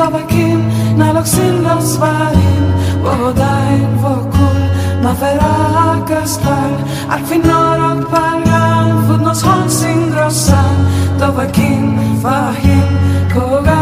tabקים, 0.05 0.69
נלוקסין 0.97 1.63
לסברים, 1.63 2.71
ועדיין 3.03 3.97
וכול, 3.97 4.61
מפרה 5.01 5.95
קסטל, 6.07 6.73
על 7.09 7.25
פינורות 7.25 8.09
פלגן, 8.09 8.95
ודנוס 9.09 9.43
הונסין 9.43 10.11
גרוסן, 10.11 10.75
טובקים 11.19 11.99
פהים, 12.21 12.97
קוגן 13.33 13.74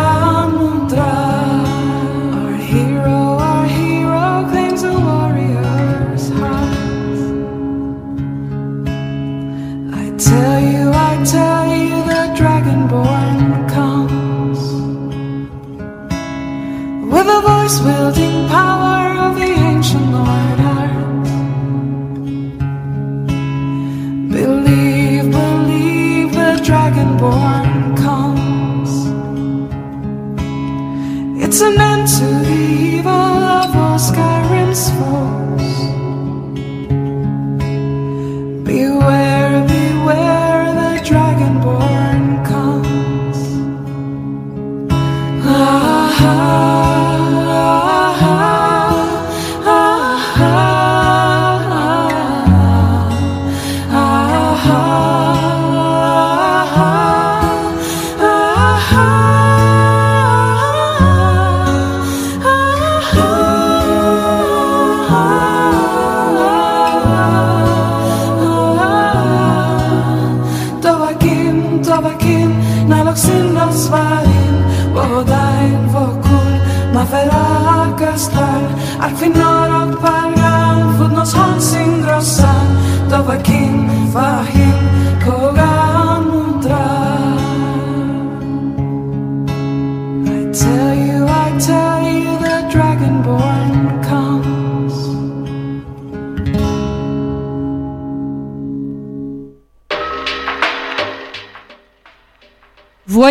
stars 17.68 17.82
will 17.82 18.11
dance. 18.11 18.32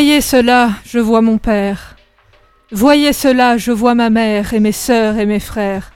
Voyez 0.02 0.20
cela, 0.20 0.70
je 0.84 0.98
vois 0.98 1.20
mon 1.20 1.38
père. 1.38 1.94
Voyez 2.72 3.12
cela, 3.12 3.56
je 3.56 3.70
vois 3.70 3.94
ma 3.94 4.10
mère 4.10 4.52
et 4.52 4.58
mes 4.58 4.72
sœurs 4.72 5.16
et 5.16 5.26
mes 5.26 5.38
frères. 5.38 5.92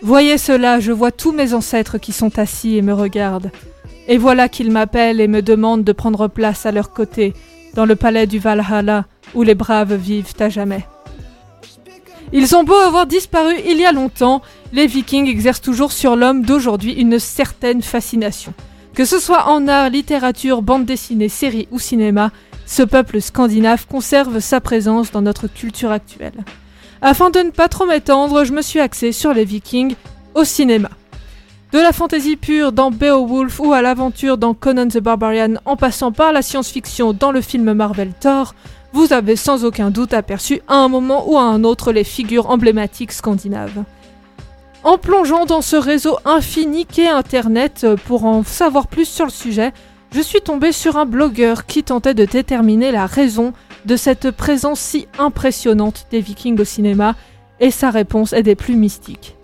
Voyez 0.00 0.38
cela, 0.38 0.78
je 0.78 0.92
vois 0.92 1.10
tous 1.10 1.32
mes 1.32 1.52
ancêtres 1.52 1.98
qui 1.98 2.12
sont 2.12 2.38
assis 2.38 2.76
et 2.76 2.80
me 2.80 2.94
regardent. 2.94 3.50
Et 4.06 4.18
voilà 4.18 4.48
qu'ils 4.48 4.70
m'appellent 4.70 5.20
et 5.20 5.26
me 5.26 5.42
demandent 5.42 5.82
de 5.82 5.90
prendre 5.90 6.28
place 6.28 6.64
à 6.64 6.70
leur 6.70 6.92
côté, 6.92 7.34
dans 7.74 7.86
le 7.86 7.96
palais 7.96 8.28
du 8.28 8.38
Valhalla, 8.38 9.06
où 9.34 9.42
les 9.42 9.56
braves 9.56 9.94
vivent 9.94 10.34
à 10.38 10.48
jamais. 10.48 10.86
Ils 12.32 12.54
ont 12.54 12.62
beau 12.62 12.76
avoir 12.76 13.04
disparu 13.04 13.54
il 13.66 13.78
y 13.80 13.84
a 13.84 13.90
longtemps, 13.90 14.42
les 14.72 14.86
vikings 14.86 15.26
exercent 15.26 15.60
toujours 15.60 15.90
sur 15.90 16.14
l'homme 16.14 16.44
d'aujourd'hui 16.44 16.92
une 16.92 17.18
certaine 17.18 17.82
fascination. 17.82 18.54
Que 18.94 19.04
ce 19.04 19.18
soit 19.18 19.48
en 19.48 19.66
art, 19.66 19.90
littérature, 19.90 20.62
bande 20.62 20.84
dessinée, 20.84 21.28
série 21.28 21.66
ou 21.72 21.80
cinéma, 21.80 22.30
ce 22.64 22.84
peuple 22.84 23.20
scandinave 23.20 23.88
conserve 23.88 24.38
sa 24.38 24.60
présence 24.60 25.10
dans 25.10 25.20
notre 25.20 25.48
culture 25.48 25.90
actuelle. 25.90 26.44
Afin 27.02 27.30
de 27.30 27.40
ne 27.40 27.50
pas 27.50 27.66
trop 27.66 27.86
m'étendre, 27.86 28.44
je 28.44 28.52
me 28.52 28.62
suis 28.62 28.78
axé 28.78 29.10
sur 29.10 29.34
les 29.34 29.44
vikings 29.44 29.96
au 30.36 30.44
cinéma. 30.44 30.90
De 31.72 31.80
la 31.80 31.92
fantaisie 31.92 32.36
pure 32.36 32.70
dans 32.70 32.92
Beowulf 32.92 33.58
ou 33.58 33.72
à 33.72 33.82
l'aventure 33.82 34.38
dans 34.38 34.54
Conan 34.54 34.86
the 34.86 34.98
Barbarian 34.98 35.54
en 35.64 35.76
passant 35.76 36.12
par 36.12 36.32
la 36.32 36.40
science-fiction 36.40 37.12
dans 37.12 37.32
le 37.32 37.40
film 37.40 37.72
Marvel 37.72 38.12
Thor, 38.20 38.54
vous 38.92 39.12
avez 39.12 39.34
sans 39.34 39.64
aucun 39.64 39.90
doute 39.90 40.14
aperçu 40.14 40.60
à 40.68 40.76
un 40.76 40.86
moment 40.86 41.28
ou 41.28 41.36
à 41.36 41.42
un 41.42 41.64
autre 41.64 41.90
les 41.90 42.04
figures 42.04 42.48
emblématiques 42.48 43.10
scandinaves. 43.10 43.82
En 44.84 44.98
plongeant 44.98 45.46
dans 45.46 45.62
ce 45.62 45.76
réseau 45.76 46.18
infini 46.26 46.84
qu'est 46.84 47.08
Internet 47.08 47.86
pour 48.04 48.26
en 48.26 48.44
savoir 48.44 48.86
plus 48.86 49.06
sur 49.06 49.24
le 49.24 49.30
sujet, 49.30 49.72
je 50.12 50.20
suis 50.20 50.42
tombé 50.42 50.72
sur 50.72 50.98
un 50.98 51.06
blogueur 51.06 51.64
qui 51.64 51.82
tentait 51.82 52.12
de 52.12 52.26
déterminer 52.26 52.92
la 52.92 53.06
raison 53.06 53.54
de 53.86 53.96
cette 53.96 54.30
présence 54.30 54.80
si 54.80 55.08
impressionnante 55.18 56.06
des 56.10 56.20
vikings 56.20 56.60
au 56.60 56.64
cinéma, 56.64 57.14
et 57.60 57.70
sa 57.70 57.88
réponse 57.88 58.34
est 58.34 58.42
des 58.42 58.56
plus 58.56 58.76
mystiques. 58.76 59.36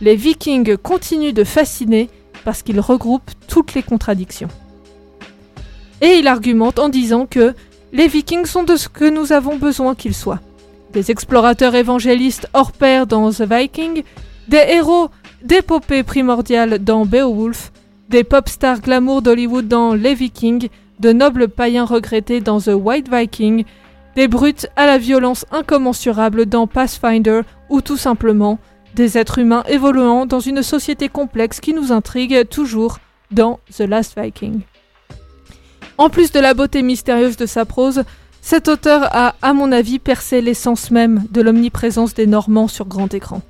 Les 0.00 0.16
vikings 0.16 0.78
continuent 0.78 1.34
de 1.34 1.44
fasciner 1.44 2.08
parce 2.46 2.62
qu'ils 2.62 2.80
regroupent 2.80 3.30
toutes 3.46 3.74
les 3.74 3.82
contradictions. 3.82 4.48
Et 6.00 6.14
il 6.14 6.28
argumente 6.28 6.78
en 6.78 6.88
disant 6.88 7.26
que 7.26 7.54
les 7.92 8.08
vikings 8.08 8.46
sont 8.46 8.62
de 8.62 8.76
ce 8.76 8.88
que 8.88 9.04
nous 9.04 9.34
avons 9.34 9.56
besoin 9.56 9.94
qu'ils 9.94 10.14
soient. 10.14 10.40
Des 10.94 11.10
explorateurs 11.10 11.74
évangélistes 11.74 12.48
hors 12.54 12.72
pair 12.72 13.06
dans 13.06 13.30
The 13.30 13.42
Viking, 13.42 14.02
des 14.48 14.64
héros 14.68 15.10
d'épopée 15.42 16.02
primordiale 16.02 16.78
dans 16.78 17.04
Beowulf, 17.04 17.70
des 18.08 18.24
pop 18.24 18.48
stars 18.48 18.80
glamour 18.80 19.22
d'Hollywood 19.22 19.68
dans 19.68 19.94
Les 19.94 20.14
Vikings, 20.14 20.68
de 21.00 21.12
nobles 21.12 21.48
païens 21.48 21.84
regrettés 21.84 22.40
dans 22.40 22.60
The 22.60 22.72
White 22.74 23.08
Viking, 23.12 23.64
des 24.16 24.26
brutes 24.26 24.68
à 24.74 24.86
la 24.86 24.98
violence 24.98 25.44
incommensurable 25.52 26.46
dans 26.46 26.66
Pathfinder 26.66 27.42
ou 27.68 27.82
tout 27.82 27.96
simplement 27.96 28.58
des 28.94 29.18
êtres 29.18 29.38
humains 29.38 29.64
évoluant 29.68 30.26
dans 30.26 30.40
une 30.40 30.62
société 30.62 31.08
complexe 31.08 31.60
qui 31.60 31.74
nous 31.74 31.92
intrigue 31.92 32.48
toujours 32.48 32.98
dans 33.30 33.60
The 33.76 33.80
Last 33.80 34.18
Viking. 34.18 34.62
En 35.98 36.08
plus 36.10 36.32
de 36.32 36.40
la 36.40 36.54
beauté 36.54 36.82
mystérieuse 36.82 37.36
de 37.36 37.46
sa 37.46 37.64
prose, 37.64 38.02
Cet 38.40 38.68
auteur 38.68 39.14
a, 39.14 39.34
à 39.42 39.52
mon 39.52 39.72
avis, 39.72 39.98
percé 39.98 40.40
l'essence 40.40 40.90
même 40.90 41.24
de 41.30 41.42
l'omniprésence 41.42 42.14
des 42.14 42.26
Normands 42.26 42.68
sur 42.68 42.86
grand 42.86 43.12
écran. 43.12 43.42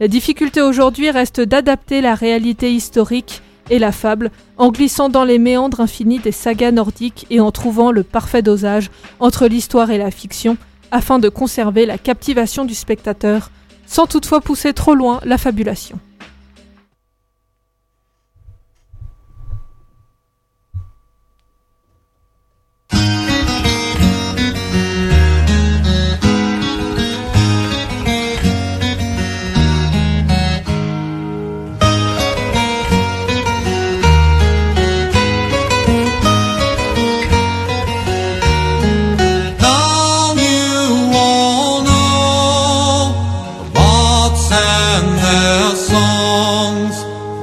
La 0.00 0.08
difficulté 0.08 0.62
aujourd'hui 0.62 1.10
reste 1.10 1.42
d'adapter 1.42 2.00
la 2.00 2.14
réalité 2.14 2.72
historique 2.72 3.42
et 3.68 3.78
la 3.78 3.92
fable 3.92 4.30
en 4.56 4.70
glissant 4.70 5.10
dans 5.10 5.24
les 5.24 5.38
méandres 5.38 5.80
infinis 5.80 6.18
des 6.18 6.32
sagas 6.32 6.72
nordiques 6.72 7.26
et 7.28 7.38
en 7.38 7.50
trouvant 7.52 7.92
le 7.92 8.02
parfait 8.02 8.40
dosage 8.40 8.90
entre 9.20 9.46
l'histoire 9.46 9.90
et 9.90 9.98
la 9.98 10.10
fiction 10.10 10.56
afin 10.90 11.18
de 11.18 11.28
conserver 11.28 11.84
la 11.84 11.98
captivation 11.98 12.64
du 12.64 12.74
spectateur 12.74 13.50
sans 13.84 14.06
toutefois 14.06 14.40
pousser 14.40 14.72
trop 14.72 14.94
loin 14.94 15.20
la 15.24 15.36
fabulation. 15.36 16.00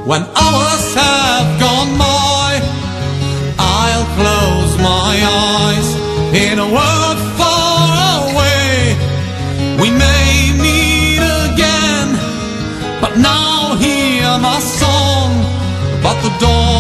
When 0.08 0.22
hours 0.22 0.96
have 0.96 1.60
gone 1.60 1.98
by, 1.98 2.62
I'll 3.60 4.08
close 4.16 4.78
my 4.78 5.14
eyes 5.22 5.88
in 6.34 6.60
a 6.60 6.70
world 6.78 7.20
far 7.38 8.32
away. 8.32 8.96
We 9.82 9.90
may 9.90 10.54
meet 10.64 11.20
again, 11.52 12.08
but 13.02 13.18
now 13.18 13.76
hear 13.76 14.40
my 14.40 14.60
song. 14.60 15.44
But 16.02 16.16
the 16.22 16.32
dawn. 16.40 16.77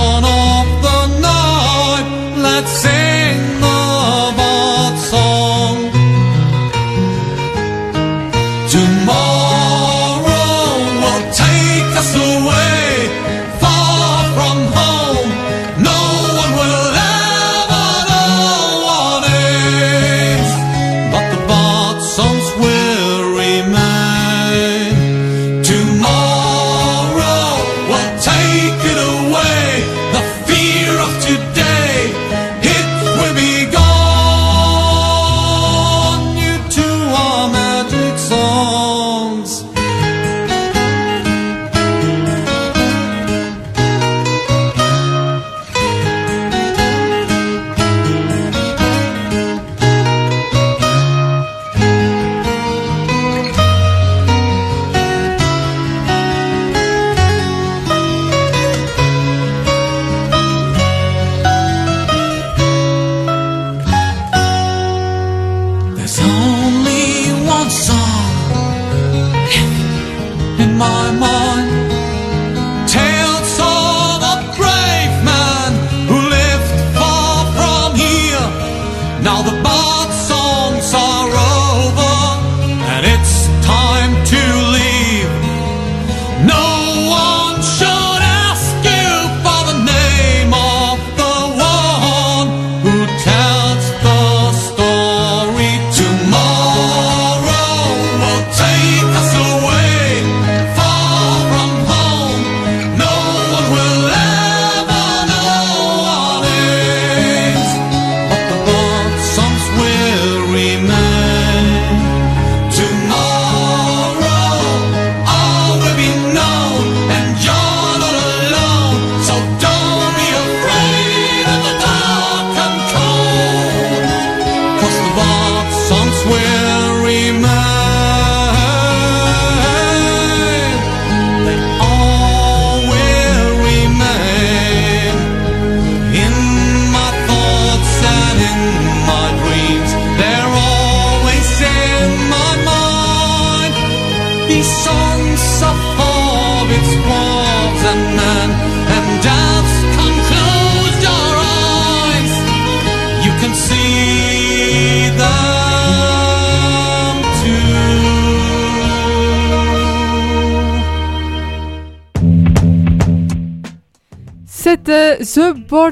C'était 71.07 71.46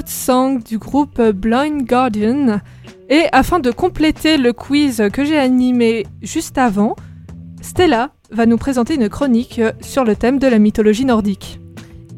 Song 0.08 0.62
du 0.62 0.78
groupe 0.78 1.20
Blind 1.20 1.84
Guardian. 1.86 2.60
Et 3.08 3.24
afin 3.32 3.60
de 3.60 3.70
compléter 3.70 4.36
le 4.36 4.52
quiz 4.52 5.02
que 5.12 5.24
j'ai 5.24 5.38
animé 5.38 6.06
juste 6.22 6.58
avant, 6.58 6.96
Stella 7.60 8.10
va 8.30 8.46
nous 8.46 8.56
présenter 8.56 8.94
une 8.94 9.08
chronique 9.08 9.60
sur 9.80 10.04
le 10.04 10.16
thème 10.16 10.38
de 10.38 10.46
la 10.46 10.58
mythologie 10.58 11.04
nordique. 11.04 11.60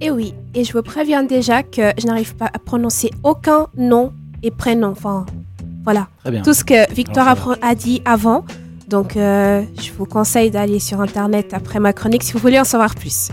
Et 0.00 0.10
oui, 0.10 0.34
et 0.54 0.64
je 0.64 0.72
vous 0.72 0.82
préviens 0.82 1.24
déjà 1.24 1.62
que 1.62 1.92
je 1.98 2.06
n'arrive 2.06 2.36
pas 2.36 2.46
à 2.52 2.58
prononcer 2.58 3.10
aucun 3.24 3.66
nom 3.76 4.12
et 4.42 4.50
prénom. 4.50 4.88
Enfin, 4.88 5.26
voilà. 5.82 6.08
Tout 6.44 6.54
ce 6.54 6.64
que 6.64 6.92
Victoire 6.92 7.56
a, 7.60 7.74
dit 7.74 8.02
avant. 8.04 8.44
Donc, 8.88 9.16
euh, 9.18 9.62
je 9.80 9.90
vous 9.92 10.06
conseille 10.06 10.50
d'aller 10.50 10.78
sur 10.78 11.00
Internet 11.02 11.52
après 11.52 11.78
ma 11.78 11.92
chronique 11.92 12.22
si 12.22 12.32
vous 12.32 12.38
voulez 12.38 12.58
en 12.58 12.64
savoir 12.64 12.94
plus. 12.94 13.28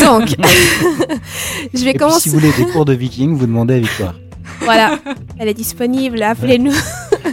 Donc, 0.00 0.28
je 1.74 1.84
vais 1.84 1.94
commencer. 1.94 2.20
si 2.20 2.28
vous 2.28 2.38
voulez 2.38 2.52
des 2.52 2.70
cours 2.70 2.84
de 2.84 2.92
viking, 2.92 3.34
vous 3.34 3.46
demandez 3.46 3.74
à 3.74 3.78
Victoire. 3.80 4.14
Voilà, 4.60 4.98
elle 5.38 5.48
est 5.48 5.54
disponible, 5.54 6.22
appelez-nous. 6.22 6.72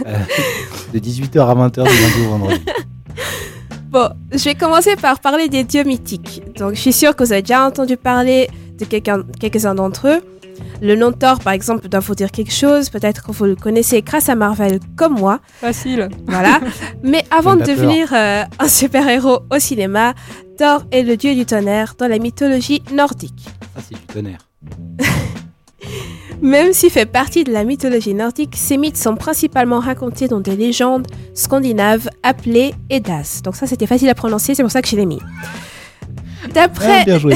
Euh, 0.06 0.18
de 0.92 0.98
18h 0.98 1.40
à 1.40 1.54
20h 1.54 1.84
du 1.84 2.02
lundi 2.02 2.26
au 2.26 2.30
vendredi. 2.30 2.64
Bon, 3.88 4.08
je 4.32 4.42
vais 4.42 4.56
commencer 4.56 4.96
par 4.96 5.20
parler 5.20 5.48
des 5.48 5.62
dieux 5.62 5.84
mythiques. 5.84 6.42
Donc, 6.58 6.74
je 6.74 6.80
suis 6.80 6.92
sûre 6.92 7.14
que 7.14 7.22
vous 7.22 7.32
avez 7.32 7.42
déjà 7.42 7.64
entendu 7.64 7.96
parler 7.96 8.50
de 8.80 8.84
quelques-uns 8.84 9.76
d'entre 9.76 10.08
eux. 10.08 10.20
Le 10.80 10.96
nom 10.96 11.12
Thor, 11.12 11.38
par 11.40 11.52
exemple, 11.52 11.88
doit 11.88 12.00
vous 12.00 12.14
dire 12.14 12.30
quelque 12.30 12.52
chose. 12.52 12.90
Peut-être 12.90 13.24
que 13.24 13.32
vous 13.32 13.44
le 13.44 13.56
connaissez 13.56 14.02
grâce 14.02 14.28
à 14.28 14.34
Marvel, 14.34 14.80
comme 14.96 15.14
moi. 15.18 15.40
Facile. 15.60 16.08
Voilà. 16.26 16.60
Mais 17.02 17.24
avant 17.30 17.56
de 17.56 17.62
devenir 17.62 18.12
euh, 18.12 18.44
un 18.58 18.68
super-héros 18.68 19.40
au 19.50 19.58
cinéma, 19.58 20.14
Thor 20.58 20.84
est 20.90 21.02
le 21.02 21.16
dieu 21.16 21.34
du 21.34 21.46
tonnerre 21.46 21.94
dans 21.98 22.08
la 22.08 22.18
mythologie 22.18 22.82
nordique. 22.92 23.48
Ça, 23.74 23.82
c'est 23.88 23.94
du 23.94 24.06
tonnerre. 24.06 24.48
Même 26.42 26.72
s'il 26.72 26.90
fait 26.90 27.06
partie 27.06 27.44
de 27.44 27.52
la 27.52 27.64
mythologie 27.64 28.12
nordique, 28.12 28.54
ces 28.56 28.76
mythes 28.76 28.96
sont 28.96 29.16
principalement 29.16 29.80
racontés 29.80 30.28
dans 30.28 30.40
des 30.40 30.56
légendes 30.56 31.06
scandinaves 31.32 32.10
appelées 32.22 32.74
Eddas. 32.90 33.40
Donc 33.42 33.56
ça, 33.56 33.66
c'était 33.66 33.86
facile 33.86 34.08
à 34.10 34.14
prononcer, 34.14 34.54
c'est 34.54 34.62
pour 34.62 34.72
ça 34.72 34.82
que 34.82 34.88
je 34.88 34.96
l'ai 34.96 35.06
mis. 35.06 35.20
D'après. 36.52 37.00
Ah, 37.00 37.04
bien 37.06 37.18
joué. 37.18 37.34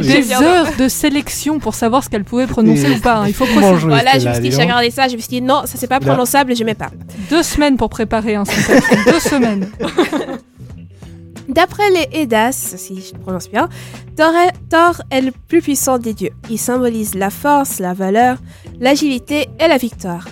des 0.00 0.32
heures 0.32 0.68
de 0.78 0.88
sélection 0.88 1.58
pour 1.58 1.74
savoir 1.74 2.04
ce 2.04 2.08
qu'elle 2.08 2.24
pouvait 2.24 2.46
prononcer 2.46 2.90
ou 2.90 3.00
pas. 3.00 3.18
Hein. 3.18 3.24
Il 3.28 3.34
faut 3.34 3.44
que 3.44 3.86
Voilà, 3.86 4.18
je 4.18 4.28
me 4.28 4.34
suis 4.34 4.42
dit, 4.42 4.50
j'ai 4.52 4.62
regardé 4.62 4.90
ça, 4.90 5.08
je 5.08 5.16
me 5.16 5.20
suis 5.20 5.28
dit, 5.28 5.42
non, 5.42 5.62
ça 5.64 5.74
c'est 5.76 5.86
pas 5.86 6.00
prononçable 6.00 6.52
et 6.52 6.54
je 6.54 6.64
mets 6.64 6.74
pas. 6.74 6.90
Deux 7.30 7.42
semaines 7.42 7.76
pour 7.76 7.88
préparer 7.88 8.34
un 8.34 8.44
Deux 8.44 9.20
semaines. 9.20 9.70
D'après 11.48 11.90
les 11.90 12.22
Eddas, 12.22 12.74
si 12.76 13.02
je 13.02 13.18
prononce 13.18 13.50
bien, 13.50 13.68
Thor 14.16 15.02
est, 15.10 15.20
le 15.20 15.32
plus 15.48 15.60
puissant 15.60 15.98
des 15.98 16.14
dieux. 16.14 16.30
Il 16.48 16.58
symbolise 16.58 17.14
la 17.14 17.30
force, 17.30 17.78
la 17.78 17.94
valeur, 17.94 18.38
l'agilité 18.80 19.48
et 19.60 19.68
la 19.68 19.76
victoire. 19.76 20.26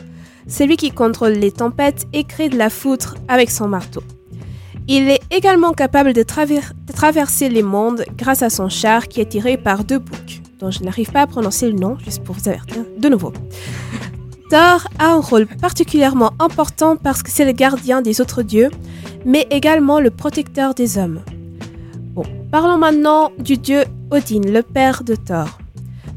C'est 0.47 0.67
lui 0.67 0.77
qui 0.77 0.91
contrôle 0.91 1.33
les 1.33 1.53
tempêtes 1.53 2.07
et 2.13 2.25
crée 2.25 2.49
de 2.49 2.57
la 2.57 2.71
foudre 2.71 3.17
avec 3.29 3.51
son 3.51 3.69
marteau. 3.69 4.03
Il 4.89 5.09
est 5.09 5.21
également 5.31 5.73
capable 5.73 6.13
de, 6.13 6.23
traverser 6.23 7.49
les 7.49 7.63
mondes 7.63 8.05
grâce 8.17 8.43
à 8.43 8.51
son 8.51 8.69
char 8.69 9.09
qui 9.09 9.21
est 9.21 9.27
tiré 9.27 9.57
par 9.57 9.85
deux 9.85 9.99
boucs, 9.99 10.43
dont 10.59 10.71
je 10.71 10.83
n'arrive 10.83 11.13
pas 11.13 11.23
à 11.23 11.27
prononcer 11.27 11.71
le 11.71 11.79
nom, 11.79 11.97
juste 12.05 12.25
pour 12.25 12.35
vous 12.35 12.49
avertir 12.49 12.85
de 12.99 13.09
nouveau. 13.09 13.33
Thor 14.51 14.89
a 14.99 15.13
un 15.13 15.21
rôle 15.21 15.47
particulièrement 15.47 16.33
important 16.41 16.97
parce 16.97 17.23
que 17.23 17.31
c'est 17.31 17.45
le 17.45 17.53
gardien 17.53 18.03
des 18.03 18.21
autres 18.21 18.43
dieux, 18.43 18.71
mais 19.25 19.47
également 19.51 20.01
le 20.01 20.11
protecteur 20.11 20.75
des 20.75 20.99
hommes. 20.99 21.21
Bon, 22.15 22.25
parlons 22.51 22.79
maintenant 22.79 23.31
du 23.39 23.57
dieu 23.57 23.85
Odin, 24.11 24.41
le 24.45 24.63
père 24.63 25.05
de 25.05 25.15
Thor. 25.15 25.61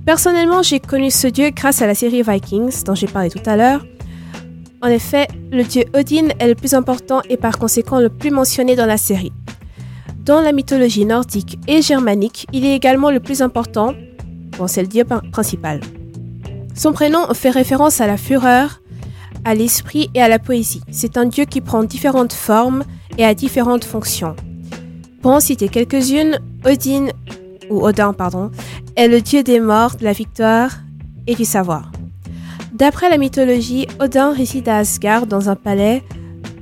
Personnellement, 0.05 0.63
j'ai 0.63 0.79
connu 0.79 1.11
ce 1.11 1.27
dieu 1.27 1.51
grâce 1.51 1.81
à 1.81 1.87
la 1.87 1.95
série 1.95 2.23
Vikings 2.23 2.83
dont 2.83 2.95
j'ai 2.95 3.07
parlé 3.07 3.29
tout 3.29 3.39
à 3.45 3.55
l'heure, 3.55 3.85
en 4.83 4.87
effet, 4.87 5.29
le 5.49 5.63
dieu 5.63 5.85
Odin 5.93 6.27
est 6.39 6.47
le 6.47 6.55
plus 6.55 6.73
important 6.73 7.21
et 7.29 7.37
par 7.37 7.57
conséquent 7.57 8.01
le 8.01 8.09
plus 8.09 8.31
mentionné 8.31 8.75
dans 8.75 8.85
la 8.85 8.97
série. 8.97 9.31
Dans 10.25 10.41
la 10.41 10.51
mythologie 10.51 11.05
nordique 11.05 11.57
et 11.69 11.81
germanique, 11.81 12.47
il 12.51 12.65
est 12.65 12.75
également 12.75 13.09
le 13.09 13.21
plus 13.21 13.41
important, 13.41 13.93
bon 14.57 14.67
c'est 14.67 14.81
le 14.81 14.89
dieu 14.89 15.05
principal. 15.31 15.79
Son 16.75 16.91
prénom 16.91 17.33
fait 17.33 17.49
référence 17.49 18.01
à 18.01 18.07
la 18.07 18.17
fureur, 18.17 18.81
à 19.45 19.55
l'esprit 19.55 20.09
et 20.15 20.21
à 20.21 20.27
la 20.27 20.37
poésie. 20.37 20.81
C'est 20.91 21.15
un 21.15 21.27
dieu 21.27 21.45
qui 21.45 21.61
prend 21.61 21.85
différentes 21.85 22.33
formes 22.33 22.83
et 23.17 23.23
a 23.23 23.33
différentes 23.33 23.85
fonctions. 23.85 24.35
Pour 25.21 25.31
en 25.31 25.39
citer 25.39 25.69
quelques-unes, 25.69 26.39
Odin, 26.65 27.07
ou 27.69 27.85
Odin 27.85 28.11
pardon, 28.11 28.51
est 28.97 29.07
le 29.07 29.21
dieu 29.21 29.43
des 29.43 29.61
morts, 29.61 29.95
de 29.95 30.03
la 30.03 30.11
victoire 30.11 30.71
et 31.25 31.35
du 31.35 31.45
savoir. 31.45 31.89
D'après 32.73 33.07
la 33.07 33.17
mythologie, 33.19 33.87
Odin 33.99 34.33
réside 34.33 34.67
à 34.67 34.77
Asgard 34.77 35.27
dans 35.27 35.47
un 35.47 35.55
palais 35.55 36.01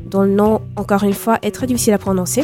dont 0.05 0.23
le 0.23 0.31
nom, 0.31 0.59
encore 0.75 1.03
une 1.03 1.13
fois, 1.13 1.39
est 1.41 1.51
très 1.51 1.67
difficile 1.67 1.93
à 1.93 1.97
prononcer. 1.97 2.43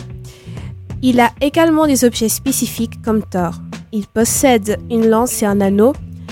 Il 1.02 1.20
a 1.20 1.32
également 1.42 1.86
des 1.86 2.06
objets 2.06 2.30
spécifiques 2.30 3.02
comme 3.02 3.22
Thor. 3.24 3.56
Il 3.92 4.08
possède 4.08 4.80
une 4.90 5.08
lance 5.08 5.44
et 5.44 5.46
un 5.46 5.60
anneau 5.60 5.92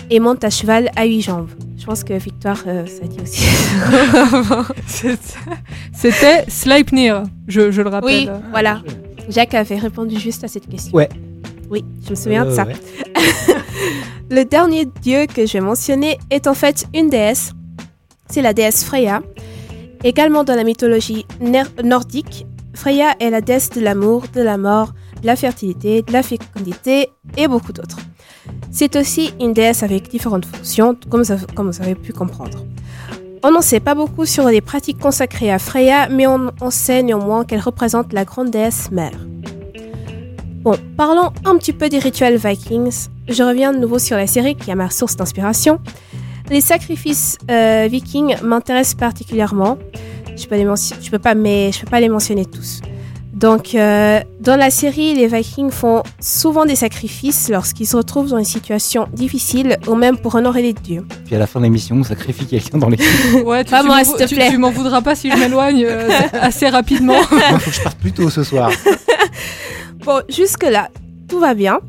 et 0.09 0.21
monte 0.21 0.45
à 0.45 0.49
cheval 0.49 0.89
à 0.95 1.05
huit 1.05 1.21
jambes. 1.21 1.49
Je 1.77 1.85
pense 1.85 2.05
que 2.05 2.13
Victoire, 2.13 2.63
euh, 2.67 2.85
ça 2.85 3.05
dit 3.05 3.19
aussi. 3.21 3.43
C'était 5.93 6.45
Sleipnir, 6.47 7.23
je, 7.49 7.69
je, 7.69 7.81
le 7.81 7.89
rappelle. 7.89 8.09
Oui, 8.09 8.29
voilà. 8.51 8.81
Jacques 9.27 9.53
avait 9.55 9.77
répondu 9.77 10.17
juste 10.17 10.45
à 10.45 10.47
cette 10.47 10.69
question. 10.69 10.95
Ouais. 10.95 11.09
Oui, 11.69 11.83
je 12.05 12.11
me 12.11 12.15
souviens 12.15 12.45
de 12.45 12.51
ça. 12.51 12.65
Le 14.31 14.43
dernier 14.43 14.85
dieu 14.85 15.27
que 15.27 15.45
je 15.45 15.53
vais 15.53 15.61
mentionner 15.61 16.17
est 16.31 16.47
en 16.47 16.55
fait 16.55 16.87
une 16.95 17.11
déesse. 17.11 17.51
C'est 18.27 18.41
la 18.41 18.53
déesse 18.53 18.83
Freya. 18.83 19.21
Également 20.03 20.43
dans 20.43 20.55
la 20.55 20.63
mythologie 20.63 21.27
nordique, 21.83 22.47
Freya 22.73 23.13
est 23.19 23.29
la 23.29 23.41
déesse 23.41 23.69
de 23.69 23.81
l'amour, 23.81 24.23
de 24.33 24.41
la 24.41 24.57
mort, 24.57 24.93
de 25.21 25.27
la 25.27 25.35
fertilité, 25.35 26.01
de 26.01 26.11
la 26.11 26.23
fécondité 26.23 27.09
et 27.37 27.47
beaucoup 27.47 27.71
d'autres. 27.71 27.99
C'est 28.71 28.95
aussi 28.95 29.31
une 29.39 29.53
déesse 29.53 29.83
avec 29.83 30.09
différentes 30.09 30.45
fonctions, 30.45 30.97
comme, 31.09 31.21
vous 31.21 31.81
avez 31.81 31.95
pu 31.95 32.11
comprendre. 32.11 32.65
On 33.43 33.51
n'en 33.51 33.61
sait 33.61 33.79
pas 33.79 33.93
beaucoup 33.93 34.25
sur 34.25 34.47
les 34.47 34.61
pratiques 34.61 34.99
consacrées 34.99 35.51
à 35.51 35.59
Freya, 35.59 36.09
mais 36.09 36.25
on, 36.25 36.51
on 36.61 36.71
sait 36.71 37.03
néanmoins 37.03 37.45
qu'elle 37.45 37.59
représente 37.59 38.11
la 38.11 38.25
grande 38.25 38.49
déesse 38.49 38.89
mère. 38.91 39.13
Bon, 40.65 40.75
parlons 40.97 41.31
un 41.45 41.59
petit 41.59 41.73
peu 41.73 41.89
des 41.89 41.99
rituels 41.99 42.37
vikings. 42.37 43.07
Je 43.27 43.43
reviens 43.43 43.71
de 43.71 43.77
nouveau 43.77 43.99
sur 43.99 44.17
la 44.17 44.25
série 44.25 44.55
qui 44.55 44.71
est 44.71 44.75
ma 44.75 44.89
source 44.89 45.15
d'inspiration. 45.15 45.79
Les 46.49 46.59
sacrifices 46.59 47.37
euh, 47.51 47.87
vikings 47.87 48.37
m'intéressent 48.41 48.95
particulièrement. 48.95 49.77
Je 50.35 50.47
peux, 50.47 50.55
les 50.55 50.63
je 50.63 51.11
peux 51.11 51.19
pas, 51.19 51.35
mais 51.35 51.71
je 51.71 51.81
peux 51.81 51.89
pas 51.91 51.99
les 51.99 52.09
mentionner 52.09 52.47
tous. 52.47 52.81
Donc, 53.31 53.75
euh, 53.75 54.21
dans 54.39 54.55
la 54.55 54.71
série, 54.71 55.13
les 55.13 55.27
Vikings 55.27 55.69
font 55.69 56.01
souvent 56.19 56.65
des 56.65 56.75
sacrifices 56.75 57.49
lorsqu'ils 57.49 57.85
se 57.85 57.97
retrouvent 57.97 58.29
dans 58.29 58.37
une 58.37 58.45
situation 58.45 59.07
difficile 59.13 59.77
ou 59.87 59.95
même 59.95 60.17
pour 60.17 60.33
honorer 60.35 60.61
les 60.61 60.73
dieux. 60.73 61.05
Puis 61.25 61.35
à 61.35 61.39
la 61.39 61.45
fin 61.45 61.59
de 61.59 61.65
l'émission, 61.65 61.97
on 61.97 62.03
sacrifie 62.03 62.47
quelqu'un 62.47 62.77
dans 62.77 62.89
les. 62.89 62.97
ouais, 63.43 63.65
tu, 63.65 63.73
tu 64.25 64.57
m'en 64.57 64.71
voudras 64.71 65.01
pas 65.01 65.15
si 65.15 65.29
je 65.29 65.37
m'éloigne 65.37 65.83
euh, 65.85 66.09
assez 66.33 66.69
rapidement. 66.69 67.19
Il 67.31 67.59
faut 67.59 67.69
que 67.69 67.75
je 67.75 67.81
parte 67.81 67.97
plus 67.97 68.13
tôt 68.13 68.29
ce 68.29 68.43
soir. 68.43 68.71
Bon, 70.03 70.21
jusque-là, 70.29 70.89
tout 71.27 71.39
va 71.39 71.53
bien. 71.53 71.79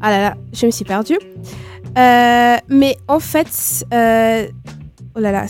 Ah 0.00 0.10
là 0.10 0.20
là, 0.20 0.34
je 0.52 0.66
me 0.66 0.70
suis 0.70 0.84
perdue. 0.84 1.18
Euh, 1.96 2.56
mais 2.68 2.96
en 3.08 3.20
fait, 3.20 3.84
euh, 3.92 4.46
oh 5.14 5.20
là 5.20 5.32
là. 5.32 5.46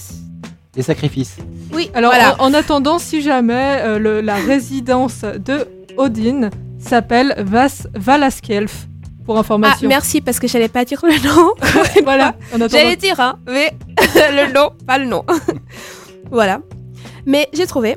Les 0.77 0.83
sacrifices. 0.83 1.37
Oui, 1.73 1.91
alors 1.95 2.13
en, 2.39 2.55
attendant, 2.55 2.99
si 2.99 3.23
jamais 3.23 3.81
euh, 3.81 4.23
la 4.23 4.37
résidence 4.37 5.23
de 5.23 5.67
Odin 5.97 6.51
s'appelle 6.79 7.35
Vas 7.39 7.87
Valaskjelf, 7.95 8.87
pour 9.25 9.39
information. 9.39 9.81
Ah, 9.83 9.89
merci, 9.89 10.21
parce 10.21 10.39
que 10.39 10.47
j'allais 10.47 10.69
pas 10.69 10.85
dire 10.85 11.01
le 11.03 11.19
nom. 11.27 11.53
voilà. 12.05 12.35
J'allais 12.71 12.97
dire, 12.97 13.19
hein, 13.19 13.39
mais 13.47 13.75
le 14.31 14.53
nom, 14.53 14.71
pas 14.87 14.99
le 14.99 15.07
nom. 15.07 15.25
voilà. 16.31 16.61
Mais 17.27 17.49
j'ai 17.53 17.67
trouvé. 17.67 17.97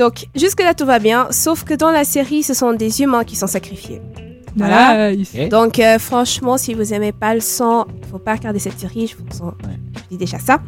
Donc, 0.00 0.28
jusque-là, 0.34 0.72
tout 0.72 0.86
va 0.86 0.98
bien, 0.98 1.28
sauf 1.30 1.62
que 1.62 1.74
dans 1.74 1.90
la 1.90 2.04
série, 2.04 2.42
ce 2.42 2.54
sont 2.54 2.72
des 2.72 3.02
humains 3.02 3.22
qui 3.22 3.36
sont 3.36 3.46
sacrifiés. 3.46 4.00
Voilà. 4.56 5.14
Donc, 5.50 5.78
euh, 5.78 5.98
franchement, 5.98 6.56
si 6.56 6.72
vous 6.72 6.94
aimez 6.94 7.12
pas 7.12 7.34
le 7.34 7.40
sang, 7.40 7.84
il 8.02 8.08
faut 8.08 8.18
pas 8.18 8.34
regarder 8.36 8.58
cette 8.58 8.80
série, 8.80 9.08
je 9.08 9.16
vous, 9.16 9.52
dis 10.10 10.16
déjà 10.16 10.38
ça. 10.38 10.60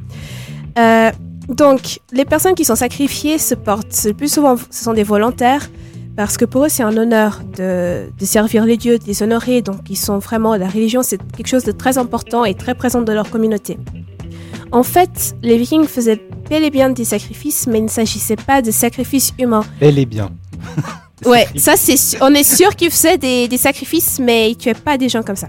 Euh, 0.78 1.10
donc, 1.48 2.00
les 2.12 2.26
personnes 2.26 2.54
qui 2.54 2.66
sont 2.66 2.76
sacrifiées 2.76 3.38
se 3.38 3.54
portent, 3.54 3.98
le 4.04 4.12
plus 4.12 4.30
souvent, 4.30 4.56
ce 4.58 4.84
sont 4.84 4.92
des 4.92 5.02
volontaires, 5.02 5.66
parce 6.14 6.36
que 6.36 6.44
pour 6.44 6.66
eux, 6.66 6.68
c'est 6.68 6.82
un 6.82 6.94
honneur 6.94 7.40
de, 7.56 8.10
de, 8.14 8.24
servir 8.26 8.66
les 8.66 8.76
dieux, 8.76 8.98
de 8.98 9.04
les 9.06 9.22
honorer. 9.22 9.62
Donc, 9.62 9.88
ils 9.88 9.96
sont 9.96 10.18
vraiment, 10.18 10.56
la 10.56 10.68
religion, 10.68 11.02
c'est 11.02 11.18
quelque 11.34 11.48
chose 11.48 11.64
de 11.64 11.72
très 11.72 11.96
important 11.96 12.44
et 12.44 12.52
très 12.52 12.74
présent 12.74 13.00
dans 13.00 13.14
leur 13.14 13.30
communauté. 13.30 13.78
En 14.72 14.82
fait, 14.82 15.36
les 15.42 15.58
Vikings 15.58 15.86
faisaient 15.86 16.20
bel 16.48 16.64
et 16.64 16.70
bien 16.70 16.88
des 16.88 17.04
sacrifices, 17.04 17.66
mais 17.66 17.78
il 17.78 17.84
ne 17.84 17.90
s'agissait 17.90 18.36
pas 18.36 18.62
de 18.62 18.70
sacrifices 18.70 19.34
humains. 19.38 19.64
Bel 19.78 19.98
et 19.98 20.06
bien. 20.06 20.30
ouais, 21.26 21.46
ça 21.56 21.76
c'est, 21.76 21.96
on 22.22 22.34
est 22.34 22.42
sûr 22.42 22.74
qu'ils 22.74 22.90
faisaient 22.90 23.18
des, 23.18 23.58
sacrifices, 23.58 24.18
mais 24.18 24.50
ils 24.50 24.56
tuaient 24.56 24.72
pas 24.72 24.96
des 24.96 25.10
gens 25.10 25.22
comme 25.22 25.36
ça. 25.36 25.48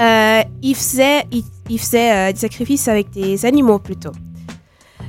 Euh, 0.00 0.42
ils 0.62 0.76
faisaient, 0.76 1.24
ils, 1.68 1.78
faisaient 1.78 2.12
euh, 2.12 2.32
des 2.32 2.38
sacrifices 2.38 2.86
avec 2.86 3.10
des 3.10 3.44
animaux 3.44 3.80
plutôt. 3.80 4.12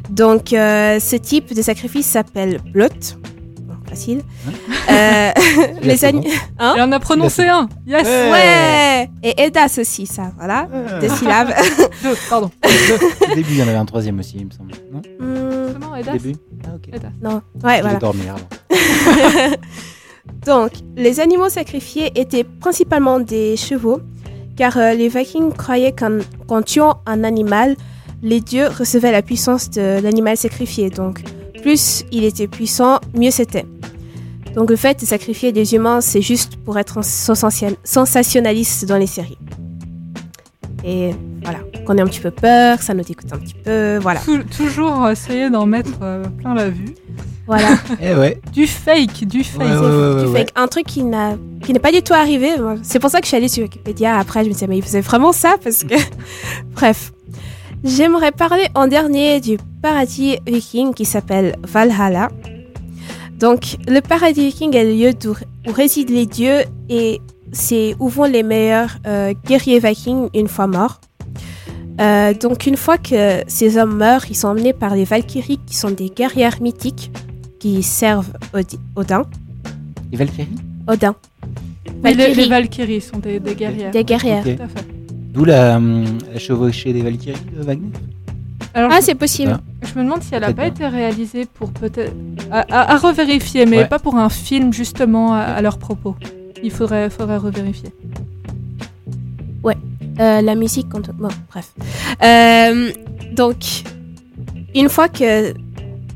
Donc, 0.10 0.52
euh, 0.54 1.00
ce 1.00 1.16
type 1.16 1.54
de 1.54 1.62
sacrifice 1.62 2.08
s'appelle 2.08 2.60
blot 2.74 2.90
facile. 3.96 4.22
Euh, 4.92 5.32
les 5.82 6.06
animaux. 6.06 6.28
Hein 6.60 6.76
en 6.80 6.92
a 6.92 7.00
prononcé 7.00 7.48
un. 7.48 7.68
Yes. 7.88 8.06
Ouais. 8.06 9.10
Et 9.24 9.42
Edas 9.44 9.78
aussi, 9.80 10.06
ça. 10.06 10.32
Voilà. 10.38 10.68
Deux 11.00 11.10
syllabes. 11.10 11.54
Deux, 12.04 12.16
pardon. 12.30 12.52
Au 12.64 13.36
début, 13.36 13.52
il 13.52 13.58
y 13.58 13.64
en 13.64 13.68
avait 13.68 13.78
un 13.78 13.86
troisième 13.86 14.20
aussi, 14.20 14.38
il 14.38 14.46
me 14.48 14.52
semble. 14.52 14.74
Non 14.92 15.02
hmm. 15.20 16.00
Edas 16.00 16.12
début 16.12 16.36
ah, 16.66 16.76
ok. 16.76 16.90
Non. 17.22 17.42
Ouais, 17.64 17.82
voilà. 17.82 18.00
dormir 18.00 18.36
Donc, 20.46 20.72
les 20.98 21.20
animaux 21.20 21.50
sacrifiés 21.50 22.12
étaient 22.16 22.44
principalement 22.44 23.20
des 23.20 23.56
chevaux, 23.56 24.02
car 24.58 24.78
euh, 24.78 24.94
les 24.94 25.08
Vikings 25.08 25.54
croyaient 25.54 25.94
qu'en 25.94 26.62
tuant 26.62 27.02
un 27.06 27.24
animal, 27.24 27.76
les 28.22 28.42
dieux 28.42 28.68
recevaient 28.68 29.12
la 29.12 29.22
puissance 29.22 29.70
de 29.70 30.02
l'animal 30.02 30.36
sacrifié. 30.36 30.90
Donc, 30.90 31.22
plus 31.66 32.06
il 32.12 32.24
était 32.26 32.48
puissant, 32.48 33.00
mieux 33.16 33.32
c'était. 33.32 33.66
Donc 34.56 34.70
le 34.70 34.76
fait 34.78 35.00
de 35.00 35.06
sacrifier 35.06 35.52
des 35.52 35.76
humains, 35.76 36.02
c'est 36.02 36.22
juste 36.22 36.56
pour 36.56 36.80
être 36.80 37.04
sensationnaliste 37.04 38.86
dans 38.86 38.98
les 38.98 39.08
séries. 39.08 39.38
Et 40.86 41.12
voilà, 41.44 41.60
qu'on 41.86 41.98
ait 41.98 42.02
un 42.02 42.08
petit 42.08 42.22
peu 42.22 42.32
peur, 42.32 42.82
ça 42.82 42.94
nous 42.94 43.04
dégoûte 43.04 43.32
un 43.34 43.38
petit 43.38 43.56
peu, 43.56 43.98
voilà. 43.98 44.22
toujours 44.56 45.10
essayer 45.10 45.50
d'en 45.50 45.66
mettre 45.66 45.92
euh, 46.02 46.24
plein 46.40 46.54
la 46.54 46.70
vue. 46.70 46.96
Voilà. 47.48 47.70
eh 48.02 48.16
ouais. 48.16 48.40
Du 48.54 48.66
fake, 48.66 49.26
du 49.26 49.44
fake. 49.44 50.26
du 50.26 50.34
fake. 50.34 50.50
Un 50.56 50.68
truc 50.68 50.86
qui 50.86 51.04
n'a 51.04 51.38
qui 51.64 51.74
n'est 51.74 51.80
pas 51.80 51.92
du 51.92 52.02
tout 52.02 52.14
arrivé. 52.14 52.52
C'est 52.82 53.00
pour 53.00 53.10
ça 53.10 53.20
que 53.20 53.26
je 53.26 53.30
suis 53.30 53.38
allée 53.38 53.48
sur 53.48 53.64
Wikipédia. 53.64 54.18
Après, 54.18 54.44
je 54.44 54.50
me 54.50 54.54
suis 54.54 54.66
dit, 54.66 54.70
mais 54.70 54.78
il 54.78 54.84
faisait 54.84 55.02
vraiment 55.02 55.32
ça 55.32 55.56
parce 55.64 55.84
que. 55.84 55.96
Bref. 56.74 57.12
J'aimerais 57.84 58.32
parler 58.32 58.68
en 58.74 58.88
dernier 58.88 59.40
du 59.42 59.58
paradis 59.84 60.40
viking 60.48 60.94
qui 60.96 61.06
s'appelle 61.06 61.56
Valhalla. 61.62 62.30
Donc, 63.40 63.78
le 63.88 64.00
paradis 64.00 64.48
viking 64.48 64.76
est 64.76 64.84
le 64.84 64.94
lieu 64.94 65.12
où, 65.28 65.72
résident 65.72 66.14
les 66.14 66.26
dieux 66.26 66.62
et 66.90 67.22
c'est 67.52 67.96
où 68.00 68.08
vont 68.08 68.24
les 68.26 68.44
meilleurs 68.44 68.98
euh, 69.06 69.34
guerriers 69.46 69.80
vikings 69.80 70.30
une 70.34 70.48
fois 70.48 70.68
morts. 70.68 71.02
Euh, 72.00 72.34
donc, 72.34 72.66
une 72.66 72.78
fois 72.78 72.98
que 72.98 73.42
ces 73.48 73.78
hommes 73.78 73.96
meurent, 73.98 74.26
ils 74.30 74.36
sont 74.36 74.50
emmenés 74.50 74.74
par 74.74 74.96
les 74.96 75.06
Valkyries 75.06 75.60
qui 75.66 75.76
sont 75.76 75.92
des 75.92 76.10
guerrières 76.10 76.62
mythiques 76.62 77.12
qui 77.60 77.84
servent 77.84 78.34
Odin. 78.96 79.24
Les 80.12 80.18
Valkyries? 80.18 80.48
Odin. 80.88 81.16
Les, 82.04 82.48
Valkyries 82.48 83.02
sont 83.02 83.20
des, 83.20 83.40
guerrières. 83.40 83.92
Des 83.92 84.04
guerrières. 84.04 84.46
D'où 85.34 85.46
la, 85.46 85.78
hum, 85.78 86.06
chevauchée 86.38 86.94
des 86.94 87.02
Valkyries 87.02 87.38
de 87.58 87.64
Wagner? 87.64 87.90
Ah, 88.76 89.00
c'est 89.02 89.16
possible. 89.16 89.58
Je 89.82 89.98
me 89.98 90.04
demande 90.04 90.22
si 90.22 90.36
elle 90.36 90.42
n'a 90.42 90.54
pas 90.54 90.68
été 90.68 90.86
réalisée 90.86 91.46
pour 91.46 91.72
peut-être. 91.72 92.14
À, 92.52 92.98
revérifier, 92.98 93.66
mais 93.66 93.86
pas 93.86 94.00
pour 94.00 94.16
un 94.16 94.30
film 94.30 94.74
justement 94.74 95.34
à, 95.34 95.62
leur 95.62 95.78
propos. 95.78 96.16
Il 96.64 96.72
faudrait, 96.72 97.10
faudrait 97.10 97.38
revérifier. 97.38 97.94
Ouais. 99.64 99.78
Euh, 100.20 100.42
la 100.42 100.56
musique, 100.56 100.88
quand... 100.90 101.10
bon, 101.14 101.30
bref. 101.50 101.74
Euh, 102.24 102.92
donc, 103.34 103.58
une 104.74 104.90
fois 104.90 105.10
que 105.10 105.54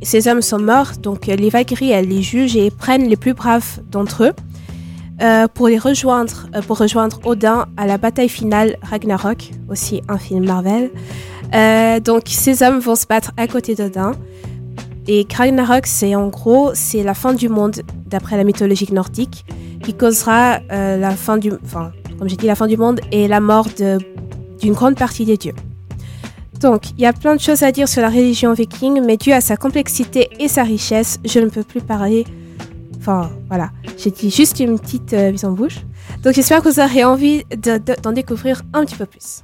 ces 0.01 0.27
hommes 0.27 0.41
sont 0.41 0.59
morts, 0.59 0.91
donc 1.01 1.27
les 1.27 1.49
Valkyries, 1.49 1.91
elles 1.91 2.07
les 2.07 2.21
jugent 2.21 2.55
et 2.55 2.71
prennent 2.71 3.07
les 3.07 3.17
plus 3.17 3.33
braves 3.33 3.79
d'entre 3.91 4.23
eux 4.23 4.33
euh, 5.21 5.47
pour 5.53 5.67
les 5.67 5.77
rejoindre, 5.77 6.47
pour 6.67 6.77
rejoindre 6.77 7.19
Odin 7.25 7.67
à 7.75 7.85
la 7.85 7.97
bataille 7.97 8.29
finale 8.29 8.77
Ragnarok, 8.81 9.51
aussi 9.69 10.01
un 10.07 10.17
film 10.17 10.45
Marvel. 10.45 10.91
Euh, 11.53 11.99
donc 11.99 12.23
ces 12.27 12.63
hommes 12.63 12.79
vont 12.79 12.95
se 12.95 13.05
battre 13.07 13.31
à 13.37 13.47
côté 13.47 13.75
d'Odin. 13.75 14.11
Et 15.07 15.25
Ragnarok, 15.33 15.87
c'est 15.87 16.13
en 16.15 16.27
gros, 16.27 16.71
c'est 16.75 17.01
la 17.01 17.13
fin 17.15 17.33
du 17.33 17.49
monde 17.49 17.81
d'après 18.05 18.37
la 18.37 18.43
mythologie 18.43 18.93
nordique, 18.93 19.43
qui 19.83 19.93
causera 19.93 20.59
euh, 20.71 20.97
la 20.97 21.11
fin 21.11 21.37
du, 21.37 21.51
enfin, 21.63 21.91
comme 22.19 22.29
j'ai 22.29 22.35
dit, 22.35 22.45
la 22.45 22.55
fin 22.55 22.67
du 22.67 22.77
monde 22.77 22.99
et 23.11 23.27
la 23.27 23.39
mort 23.39 23.67
d'une 23.75 24.73
grande 24.73 24.95
partie 24.95 25.25
des 25.25 25.37
dieux. 25.37 25.55
Donc, 26.59 26.91
il 26.91 26.99
y 26.99 27.05
a 27.05 27.13
plein 27.13 27.35
de 27.35 27.41
choses 27.41 27.63
à 27.63 27.71
dire 27.71 27.87
sur 27.87 28.01
la 28.01 28.09
religion 28.09 28.53
viking, 28.53 29.01
mais 29.03 29.17
dû 29.17 29.31
à 29.31 29.41
sa 29.41 29.55
complexité 29.55 30.29
et 30.39 30.47
sa 30.47 30.63
richesse, 30.63 31.17
je 31.23 31.39
ne 31.39 31.47
peux 31.47 31.63
plus 31.63 31.81
parler. 31.81 32.25
Enfin, 32.99 33.31
voilà, 33.47 33.71
j'ai 33.97 34.11
dit 34.11 34.29
juste 34.29 34.59
une 34.59 34.77
petite 34.77 35.13
euh, 35.13 35.31
mise 35.31 35.45
en 35.45 35.53
bouche. 35.53 35.79
Donc, 36.21 36.33
j'espère 36.33 36.61
que 36.61 36.67
vous 36.67 36.81
aurez 36.81 37.05
envie 37.05 37.45
d'en 38.03 38.11
découvrir 38.11 38.61
un 38.73 38.83
petit 38.83 38.95
peu 38.95 39.05
plus. 39.05 39.41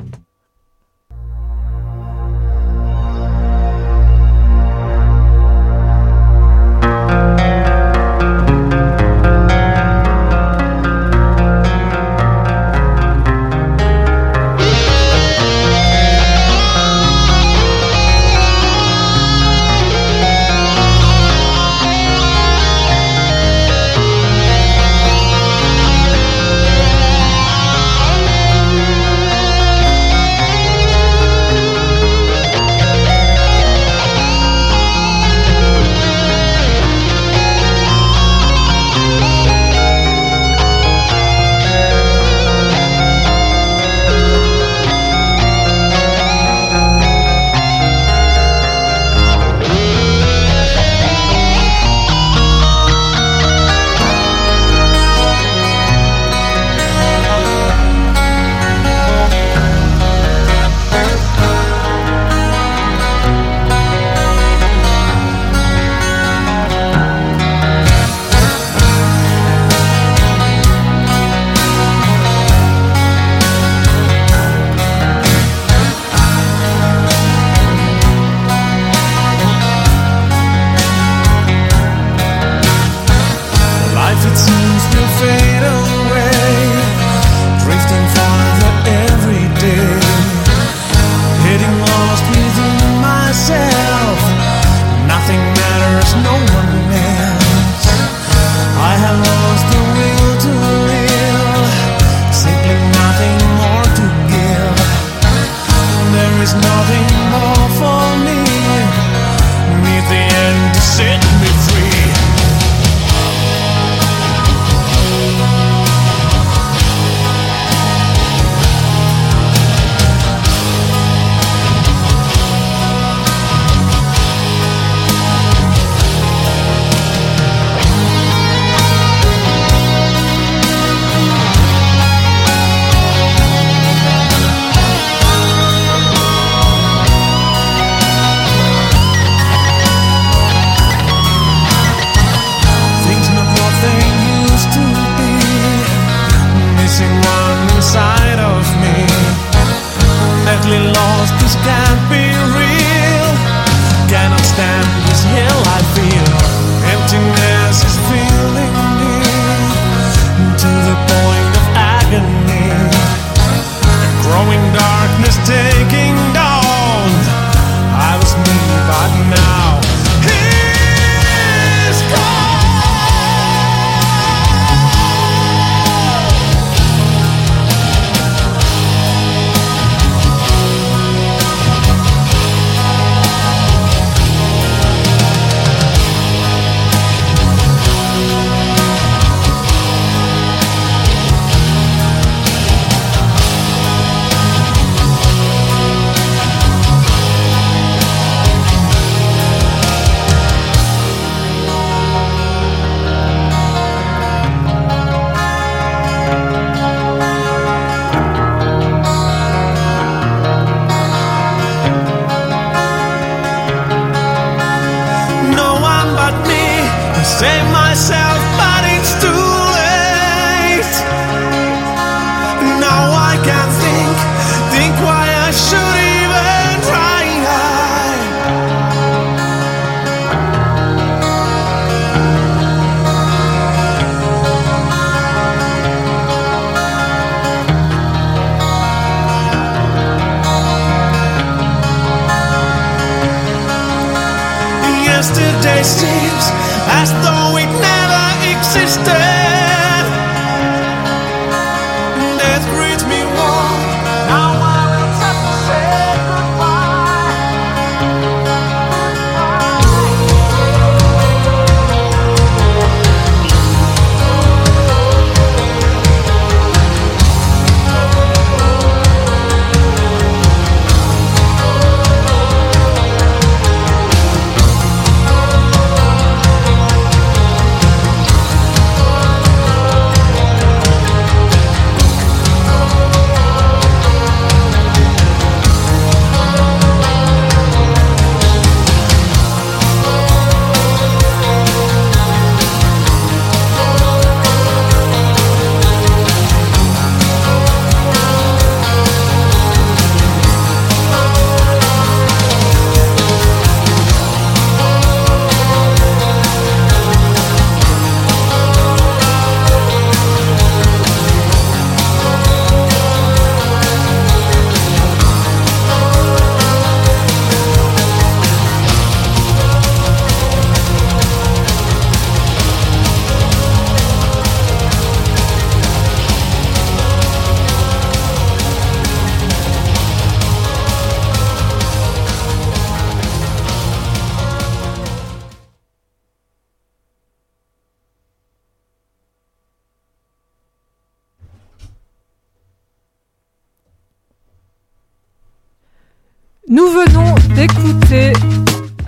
Nous 346.68 346.88
venons 346.88 347.36
d'écouter. 347.56 348.34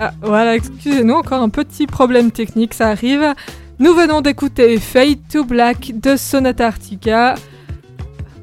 Ah, 0.00 0.12
voilà, 0.22 0.54
excusez-nous, 0.54 1.14
encore 1.14 1.42
un 1.42 1.48
petit 1.48 1.86
problème 1.86 2.30
technique, 2.30 2.72
ça 2.72 2.88
arrive. 2.88 3.34
Nous 3.80 3.94
venons 3.94 4.20
d'écouter 4.20 4.78
Fade 4.78 5.18
to 5.30 5.44
Black 5.44 5.92
de 6.00 6.16
Sonata 6.16 6.68
Arctica. 6.68 7.34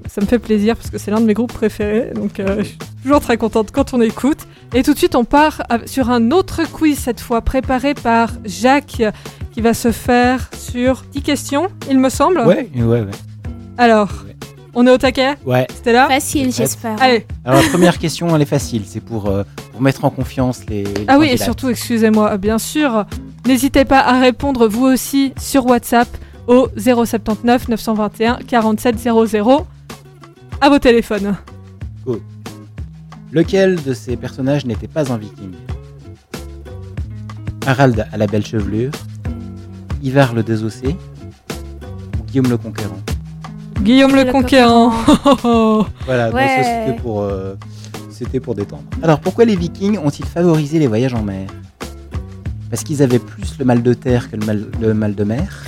Ça 0.08 0.22
me 0.22 0.26
fait 0.26 0.40
plaisir 0.40 0.76
parce 0.76 0.90
que 0.90 0.98
c'est 0.98 1.12
l'un 1.12 1.22
de 1.22 1.26
mes 1.26 1.34
groupes 1.34 1.54
préférés, 1.54 2.12
donc 2.14 2.40
euh, 2.40 2.58
je 2.60 2.64
suis 2.64 2.78
toujours 3.04 3.20
très 3.22 3.38
contente 3.38 3.72
quand 3.72 3.94
on 3.94 4.02
écoute. 4.02 4.40
Et 4.74 4.84
tout 4.84 4.94
de 4.94 4.98
suite, 4.98 5.16
on 5.16 5.24
part 5.26 5.64
sur 5.86 6.10
un 6.10 6.32
autre 6.32 6.70
quiz, 6.70 6.98
cette 7.00 7.20
fois 7.22 7.42
préparé 7.42 7.94
par 7.94 8.32
Jacques, 8.44 9.02
qui 9.52 9.62
va 9.62 9.74
se 9.74 9.92
faire 9.92 10.50
sur 10.58 11.04
10 11.14 11.22
questions, 11.22 11.68
il 11.90 12.00
me 12.00 12.10
semble. 12.10 12.40
Ouais, 12.42 12.70
ouais, 12.76 12.84
ouais. 12.84 13.06
Alors, 13.78 14.10
Ouais. 14.26 14.36
On 14.76 14.85
est 14.85 14.91
au 14.91 14.97
taquet 14.97 15.35
Ouais. 15.45 15.65
C'était 15.73 15.93
là 15.93 16.07
Facile, 16.07 16.52
j'espère. 16.53 17.02
Allez, 17.02 17.26
Alors 17.43 17.61
la 17.61 17.69
première 17.69 17.97
question, 17.97 18.35
elle 18.35 18.41
est 18.41 18.45
facile. 18.45 18.84
C'est 18.85 18.99
pour, 18.99 19.27
euh, 19.27 19.43
pour 19.72 19.81
mettre 19.81 20.06
en 20.06 20.10
confiance 20.10 20.65
les. 20.68 20.84
les 20.84 21.06
Ah 21.07 21.18
oui, 21.18 21.30
et 21.31 21.38
surtout, 21.38 21.69
excusez-moi, 21.69 22.38
bien 22.38 22.57
sûr, 22.60 23.06
n'hésitez 23.47 23.85
pas 23.85 23.99
à 23.99 24.19
répondre 24.19 24.68
vous 24.68 24.85
aussi 24.85 25.34
sur 25.39 25.65
WhatsApp 25.65 26.07
au 26.47 26.68
079 26.77 27.69
921 27.69 28.39
47 28.47 28.99
00 28.99 29.68
à 30.61 30.69
vos 30.69 30.80
téléphones. 30.80 31.35
Lequel 33.31 33.84
de 33.84 33.93
ces 33.93 34.15
personnages 34.15 34.65
n'était 34.65 34.88
pas 34.88 35.11
un 35.11 35.18
viking? 35.18 35.52
Harald 37.65 38.07
à 38.14 38.18
la 38.18 38.27
belle 38.27 38.45
chevelure, 38.45 38.91
Ivar 40.02 40.34
le 40.34 40.43
désossé 40.43 40.95
ou 42.19 42.23
Guillaume 42.27 42.49
le 42.49 42.57
conquérant? 42.57 42.99
Guillaume 43.81 44.15
le, 44.15 44.23
Le 44.23 44.31
Conquérant. 44.31 44.91
Voilà, 46.06 46.31
donc 46.31 46.39
ça, 46.39 46.64
c'était 46.64 46.99
pour, 47.02 47.22
euh, 47.22 47.56
c'était 48.10 48.39
pour 48.39 48.56
détendre. 48.56 48.84
Alors 49.03 49.19
pourquoi 49.19 49.45
les 49.45 49.56
vikings 49.56 49.97
ont-ils 49.97 50.26
favorisé 50.26 50.80
les 50.80 50.88
voyages 50.88 51.14
en 51.14 51.22
mer? 51.23 51.47
Parce 52.69 52.84
qu'ils 52.84 53.02
avaient 53.03 53.19
plus 53.19 53.57
le 53.60 53.65
mal 53.65 53.84
de 53.84 53.93
terre 53.93 54.30
que 54.31 54.35
le 54.38 54.45
mal, 54.45 54.65
le 54.81 54.93
mal 54.93 55.14
de 55.15 55.23
mer 55.23 55.43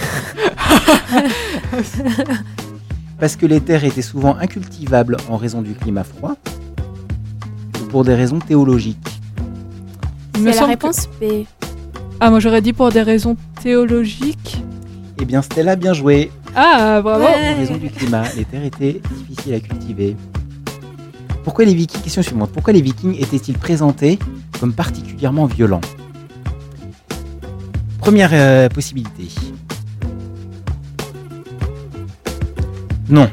Parce 3.20 3.36
que 3.36 3.46
les 3.46 3.62
terres 3.62 3.84
étaient 3.84 4.02
souvent 4.02 4.36
incultivables 4.38 5.18
en 5.30 5.38
raison 5.38 5.62
du 5.62 5.74
climat 5.74 6.04
froid 6.04 6.36
Ou 7.82 7.86
pour 7.86 8.04
des 8.04 8.14
raisons 8.16 8.40
théologiques 8.40 9.20
Il 10.36 10.42
me 10.42 10.46
C'est 10.48 10.52
la 10.56 10.58
semble 10.62 10.72
réponse 10.72 11.08
B. 11.20 11.22
que- 11.22 11.44
Ah, 12.20 12.30
moi 12.30 12.40
j'aurais 12.40 12.62
dit 12.62 12.74
pour 12.74 12.92
des 12.92 13.02
raisons 13.04 13.36
théologiques. 13.62 14.62
Eh 15.22 15.26
bien 15.26 15.42
Stella, 15.42 15.76
bien 15.76 15.94
joué 15.94 16.32
Ah, 16.60 17.02
bravo. 17.04 17.24
Ouais. 17.24 17.54
En 17.54 17.58
raison 17.58 17.78
du 17.78 17.90
climat, 17.92 18.24
les 18.36 18.44
terres 18.44 18.64
étaient 18.66 19.00
difficiles 19.28 19.54
à 19.54 19.60
cultiver. 19.60 20.16
Pourquoi 21.44 21.66
les 21.66 21.76
vikings 21.76 22.02
Question 22.02 22.24
suivante. 22.24 22.50
Pourquoi 22.52 22.74
les 22.74 22.82
vikings 22.82 23.16
étaient-ils 23.20 23.58
présentés 23.58 24.18
comme 24.60 24.74
particulièrement 24.74 25.46
violents? 25.46 25.82
Première 28.00 28.32
euh, 28.34 28.70
possibilité. 28.70 29.28
Non. 33.10 33.30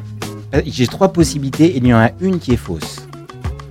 Euh, 0.55 0.61
J'ai 0.67 0.87
trois 0.87 1.13
possibilités 1.13 1.65
et 1.67 1.77
il 1.79 1.87
y 1.87 1.95
en 1.95 1.99
a 1.99 2.11
une 2.21 2.39
qui 2.39 2.53
est 2.53 2.57
fausse. 2.57 3.01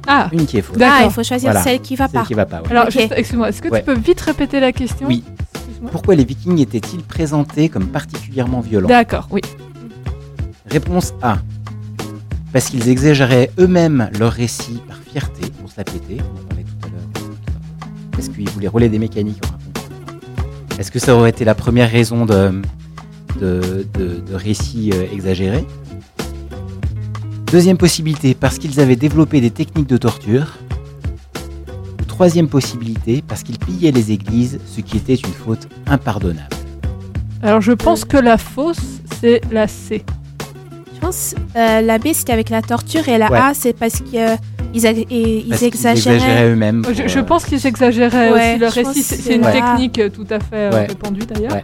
Ah, 0.08 0.28
Une 0.34 0.46
qui 0.46 0.58
est 0.58 0.62
fausse. 0.62 0.78
D'accord. 0.78 0.98
Ah, 1.02 1.06
il 1.06 1.12
faut 1.12 1.24
choisir 1.24 1.52
Voilà. 1.52 1.64
celle 1.64 1.80
qui 1.80 1.96
va 1.96 2.08
Celle 2.08 2.20
pas. 2.20 2.26
qui 2.26 2.34
va 2.34 2.46
pas. 2.46 2.62
ouais. 2.62 2.72
alors, 2.72 2.90
juste, 2.92 3.14
excuse-moi, 3.16 3.50
est-ce 3.50 3.62
que 3.62 3.70
Ouais. 3.70 3.80
tu 3.80 3.86
peux 3.86 3.94
vite 3.98 4.20
répéter 4.20 4.60
la 4.60 4.74
question? 4.74 5.08
Oui. 5.08 5.24
Pourquoi 5.92 6.16
les 6.16 6.24
vikings 6.26 6.60
étaient-ils 6.60 7.04
présentés 7.04 7.70
comme 7.70 7.88
particulièrement 7.88 8.62
violents? 8.62 8.88
D'accord, 8.90 9.28
oui. 9.32 9.42
Réponse 10.70 11.14
A. 11.22 11.38
Parce 12.52 12.70
qu'ils 12.70 12.88
exagéraient 12.90 13.52
eux-mêmes 13.60 14.10
leur 14.20 14.32
récit 14.32 14.80
par 14.88 14.98
fierté, 14.98 15.50
pour 15.60 15.72
se 15.72 15.78
la 15.78 15.84
péter, 15.84 16.18
on 16.20 16.40
en 16.40 16.48
parlait 16.48 16.64
tout 16.64 16.88
à 16.88 16.90
l'heure. 16.90 17.30
Parce 18.12 18.30
qu'ils 18.30 18.50
voulaient 18.50 18.68
rouler 18.68 18.90
des 18.90 19.00
mécaniques 19.00 19.42
en 19.46 19.50
racontant. 19.52 20.80
Est-ce 20.80 20.92
que 20.92 21.00
ça 21.00 21.16
aurait 21.16 21.30
été 21.32 21.46
la 21.46 21.56
première 21.56 21.92
raison 21.92 22.26
de, 22.26 22.62
de, 23.40 23.86
de, 23.94 24.20
de 24.20 24.36
récits 24.36 24.92
euh, 24.94 25.06
exagérés 25.14 25.66
Deuxième 27.52 27.78
possibilité, 27.78 28.34
parce 28.34 28.58
qu'ils 28.58 28.80
avaient 28.80 28.96
développé 28.96 29.42
des 29.42 29.52
techniques 29.52 29.88
de 29.88 29.98
torture. 29.98 30.58
Troisième 32.14 32.48
possibilité, 32.48 33.24
parce 33.28 33.42
qu'ils 33.42 33.58
pillaient 33.58 33.90
les 33.92 34.12
églises, 34.12 34.60
ce 34.68 34.82
qui 34.82 34.98
était 34.98 35.16
une 35.16 35.34
faute 35.34 35.68
impardonnable. 35.88 36.56
Alors, 37.42 37.60
je 37.60 37.72
pense 37.72 38.06
que 38.06 38.18
la 38.18 38.38
fausse, 38.38 38.78
c'est 39.20 39.42
la 39.52 39.68
C. 39.68 40.04
Je 40.94 41.00
pense 41.00 41.34
euh, 41.56 41.82
la 41.82 41.98
B 41.98 42.10
c'était 42.14 42.32
avec 42.34 42.52
la 42.52 42.62
torture 42.62 43.10
et 43.10 43.18
la 43.18 43.32
Ouais. 43.32 43.38
A 43.40 43.54
c'est 43.56 43.74
parce 43.74 43.96
qu'ils 43.96 44.38
ils 44.76 44.82
Parce 45.50 45.60
qu'ils 45.60 45.66
exagéraient. 45.66 46.52
eux-mêmes. 46.52 46.84
Je, 46.94 47.18
euh, 47.20 47.24
pense 47.24 47.46
qu'ils 47.46 47.66
exagéraient 47.66 48.32
Ouais, 48.32 48.52
aussi 48.52 48.60
le 48.60 48.68
récit. 48.68 49.02
C'est 49.04 49.36
une 49.36 49.42
technique 49.42 49.98
euh, 50.00 50.10
tout 50.10 50.28
à 50.30 50.40
fait 50.40 50.56
euh, 50.56 50.72
Ouais. 50.72 50.86
répandue 50.86 51.26
d'ailleurs. 51.26 51.52
Ouais. 51.54 51.64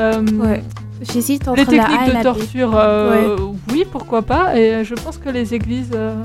Euh, 0.00 0.20
Ouais. 0.42 0.62
J'hésite 1.02 1.46
entre 1.46 1.70
Les 1.70 1.76
la 1.76 1.84
A 1.84 1.86
techniques 1.88 2.06
et 2.06 2.08
de 2.08 2.14
la 2.14 2.20
B. 2.20 2.22
torture, 2.24 2.72
euh, 2.74 3.36
oui, 3.72 3.84
pourquoi 3.90 4.22
pas. 4.22 4.58
Et 4.58 4.74
euh, 4.74 4.84
je 4.84 4.94
pense 4.94 5.18
que 5.18 5.28
les 5.30 5.54
églises, 5.54 5.90
euh, 5.94 6.16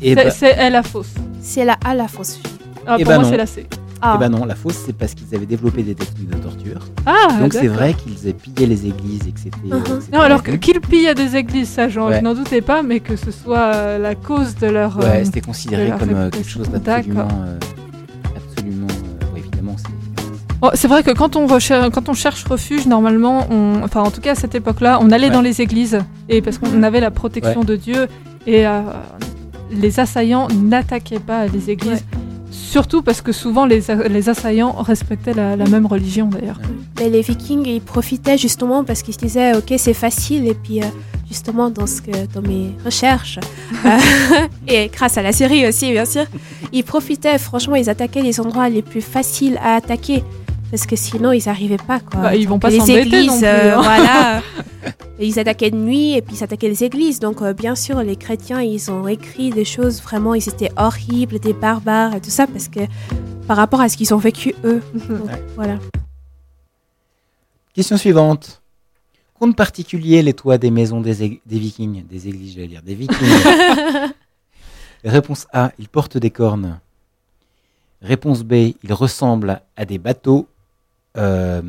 c'est 0.00 0.54
elle 0.58 0.72
la 0.72 0.82
fausse. 0.82 1.14
C'est 1.40 1.64
la 1.64 1.76
A 1.84 1.94
la 1.94 2.08
fausse. 2.08 2.40
Ah, 2.86 2.96
Eh 2.98 3.04
pour 3.04 3.12
ben 3.12 3.20
moi, 3.20 3.30
c'est 3.30 3.36
la 3.36 3.46
C. 3.46 3.66
Ah. 4.04 4.14
Eh 4.16 4.18
ben 4.18 4.28
non, 4.30 4.44
la 4.44 4.56
fausse, 4.56 4.82
c'est 4.84 4.96
parce 4.96 5.14
qu'ils 5.14 5.32
avaient 5.32 5.46
développé 5.46 5.84
des 5.84 5.94
techniques 5.94 6.28
de 6.28 6.36
torture. 6.36 6.80
Ah, 7.06 7.38
Donc 7.40 7.52
c'est 7.52 7.68
vrai 7.68 7.94
qu'ils 7.94 8.26
aient 8.28 8.32
pillé 8.32 8.66
les 8.66 8.86
églises 8.86 9.20
et 9.28 9.30
que 9.30 9.38
c'était. 9.38 9.68
Uh-huh. 9.68 10.12
Non, 10.12 10.20
alors 10.20 10.42
qu'ils 10.42 10.80
pillaient 10.80 11.14
des 11.14 11.36
églises, 11.36 11.68
ça, 11.68 11.88
je 11.88 12.00
n'en 12.00 12.34
doutais 12.34 12.62
pas, 12.62 12.82
mais 12.82 12.98
que 12.98 13.14
ce 13.14 13.30
soit 13.30 13.72
euh, 13.74 13.98
la 13.98 14.16
cause 14.16 14.56
de 14.56 14.66
leur. 14.66 14.98
Ouais, 14.98 15.04
euh, 15.04 15.24
c'était 15.24 15.40
considéré 15.40 15.92
comme 15.96 16.10
euh, 16.10 16.30
quelque 16.30 16.48
chose 16.48 16.68
d'absolument. 16.68 17.28
absolument. 18.34 18.86
évidemment, 19.36 19.76
c'est. 19.78 20.76
c'est 20.76 20.88
vrai 20.88 21.04
que 21.04 21.12
quand 21.12 21.36
on, 21.36 21.46
quand 21.46 22.08
on 22.08 22.14
cherche 22.14 22.42
refuge, 22.42 22.86
normalement, 22.86 23.46
on... 23.50 23.84
enfin 23.84 24.00
en 24.00 24.10
tout 24.10 24.20
cas 24.20 24.32
à 24.32 24.34
cette 24.34 24.56
époque-là, 24.56 24.98
on 25.00 25.12
allait 25.12 25.30
dans 25.30 25.42
les 25.42 25.60
églises 25.60 26.00
et 26.28 26.42
parce 26.42 26.58
qu'on 26.58 26.82
avait 26.82 27.00
la 27.00 27.12
protection 27.12 27.62
de 27.62 27.76
Dieu 27.76 28.08
et 28.48 28.64
les 29.70 30.00
assaillants 30.00 30.48
n'attaquaient 30.48 31.20
pas 31.20 31.46
les 31.46 31.70
églises. 31.70 32.04
Surtout 32.52 33.02
parce 33.02 33.22
que 33.22 33.32
souvent 33.32 33.64
les, 33.64 33.82
les 34.10 34.28
assaillants 34.28 34.72
respectaient 34.72 35.32
la, 35.34 35.56
même 35.56 35.86
religion 35.86 36.26
d'ailleurs. 36.26 36.60
Mais 37.00 37.08
les 37.08 37.22
vikings, 37.22 37.66
ils 37.66 37.80
profitaient 37.80 38.36
justement 38.36 38.84
parce 38.84 39.02
qu'ils 39.02 39.14
se 39.14 39.18
disaient 39.18 39.54
ok 39.56 39.72
c'est 39.78 39.94
facile 39.94 40.46
et 40.46 40.54
puis 40.54 40.82
euh, 40.82 40.86
justement 41.28 41.70
dans, 41.70 41.86
ce 41.86 42.02
que, 42.02 42.10
dans 42.34 42.42
mes 42.42 42.72
recherches 42.84 43.38
euh, 43.86 43.98
et 44.68 44.88
grâce 44.88 45.16
à 45.16 45.22
la 45.22 45.32
série 45.32 45.66
aussi 45.66 45.92
bien 45.92 46.04
sûr, 46.04 46.24
ils 46.72 46.84
profitaient. 46.84 47.38
Franchement 47.38 47.74
ils 47.76 47.88
attaquaient 47.88 48.22
les 48.22 48.38
endroits 48.38 48.68
les 48.68 48.82
plus 48.82 49.02
faciles 49.02 49.58
à 49.62 49.76
attaquer 49.76 50.22
parce 50.72 50.86
que 50.86 50.96
sinon 50.96 51.32
ils 51.32 51.42
n'arrivaient 51.44 51.76
pas 51.76 52.00
quoi. 52.00 52.22
Bah, 52.22 52.34
ils 52.34 52.48
vont 52.48 52.58
pas 52.58 52.70
s'embêter 52.70 53.26
non 53.26 53.38
plus. 53.38 53.46
Euh, 53.46 53.76
hein. 53.76 53.82
voilà. 53.82 54.42
ils 55.20 55.38
attaquaient 55.38 55.70
de 55.70 55.76
nuit 55.76 56.14
et 56.14 56.22
puis 56.22 56.36
ils 56.36 56.42
attaquaient 56.42 56.70
les 56.70 56.82
églises. 56.82 57.20
Donc 57.20 57.42
euh, 57.42 57.52
bien 57.52 57.74
sûr 57.74 58.02
les 58.02 58.16
chrétiens 58.16 58.62
ils 58.62 58.90
ont 58.90 59.06
écrit 59.06 59.50
des 59.50 59.66
choses 59.66 60.00
vraiment 60.00 60.32
ils 60.32 60.48
étaient 60.48 60.72
horribles, 60.78 61.38
des 61.40 61.52
barbares 61.52 62.14
et 62.14 62.22
tout 62.22 62.30
ça 62.30 62.46
parce 62.46 62.68
que 62.68 62.80
par 63.46 63.58
rapport 63.58 63.82
à 63.82 63.90
ce 63.90 63.98
qu'ils 63.98 64.14
ont 64.14 64.18
vécu 64.18 64.54
eux. 64.64 64.82
Voilà. 65.56 65.78
Question 67.74 67.98
suivante. 67.98 68.62
Compte 69.38 69.54
particulier 69.54 70.22
les 70.22 70.32
toits 70.32 70.56
des 70.56 70.70
maisons 70.70 71.02
des, 71.02 71.42
des 71.44 71.58
Vikings, 71.58 72.06
des 72.06 72.28
églises 72.28 72.54
j'allais 72.54 72.68
dire, 72.68 72.82
des 72.82 72.94
Vikings. 72.94 73.18
Réponse 75.04 75.46
A, 75.52 75.72
ils 75.78 75.88
portent 75.88 76.16
des 76.16 76.30
cornes. 76.30 76.80
Réponse 78.00 78.42
B, 78.42 78.72
ils 78.82 78.92
ressemblent 78.92 79.60
à 79.76 79.84
des 79.84 79.98
bateaux 79.98 80.48
euh, 81.16 81.62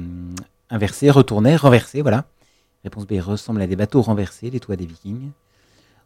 inversés, 0.70 1.10
retournés, 1.10 1.56
renversés, 1.56 2.02
voilà. 2.02 2.26
Réponse 2.84 3.07
B 3.07 3.14
ressemble 3.20 3.61
à 3.61 3.68
des 3.68 3.76
bateaux 3.76 4.02
renversés, 4.02 4.49
les 4.49 4.60
toits 4.60 4.76
des 4.76 4.86
vikings. 4.86 5.32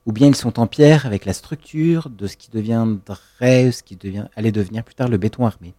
Ou 0.06 0.12
bien 0.12 0.28
ils 0.28 0.36
sont 0.36 0.60
en 0.60 0.68
pierre 0.68 1.06
avec 1.06 1.26
la 1.26 1.34
structure 1.34 2.10
de 2.10 2.28
ce 2.28 2.38
qui 2.38 2.50
deviendrait, 2.52 3.72
ce 3.72 3.84
qui 3.84 3.96
devient, 3.96 4.26
allait 4.36 4.52
devenir 4.52 4.84
plus 4.84 4.96
tard 4.96 5.10
le 5.10 5.18
béton 5.18 5.46
armé. 5.46 5.74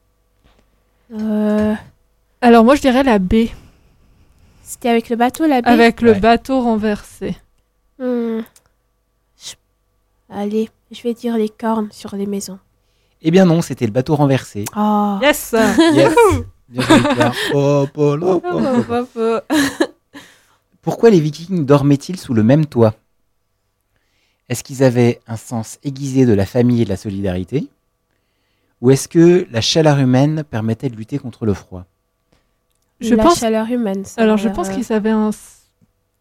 Euh, 1.15 1.75
alors 2.41 2.65
moi 2.65 2.75
je 2.75 2.83
dirais 2.83 3.03
la 3.03 3.19
B. 3.19 3.47
C'était 4.63 4.91
avec 4.91 5.09
le 5.09 5.17
bateau, 5.17 5.47
la 5.47 5.63
B? 5.63 5.67
Avec 5.67 6.03
le 6.03 6.13
bateau 6.13 6.61
renversé. 6.61 7.37
Hmm. 7.99 8.41
Allez, 10.29 10.69
je 10.91 11.03
vais 11.03 11.15
dire 11.15 11.39
les 11.39 11.49
cornes 11.49 11.89
sur 11.91 12.15
les 12.15 12.27
maisons. 12.27 12.59
Eh 13.23 13.31
bien 13.31 13.47
non, 13.47 13.63
c'était 13.63 13.87
le 13.87 13.93
bateau 13.93 14.15
renversé. 14.15 14.67
Oh. 14.77 15.19
Yes, 15.23 15.55
yes. 15.95 16.15
Pourquoi 20.83 21.11
les 21.11 21.21
vikings 21.21 21.65
dormaient-ils 21.65 22.19
sous 22.19 22.35
le 22.35 22.43
même 22.43 22.67
toit? 22.67 22.95
Est-ce 24.49 24.63
qu'ils 24.65 24.83
avaient 24.83 25.21
un 25.27 25.37
sens 25.37 25.79
aiguisé 25.85 26.27
de 26.27 26.33
la 26.33 26.47
famille 26.47 26.83
et 26.83 26.85
de 26.85 26.91
la 26.91 26.97
solidarité? 26.97 27.69
Ou 28.81 28.91
est-ce 28.91 29.09
que 29.09 29.47
la 29.51 29.61
chaleur 29.61 29.99
humaine 29.99 30.45
permettait 30.45 30.89
de 30.89 30.97
lutter 30.97 31.19
contre 31.19 31.47
le 31.47 31.55
froid? 31.55 31.85
Je 33.01 33.15
la 33.15 33.25
pense... 33.25 33.41
chaleur 33.41 33.71
humaine. 33.71 34.05
Alors 34.17 34.37
je 34.39 34.49
pense 34.49 34.69
euh, 34.69 34.73
qu'ils 34.73 34.93
avaient 34.93 35.11
un... 35.11 35.31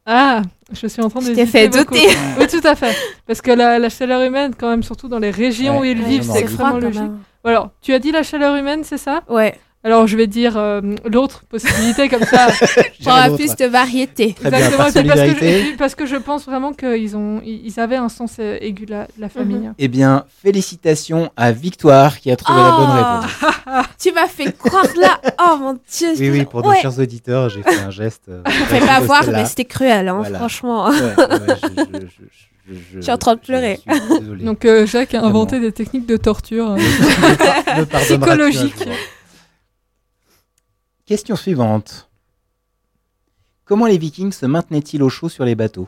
Ah, 0.06 0.42
je 0.72 0.88
suis 0.88 1.02
en 1.02 1.10
train 1.10 1.20
de. 1.20 1.34
t'ai 1.34 1.46
fait 1.46 1.68
douter. 1.68 2.08
oui, 2.40 2.48
tout 2.48 2.66
à 2.66 2.76
fait. 2.76 2.96
Parce 3.26 3.42
que 3.42 3.52
la, 3.52 3.90
chaleur 3.90 4.22
humaine, 4.22 4.54
quand 4.58 4.70
même, 4.70 4.82
surtout 4.82 5.10
dans 5.10 5.20
les 5.20 5.32
régions 5.32 5.80
où 5.80 5.84
ils 5.84 6.02
vivent, 6.02 6.24
c'est 6.24 6.40
extrêmement 6.40 6.78
logique. 6.78 7.12
Alors, 7.44 7.72
tu 7.82 7.94
as 7.94 8.00
dit 8.00 8.12
la 8.12 8.24
chaleur 8.24 8.56
humaine, 8.56 8.86
c'est 8.86 8.98
ça? 8.98 9.24
Ouais. 9.30 9.60
Alors 9.88 10.06
je 10.06 10.18
vais 10.18 10.28
dire 10.28 10.58
euh, 10.58 10.82
l'autre 11.06 11.46
possibilité 11.46 12.10
comme 12.10 12.26
ça. 12.26 12.48
Pour 13.04 13.36
plus 13.38 13.56
de 13.56 13.68
variété. 13.68 14.36
Exactement, 14.44 14.78
parce 14.80 14.94
que, 14.94 15.78
parce 15.78 15.96
que, 15.96 16.06
je 16.06 16.18
pense 16.18 16.46
vraiment 16.46 16.74
qu'ils 16.74 17.16
ont, 17.16 17.42
ils 17.46 17.80
avaient 17.80 17.96
un 17.96 18.10
sens 18.10 18.36
euh, 18.40 18.58
aigu 18.60 18.86
de 18.86 18.92
la, 18.92 19.08
la 19.18 19.30
famille. 19.30 19.68
Mhm. 19.68 19.76
Eh 19.78 19.88
bien, 19.88 20.26
félicitations 20.44 21.32
à 21.38 21.54
Victoire 21.54 22.20
qui 22.20 22.30
a 22.32 22.36
trouvé 22.36 22.60
la 22.60 22.72
bonne 22.72 22.90
oh 22.90 23.22
réponse. 23.22 23.86
tu 23.98 24.12
m'as 24.12 24.28
fait 24.28 24.52
croire 24.58 24.84
là. 25.00 25.22
Oh 25.40 25.56
mon 25.58 25.80
dieu. 25.90 26.10
Oui, 26.20 26.32
oui, 26.32 26.44
pour 26.44 26.64
nos 26.64 26.74
chers 26.74 27.00
auditeurs, 27.00 27.48
j'ai 27.48 27.64
fait 27.64 27.80
un 27.80 27.90
geste. 27.90 28.24
Euh, 28.28 28.42
ne 28.46 28.86
pas 28.86 29.00
voir, 29.00 29.24
mais 29.32 29.46
c'était 29.46 29.64
cruel, 29.64 30.10
hein, 30.10 30.22
franchement. 30.34 30.92
je, 30.92 32.10
suis 33.00 33.12
en 33.12 33.18
train 33.18 33.36
de 33.36 33.40
pleurer. 33.40 33.80
Donc 34.42 34.66
euh, 34.66 34.86
Jacques 34.86 35.14
a 35.14 35.22
inventé 35.22 35.62
des 35.62 35.72
techniques 35.72 36.08
de 36.08 36.18
torture 36.18 36.76
psychologiques. 38.02 38.84
Question 41.08 41.38
suivante. 41.38 42.10
Comment 43.64 43.88
les 43.88 43.98
vikings 43.98 44.34
se 44.34 44.46
maintenaient-ils 44.46 45.02
au 45.02 45.08
chaud 45.08 45.30
sur 45.30 45.46
les 45.46 45.56
bateaux? 45.56 45.88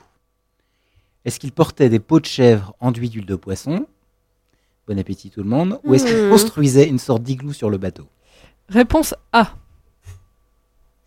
Est-ce 1.25 1.41
qu'ils 1.41 1.51
portaient 1.51 1.89
des 1.89 1.99
pots 1.99 2.21
de 2.21 2.25
chèvre 2.25 2.73
enduits 2.79 3.09
d'huile 3.09 3.25
de 3.25 3.35
poisson? 3.35 3.85
Bon 4.87 4.97
appétit 4.97 5.29
tout 5.29 5.43
le 5.43 5.49
monde. 5.49 5.77
Ou 5.83 5.93
est-ce 5.93 6.05
qu'ils 6.05 6.27
hmm. 6.27 6.29
construisaient 6.29 6.87
une 6.87 6.99
sorte 6.99 7.21
d'igloo 7.21 7.51
sur 7.51 7.69
le 7.69 7.77
bateau? 7.77 8.07
Réponse 8.69 9.13
A. 9.33 9.57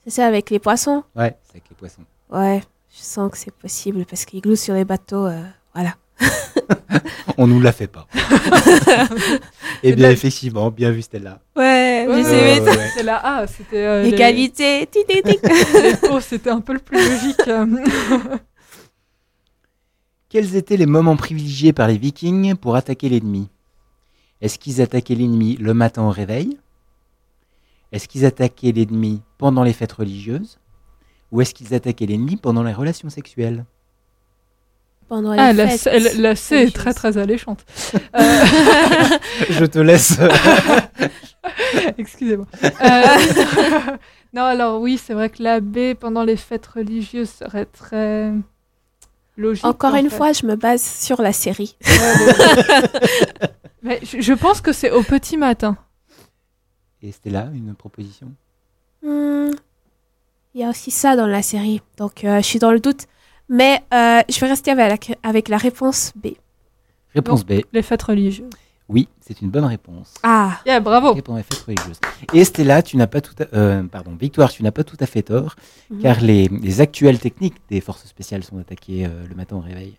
C'est 0.05 0.10
ça 0.10 0.26
avec 0.26 0.51
les 0.51 0.59
poissons 0.59 1.05
Ouais, 1.16 1.34
c'est 1.44 1.52
avec 1.52 1.70
les 1.70 1.76
poissons. 1.76 2.05
Ouais, 2.28 2.60
je 2.94 3.02
sens 3.02 3.32
que 3.32 3.39
c'est 3.39 3.55
possible 3.55 4.05
parce 4.05 4.26
qu'igloo 4.26 4.56
sur 4.56 4.74
les 4.74 4.84
bateaux, 4.84 5.24
euh, 5.24 5.43
voilà. 5.72 5.97
On 7.39 7.47
nous 7.47 7.62
la 7.62 7.72
fait 7.72 7.86
pas. 7.86 8.06
Eh 9.84 9.94
bien, 9.94 10.10
effectivement, 10.10 10.70
bien 10.70 10.93
vu 10.93 11.02
Stella. 11.02 11.40
Ouais, 11.56 11.72
ouais, 12.07 12.61
ouais, 12.61 12.91
C'est 12.95 13.03
la 13.03 13.41
A, 13.41 13.47
c'était. 13.47 13.85
Euh, 13.85 14.05
Égalité. 14.05 14.89
oh, 16.11 16.20
c'était 16.20 16.51
un 16.51 16.61
peu 16.61 16.74
le 16.74 16.79
plus 16.79 16.97
logique. 16.97 17.41
Quels 20.29 20.57
étaient 20.57 20.77
les 20.79 20.87
moments 20.87 21.16
privilégiés 21.16 21.73
par 21.73 21.89
les 21.89 21.99
Vikings 21.99 22.55
pour 22.55 22.77
attaquer 22.77 23.09
l'ennemi? 23.09 23.51
Est-ce 24.41 24.59
qu'ils 24.59 24.81
attaquaient 24.81 25.15
l'ennemi 25.15 25.57
le 25.57 25.74
matin 25.74 26.03
au 26.03 26.11
réveil? 26.11 26.59
Est-ce 27.93 28.09
qu'ils 28.09 28.24
attaquaient 28.24 28.73
l'ennemi 28.73 29.20
pendant 29.37 29.62
les 29.62 29.74
fêtes 29.74 29.93
religieuses? 29.93 30.59
Ou 31.31 31.43
est-ce 31.43 31.53
qu'ils 31.55 31.74
attaquaient 31.74 32.07
l'ennemi 32.07 32.37
pendant 32.37 32.62
les 32.62 32.73
relations 32.73 33.11
sexuelles? 33.11 33.66
Ah, 35.12 35.52
la, 35.52 36.36
C 36.36 36.56
est 36.56 36.74
très 36.74 36.94
très 36.94 37.18
alléchante. 37.18 37.64
Euh, 38.14 38.44
Je 39.51 39.64
te 39.64 39.78
laisse. 39.78 40.18
Excusez-moi. 41.98 42.47
Euh, 42.62 43.97
non, 44.32 44.43
alors 44.43 44.80
oui, 44.80 44.98
c'est 45.02 45.14
vrai 45.14 45.30
que 45.30 45.43
la 45.43 45.60
B 45.60 45.94
pendant 45.98 46.24
les 46.24 46.36
fêtes 46.36 46.66
religieuses 46.66 47.30
serait 47.30 47.66
très 47.66 48.32
logique. 49.36 49.64
Encore 49.64 49.94
une 49.94 50.10
fois, 50.10 50.32
je 50.32 50.47
me 50.47 50.56
base 50.56 50.82
sur 50.82 51.22
la 51.22 51.32
série. 51.32 51.76
Mais 53.82 54.01
je, 54.02 54.32
pense 54.32 54.60
que 54.60 54.72
c'est 54.72 54.90
au 54.90 55.02
petit 55.02 55.36
matin. 55.36 55.76
Et 57.02 57.10
c'était 57.10 57.30
là 57.30 57.48
une 57.52 57.74
proposition? 57.74 58.32
Hmm, 59.02 59.51
Il 60.55 60.60
y 60.60 60.64
a 60.64 60.70
aussi 60.70 60.93
ça 60.93 61.16
dans 61.16 61.26
la 61.26 61.43
série, 61.43 61.80
donc 61.97 62.24
euh, 62.24 62.36
je 62.36 62.47
suis 62.47 62.59
dans 62.60 62.70
le 62.70 62.78
doute. 62.78 63.06
Mais 63.53 63.83
euh, 63.93 64.23
je 64.31 64.41
vais 64.41 64.47
rester 64.47 64.70
avec, 64.70 65.12
avec 65.23 65.51
la 65.51 65.59
réponse 65.59 66.15
B. 66.16 66.29
Réponse 67.15 67.45
B. 67.45 67.61
Les 67.74 67.83
fêtes 67.83 68.03
religieuses. 68.03 68.49
Oui, 68.89 69.09
c'est 69.20 69.43
une 69.43 69.51
bonne 69.51 69.66
réponse. 69.66 70.15
Ah, 70.23 70.59
yeah, 70.65 70.81
bravo. 70.81 71.15
Pendant 71.16 71.37
les 71.37 71.43
fêtes 71.43 71.62
religieuses. 71.66 72.01
Et 72.33 72.45
Stella, 72.47 72.81
tu 72.83 72.97
n'as 72.97 73.07
pas 73.07 73.20
tout, 73.20 73.35
à, 73.43 73.55
euh, 73.55 73.83
pardon, 73.83 74.16
Victoire, 74.19 74.51
tu 74.51 74.62
n'as 74.62 74.70
pas 74.70 74.85
tout 74.85 74.97
à 75.01 75.05
fait 75.05 75.20
tort, 75.20 75.57
mhm. 75.91 76.01
car 76.01 76.20
les, 76.23 76.49
les, 76.49 76.81
actuelles 76.81 77.19
techniques 77.19 77.57
des 77.69 77.83
forces 77.83 78.07
spéciales 78.07 78.43
sont 78.43 78.59
attaquées 78.59 79.05
euh, 79.05 79.27
le 79.29 79.35
matin 79.35 79.57
au 79.57 79.61
réveil. 79.61 79.99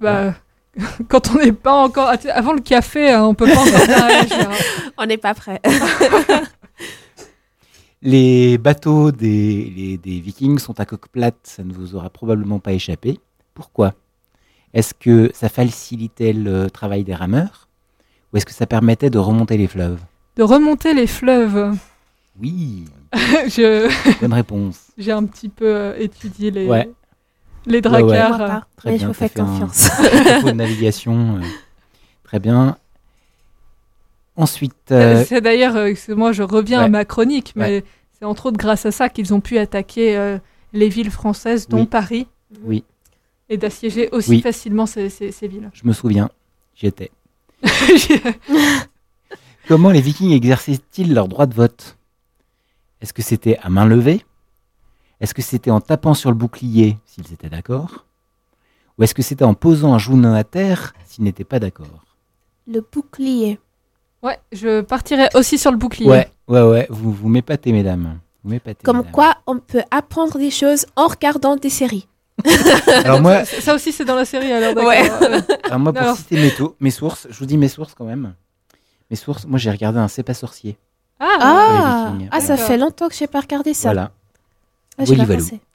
Bah, 0.00 0.32
quand 1.08 1.32
on 1.34 1.44
n'est 1.44 1.52
pas 1.52 1.74
encore 1.74 2.12
avant 2.32 2.54
le 2.54 2.62
café, 2.62 3.12
hein, 3.12 3.24
on 3.24 3.34
peut 3.34 3.46
pas 3.46 3.60
encore. 3.60 4.56
On 4.96 5.04
n'est 5.06 5.18
pas 5.18 5.34
prêt. 5.34 5.60
Les 8.06 8.58
bateaux 8.58 9.12
des, 9.12 9.98
vikings 10.04 10.58
sont 10.58 10.78
à 10.78 10.84
coque 10.84 11.08
plate, 11.08 11.38
ça 11.44 11.64
ne 11.64 11.72
vous 11.72 11.94
aura 11.94 12.10
probablement 12.10 12.58
pas 12.58 12.74
échappé. 12.74 13.18
Pourquoi? 13.54 13.94
Est-ce 14.74 14.92
que 14.92 15.30
ça 15.32 15.48
facilitait 15.48 16.34
le 16.34 16.70
travail 16.70 17.02
des 17.02 17.14
rameurs? 17.14 17.66
Ou 18.30 18.36
est-ce 18.36 18.44
que 18.44 18.52
ça 18.52 18.66
permettait 18.66 19.08
de 19.08 19.16
remonter 19.16 19.56
les 19.56 19.68
fleuves? 19.68 20.00
De 20.36 20.42
remonter 20.42 20.92
les 20.92 21.06
fleuves 21.06 21.74
Oui 22.42 22.84
je... 23.14 23.88
Bonne 24.20 24.34
réponse. 24.34 24.92
J'ai 24.98 25.12
un 25.12 25.24
petit 25.24 25.48
peu 25.48 25.66
euh, 25.66 25.96
étudié 25.98 26.50
les, 26.50 26.68
les 27.64 27.80
dracars. 27.80 28.66
Très 28.76 28.90
bien, 28.90 28.98
je 28.98 29.06
vous 29.06 29.14
fais 29.14 29.30
confiance. 29.30 29.90
Un, 30.00 30.42
de 30.42 30.50
navigation. 30.50 31.36
Euh, 31.36 31.40
très 32.24 32.38
bien. 32.38 32.76
Ensuite. 34.36 34.74
C'est 34.88 35.40
d'ailleurs, 35.40 35.76
moi 36.08 36.32
je 36.32 36.42
reviens 36.42 36.80
à 36.80 36.88
ma 36.88 37.04
chronique, 37.04 37.52
mais 37.56 37.84
c'est 38.12 38.24
entre 38.24 38.46
autres 38.46 38.56
grâce 38.56 38.84
à 38.86 38.90
ça 38.90 39.08
qu'ils 39.08 39.32
ont 39.32 39.40
pu 39.40 39.58
attaquer 39.58 40.38
les 40.74 40.88
villes 40.88 41.10
françaises, 41.10 41.68
dont 41.68 41.86
Paris. 41.86 42.26
Oui. 42.62 42.84
Et 43.48 43.56
d'assiéger 43.56 44.10
aussi 44.10 44.40
facilement 44.40 44.86
ces, 44.86 45.08
villes. 45.42 45.70
Je 45.72 45.86
me 45.86 45.92
souviens, 45.92 46.30
j'y 46.74 46.86
étais. 46.86 47.10
Comment 49.68 49.90
les 49.90 50.00
Vikings 50.00 50.32
exerçaient-ils 50.32 51.14
leur 51.14 51.28
droit 51.28 51.46
de 51.46 51.54
vote? 51.54 51.96
Est-ce 53.00 53.12
que 53.12 53.22
c'était 53.22 53.56
à 53.62 53.70
main 53.70 53.86
levée? 53.86 54.24
Est-ce 55.20 55.32
que 55.32 55.42
c'était 55.42 55.70
en 55.70 55.80
tapant 55.80 56.14
sur 56.14 56.30
le 56.30 56.36
bouclier 56.36 56.98
s'ils 57.06 57.32
étaient 57.32 57.48
d'accord? 57.48 58.04
Ou 58.98 59.04
est-ce 59.04 59.14
que 59.14 59.22
c'était 59.22 59.44
en 59.44 59.54
posant 59.54 59.94
un 59.94 59.98
genou 59.98 60.34
à 60.34 60.44
terre 60.44 60.94
s'ils 61.06 61.24
n'étaient 61.24 61.44
pas 61.44 61.60
d'accord? 61.60 62.04
Le 62.66 62.80
bouclier. 62.80 63.58
Ouais, 64.24 64.38
je 64.52 64.80
partirais 64.80 65.28
aussi 65.34 65.58
sur 65.58 65.70
le 65.70 65.76
bouclier. 65.76 66.08
Ouais, 66.08 66.28
ouais, 66.48 66.62
ouais, 66.62 66.86
vous, 66.88 67.12
vous 67.12 67.28
m'épatez, 67.28 67.72
mesdames. 67.72 68.18
Comme 68.82 69.04
quoi, 69.04 69.36
on 69.46 69.58
peut 69.58 69.82
apprendre 69.90 70.38
des 70.38 70.50
choses 70.50 70.86
en 70.96 71.06
regardant 71.06 71.56
des 71.56 71.70
séries. 71.70 72.08
alors 73.04 73.20
moi, 73.20 73.44
ça, 73.44 73.74
aussi 73.74 73.92
c'est 73.92 74.04
dans 74.04 74.16
la 74.16 74.24
série 74.24 74.52
alors. 74.52 74.74
Ouais. 74.84 75.08
alors 75.64 75.78
moi 75.78 75.92
pour 75.92 76.16
citer 76.16 76.34
mes, 76.36 76.52
mes, 76.80 76.90
sources, 76.90 77.28
je 77.30 77.38
vous 77.38 77.46
dis 77.46 77.56
mes 77.56 77.68
sources 77.68 77.94
quand 77.94 78.04
même. 78.04 78.34
Mes 79.08 79.16
sources, 79.16 79.46
moi 79.46 79.58
j'ai 79.58 79.70
regardé 79.70 80.00
un 80.00 80.08
C'est 80.08 80.24
pas 80.24 80.34
sorcier. 80.34 80.76
Ah, 81.20 81.36
ah, 81.40 82.12
ah 82.32 82.40
ça 82.40 82.56
fait 82.56 82.76
longtemps 82.76 83.08
que 83.08 83.14
j'ai 83.14 83.28
pas 83.28 83.40
regardé 83.40 83.72
ça. 83.72 83.90
Voilà. 83.90 84.10
Ah, 84.98 85.02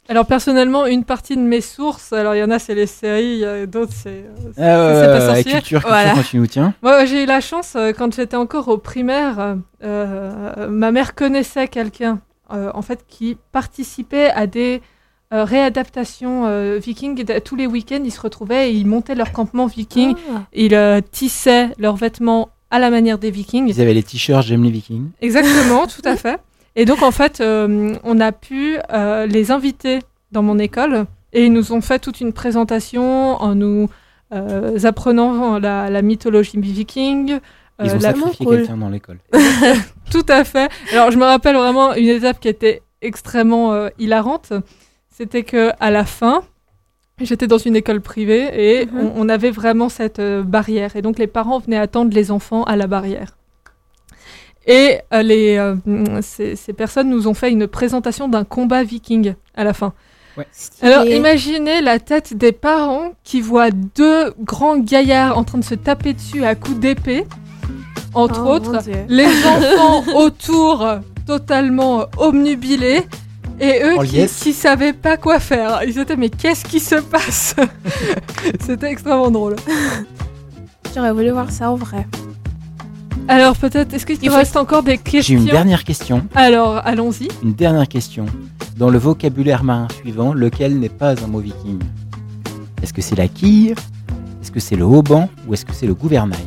alors 0.07 0.25
personnellement, 0.25 0.85
une 0.85 1.03
partie 1.03 1.35
de 1.35 1.41
mes 1.41 1.61
sources, 1.61 2.13
alors 2.13 2.33
il 2.33 2.39
y 2.39 2.43
en 2.43 2.49
a 2.49 2.57
c'est 2.57 2.73
les 2.73 2.87
séries, 2.87 3.43
d'autres 3.67 3.93
c'est 3.93 4.25
ah, 4.57 4.61
pas 5.05 5.21
sorcier. 5.21 5.43
Culture, 5.43 5.61
culture 5.61 5.81
voilà. 5.87 6.13
continue, 6.13 6.47
tiens. 6.47 6.73
Moi 6.81 7.05
j'ai 7.05 7.23
eu 7.23 7.25
la 7.25 7.41
chance 7.41 7.73
euh, 7.75 7.91
quand 7.95 8.15
j'étais 8.15 8.37
encore 8.37 8.69
au 8.69 8.77
primaire, 8.77 9.57
euh, 9.83 10.67
ma 10.69 10.91
mère 10.91 11.13
connaissait 11.15 11.67
quelqu'un 11.67 12.19
euh, 12.51 12.71
en 12.73 12.81
fait 12.81 13.05
qui 13.07 13.37
participait 13.51 14.31
à 14.31 14.47
des 14.47 14.81
euh, 15.31 15.43
réadaptations 15.43 16.47
euh, 16.47 16.79
vikings. 16.81 17.23
Tous 17.45 17.55
les 17.55 17.67
week-ends, 17.67 18.01
ils 18.03 18.11
se 18.11 18.19
retrouvaient 18.19 18.71
et 18.71 18.73
ils 18.73 18.87
montaient 18.87 19.13
leur 19.13 19.31
campement 19.31 19.67
viking. 19.67 20.15
Ah. 20.33 20.41
Ils 20.53 21.03
tissaient 21.11 21.69
leurs 21.77 21.95
vêtements 21.95 22.49
à 22.71 22.79
la 22.79 22.89
manière 22.89 23.19
des 23.19 23.29
vikings. 23.29 23.67
Ils 23.67 23.81
avaient 23.81 23.93
les 23.93 24.01
t-shirts 24.01 24.47
J'aime 24.47 24.63
les 24.63 24.71
vikings. 24.71 25.09
Exactement, 25.21 25.85
tout 25.85 26.01
à 26.05 26.15
fait. 26.15 26.39
Et 26.75 26.85
donc, 26.85 27.01
en 27.01 27.11
fait, 27.11 27.41
on 27.41 28.19
a 28.19 28.31
pu 28.31 28.77
les 29.27 29.51
inviter 29.51 29.99
dans 30.31 30.43
mon 30.43 30.59
école 30.59 31.05
et 31.33 31.45
ils 31.45 31.53
nous 31.53 31.73
ont 31.73 31.81
fait 31.81 31.99
toute 31.99 32.21
une 32.21 32.33
présentation 32.33 33.35
en 33.41 33.55
nous 33.55 33.89
apprenant 34.31 35.59
la, 35.59 36.01
mythologie 36.01 36.59
viking, 36.59 37.39
ils 37.83 37.95
ont 37.95 37.99
sacrifié 37.99 38.45
quelqu'un 38.45 38.77
dans 38.77 38.89
l'école. 38.89 39.19
Tout 40.11 40.25
à 40.27 40.43
fait. 40.43 40.69
Alors, 40.91 41.11
je 41.11 41.17
me 41.17 41.23
rappelle 41.23 41.55
vraiment 41.55 41.93
une 41.93 42.09
étape 42.09 42.39
qui 42.39 42.47
était 42.47 42.81
extrêmement 43.01 43.73
euh, 43.73 43.89
hilarante. 43.97 44.53
C'était 45.09 45.43
que 45.43 45.71
à 45.79 45.91
la 45.91 46.05
fin, 46.05 46.43
j'étais 47.21 47.47
dans 47.47 47.57
une 47.57 47.75
école 47.75 48.01
privée 48.01 48.49
et 48.53 48.85
mhm. 48.85 49.11
on, 49.15 49.29
avait 49.29 49.51
vraiment 49.51 49.89
cette 49.89 50.19
euh, 50.19 50.43
barrière. 50.43 50.95
Et 50.95 51.01
donc, 51.01 51.19
les 51.19 51.27
parents 51.27 51.59
venaient 51.59 51.77
attendre 51.77 52.13
les 52.13 52.31
enfants 52.31 52.63
à 52.63 52.75
la 52.75 52.87
barrière. 52.87 53.37
Et 54.67 54.99
euh, 55.13 55.23
les, 55.23 55.73
ces, 56.21 56.55
ces, 56.55 56.73
personnes 56.73 57.09
nous 57.09 57.27
ont 57.27 57.33
fait 57.33 57.51
une 57.51 57.67
présentation 57.67 58.27
d'un 58.27 58.43
combat 58.43 58.83
viking 58.83 59.33
à 59.55 59.63
la 59.63 59.73
fin. 59.73 59.93
Ouais. 60.37 60.45
Alors 60.81 61.05
imaginez 61.05 61.81
la 61.81 61.99
tête 61.99 62.35
des 62.35 62.51
parents 62.51 63.13
qui 63.23 63.41
voient 63.41 63.71
deux 63.71 64.33
grands 64.39 64.77
gaillards 64.77 65.37
en 65.37 65.43
train 65.43 65.57
de 65.57 65.63
se 65.63 65.75
taper 65.75 66.13
dessus 66.13 66.45
à 66.45 66.55
coups 66.55 66.79
d'épée 66.79 67.25
entre 68.13 68.43
oh, 68.45 68.51
autres, 68.51 68.79
les 69.07 69.25
enfants 69.45 70.03
autour 70.15 70.85
totalement 71.25 72.05
omnubilés 72.17 73.03
et 73.59 73.81
eux 73.83 74.03
qui, 74.05 74.19
ne 74.19 74.53
savaient 74.53 74.93
pas 74.93 75.17
quoi 75.17 75.39
faire. 75.39 75.81
Ils 75.85 75.99
étaient 75.99 76.15
mais 76.15 76.29
qu'est-ce 76.29 76.65
qui 76.65 76.79
se 76.79 76.95
passe? 76.95 77.55
C'était 78.65 78.91
extrêmement 78.91 79.29
drôle. 79.29 79.55
J'aurais 80.95 81.11
voulu 81.11 81.31
voir 81.31 81.51
ça 81.51 81.69
en 81.69 81.75
vrai. 81.75 82.07
Alors 83.29 83.55
peut-être, 83.55 83.93
est-ce 83.93 84.07
qu'il 84.07 84.17
te 84.17 84.27
reste 84.27 84.57
encore 84.57 84.81
des 84.81 84.97
questions 84.97 85.37
J'ai 85.37 85.39
une 85.39 85.45
dernière 85.45 85.83
question. 85.83 86.25
Alors 86.33 86.81
allons-y. 86.83 87.27
Une 87.43 87.53
dernière 87.53 87.87
question. 87.87 88.25
Dans 88.75 88.89
le 88.89 88.97
vocabulaire 88.97 89.63
marin 89.63 89.87
suivant, 90.01 90.33
lequel 90.33 90.79
n'est 90.79 90.89
pas 90.89 91.11
un 91.11 91.27
mot 91.27 91.39
viking 91.39 91.77
Est-ce 92.81 92.91
que 92.91 93.03
c'est 93.03 93.15
la 93.15 93.27
quille? 93.27 93.75
Est-ce 94.41 94.51
que 94.51 94.59
c'est 94.59 94.75
le 94.75 94.83
haubans 94.83 95.29
Ou 95.47 95.53
est-ce 95.53 95.63
que 95.63 95.73
c'est 95.73 95.85
le 95.85 95.93
gouvernail? 95.93 96.39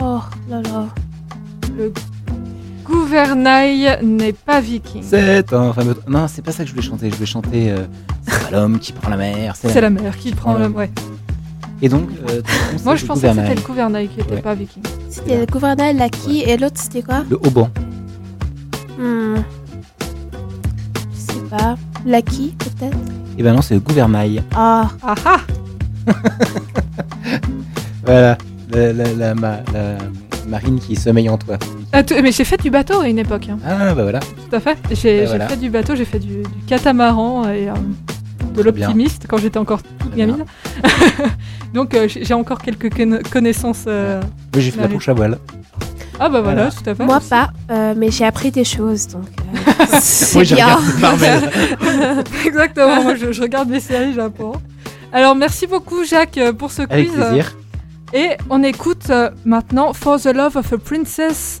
Oh 0.00 0.20
là 0.48 0.62
là. 0.62 0.86
Le 1.76 1.92
gouvernail 2.82 3.98
n'est 4.02 4.32
pas 4.32 4.62
viking. 4.62 5.02
C'est 5.04 5.52
un 5.52 5.74
fameux. 5.74 5.96
Non, 6.08 6.28
c'est 6.28 6.42
pas 6.42 6.52
ça 6.52 6.62
que 6.62 6.70
je 6.70 6.74
voulais 6.74 6.86
chanter. 6.86 7.10
Je 7.10 7.14
voulais 7.14 7.26
chanter. 7.26 7.72
Euh, 7.72 7.84
c'est 8.26 8.44
pas 8.44 8.50
l'homme 8.52 8.78
qui 8.78 8.92
prend 8.92 9.10
la 9.10 9.18
mer. 9.18 9.54
C'est 9.54 9.78
la... 9.82 9.90
mer 9.90 10.16
qui 10.16 10.32
prend 10.32 10.54
l'homme, 10.54 10.76
ouais. 10.76 10.90
Et 11.84 11.88
donc, 11.88 12.08
euh, 12.30 12.40
moi 12.84 12.94
je 12.94 13.04
pensais 13.04 13.28
que 13.28 13.34
c'était 13.34 13.54
le 13.56 13.60
gouvernail 13.60 14.08
qui 14.08 14.20
était 14.20 14.40
pas 14.40 14.54
viking. 14.54 14.82
C'était 15.10 15.40
le 15.40 15.46
gouvernail, 15.46 15.96
la 15.96 16.08
qui 16.08 16.42
et 16.42 16.56
l'autre 16.56 16.76
c'était 16.76 17.02
quoi 17.02 17.24
Le 17.28 17.36
haubans. 17.36 17.70
Hmm. 18.98 19.42
Je 21.12 21.18
sais 21.18 21.40
pas. 21.50 21.76
La 22.06 22.22
qui 22.22 22.54
peut-être 22.58 22.96
Eh 23.36 23.42
ben 23.42 23.52
non, 23.54 23.62
c'est 23.62 23.74
le 23.74 23.80
gouvernail. 23.80 24.42
Ah. 24.54 24.90
Ah 25.02 25.14
ah 25.24 25.40
Voilà 28.04 28.36
la, 28.74 29.34
marine 30.46 30.80
qui 30.80 30.96
sommeille 30.96 31.28
en 31.28 31.38
toi. 31.38 31.56
Ah, 31.92 32.02
mais 32.22 32.32
j'ai 32.32 32.44
fait 32.44 32.60
du 32.60 32.70
bateau 32.70 33.00
à 33.00 33.08
une 33.08 33.18
époque. 33.18 33.48
Hein. 33.48 33.58
Ah 33.66 33.94
bah 33.94 34.02
voilà. 34.02 34.20
Tout 34.20 34.56
à 34.56 34.60
fait. 34.60 34.78
J'ai 34.92 35.26
bah 35.26 35.48
fait 35.48 35.56
du 35.56 35.70
bateau, 35.70 35.94
j'ai 35.94 36.04
fait 36.04 36.18
du, 36.18 36.42
catamaran 36.66 37.48
et 37.48 37.68
euh, 37.68 37.74
de 38.52 38.62
l'optimiste 38.62 39.26
quand 39.28 39.38
j'étais 39.38 39.58
encore 39.58 39.82
toute 39.82 40.14
gamine. 40.14 40.44
Donc 41.74 41.94
euh, 41.94 42.06
j'ai 42.08 42.34
encore 42.34 42.60
quelques 42.60 42.90
connaissances. 43.30 43.84
Euh, 43.86 44.20
oui, 44.54 44.62
j'ai 44.62 44.70
fait 44.70 44.80
la 44.80 44.88
planche 44.88 45.08
à 45.08 45.14
voile. 45.14 45.38
Ah 46.20 46.28
bah 46.28 46.40
voilà, 46.40 46.70
tout 46.70 46.88
à 46.88 46.94
fait. 46.94 47.04
Moi 47.04 47.20
pas, 47.28 47.50
mais 47.96 48.10
j'ai 48.10 48.24
appris 48.24 48.50
des 48.50 48.64
choses 48.64 49.08
donc 49.08 49.26
c'est 50.00 50.42
bien. 50.42 50.78
Exactement, 52.46 53.02
moi 53.02 53.14
je, 53.16 53.32
je, 53.32 53.42
regarde 53.42 53.68
des 53.68 53.80
séries, 53.80 54.12
j'apprends. 54.14 54.60
Alors 55.12 55.34
merci 55.34 55.66
beaucoup 55.66 56.04
Jacques 56.04 56.38
pour 56.58 56.70
ce 56.70 56.82
quiz. 56.82 56.92
Avec 56.92 57.12
plaisir. 57.12 57.56
Et 58.14 58.36
on 58.50 58.62
écoute 58.62 59.08
euh, 59.08 59.30
maintenant 59.46 59.94
For 59.94 60.20
the 60.20 60.26
Love 60.26 60.56
of 60.56 60.72
a 60.72 60.78
Princess 60.78 61.60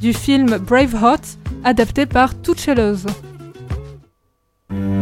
du 0.00 0.12
film 0.12 0.58
Braveheart, 0.58 1.38
adapté 1.62 2.06
par 2.06 2.40
Tuchelos. 2.40 3.06
Mais 4.68 5.01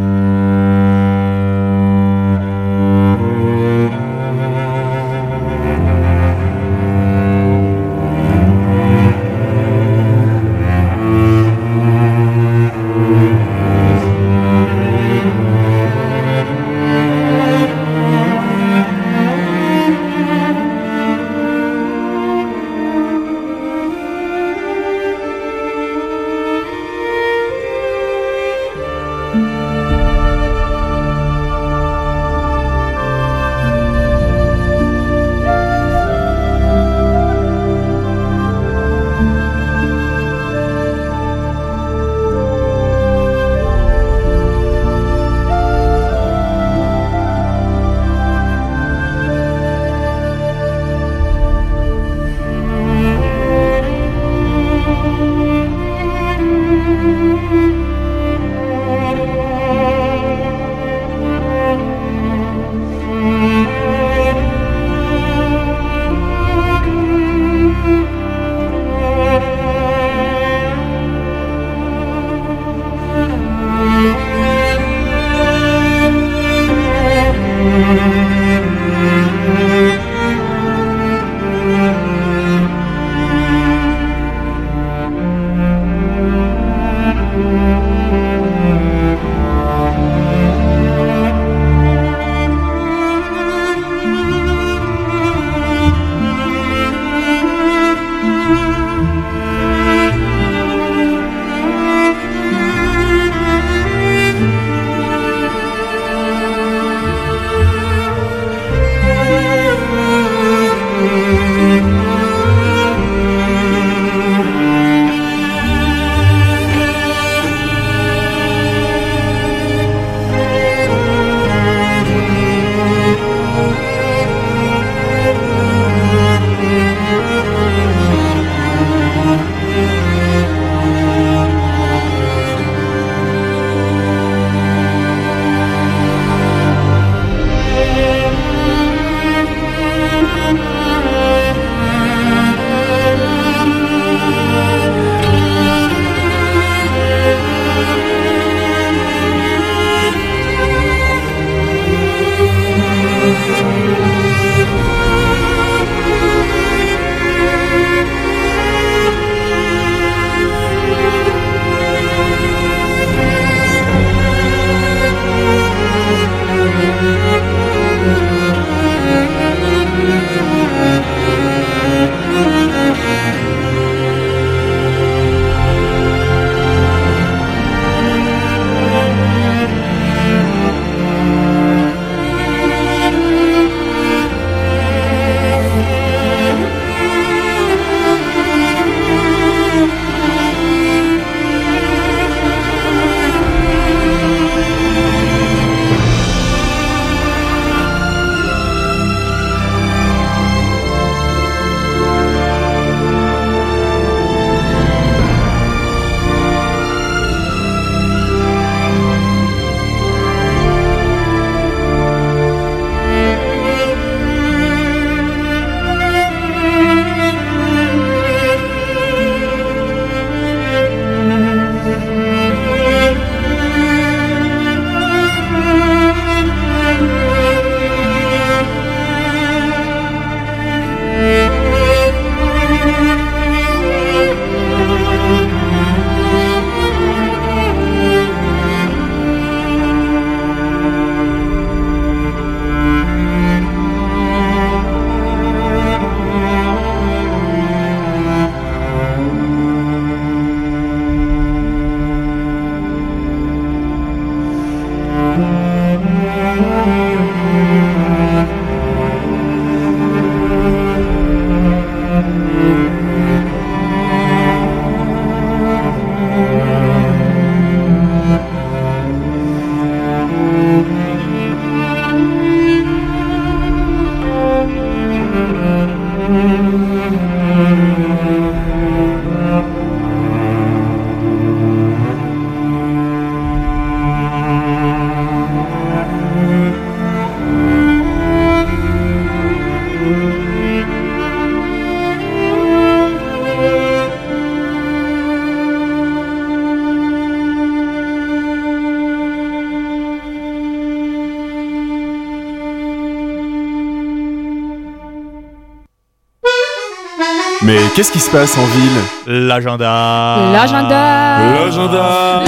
qu'est-ce 308.00 308.12
qui 308.12 308.20
se 308.20 308.30
passe 308.30 308.56
en 308.56 308.64
ville 308.64 309.46
L'agenda 309.46 310.50
L'agenda 310.54 311.52
L'agenda 311.52 312.44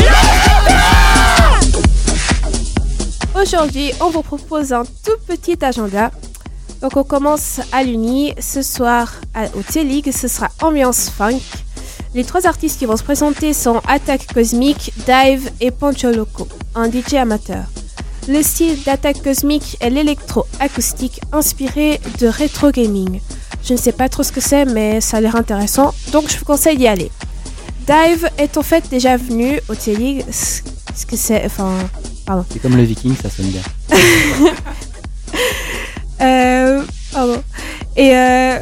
Aujourd'hui, 3.39 3.93
on 4.01 4.09
vous 4.09 4.23
propose 4.23 4.73
un 4.73 4.85
tout 4.85 5.19
petit 5.29 5.62
agenda. 5.62 6.11
Donc 6.81 6.97
on 6.97 7.05
commence 7.05 7.61
à 7.70 7.83
l'Uni. 7.83 8.33
Ce 8.41 8.62
soir, 8.62 9.12
au 9.55 9.61
T-League, 9.61 10.11
ce 10.11 10.27
sera 10.27 10.49
ambiance 10.62 11.11
funk. 11.11 11.43
Les 12.15 12.24
trois 12.24 12.47
artistes 12.47 12.79
qui 12.79 12.87
vont 12.87 12.97
se 12.97 13.05
présenter 13.05 13.53
sont 13.53 13.83
Attack 13.87 14.33
Cosmic, 14.33 14.95
Dive 15.05 15.51
et 15.61 15.70
Poncho 15.70 16.12
Loco, 16.12 16.49
un 16.74 16.91
DJ 16.91 17.16
amateur. 17.20 17.65
Le 18.27 18.43
style 18.43 18.83
d'Attack 18.85 19.23
Cosmic 19.23 19.77
est 19.81 19.91
l'électro-acoustique 19.91 21.20
inspiré 21.31 22.01
de 22.20 22.27
rétro 22.27 22.70
gaming. 22.70 23.20
Je 23.65 23.75
ne 23.75 23.79
sais 23.79 23.93
pas 23.93 24.09
trop 24.09 24.23
ce 24.23 24.33
que 24.33 24.41
c'est, 24.41 24.65
mais 24.65 25.01
ça 25.01 25.19
a 25.19 25.21
l'air 25.21 25.37
intéressant, 25.37 25.95
donc 26.11 26.31
je 26.31 26.39
vous 26.39 26.45
conseille 26.45 26.77
d'y 26.77 26.89
aller. 26.89 27.11
Dive 27.87 28.29
est 28.39 28.57
en 28.57 28.63
fait 28.63 28.89
déjà 28.91 29.17
venu 29.17 29.61
au 29.69 29.75
T-League. 29.75 30.25
Ce 30.31 31.07
que 31.07 31.17
c'est. 31.17 31.45
Enfin. 31.45 31.77
Pardon. 32.25 32.45
C'est 32.51 32.61
comme 32.61 32.77
le 32.77 32.85
Viking, 32.85 33.15
ça 33.21 33.29
sonne 33.29 33.47
bien. 33.47 33.63
euh, 36.21 36.83
pardon. 37.13 37.43
Et 37.97 38.17
euh, 38.17 38.59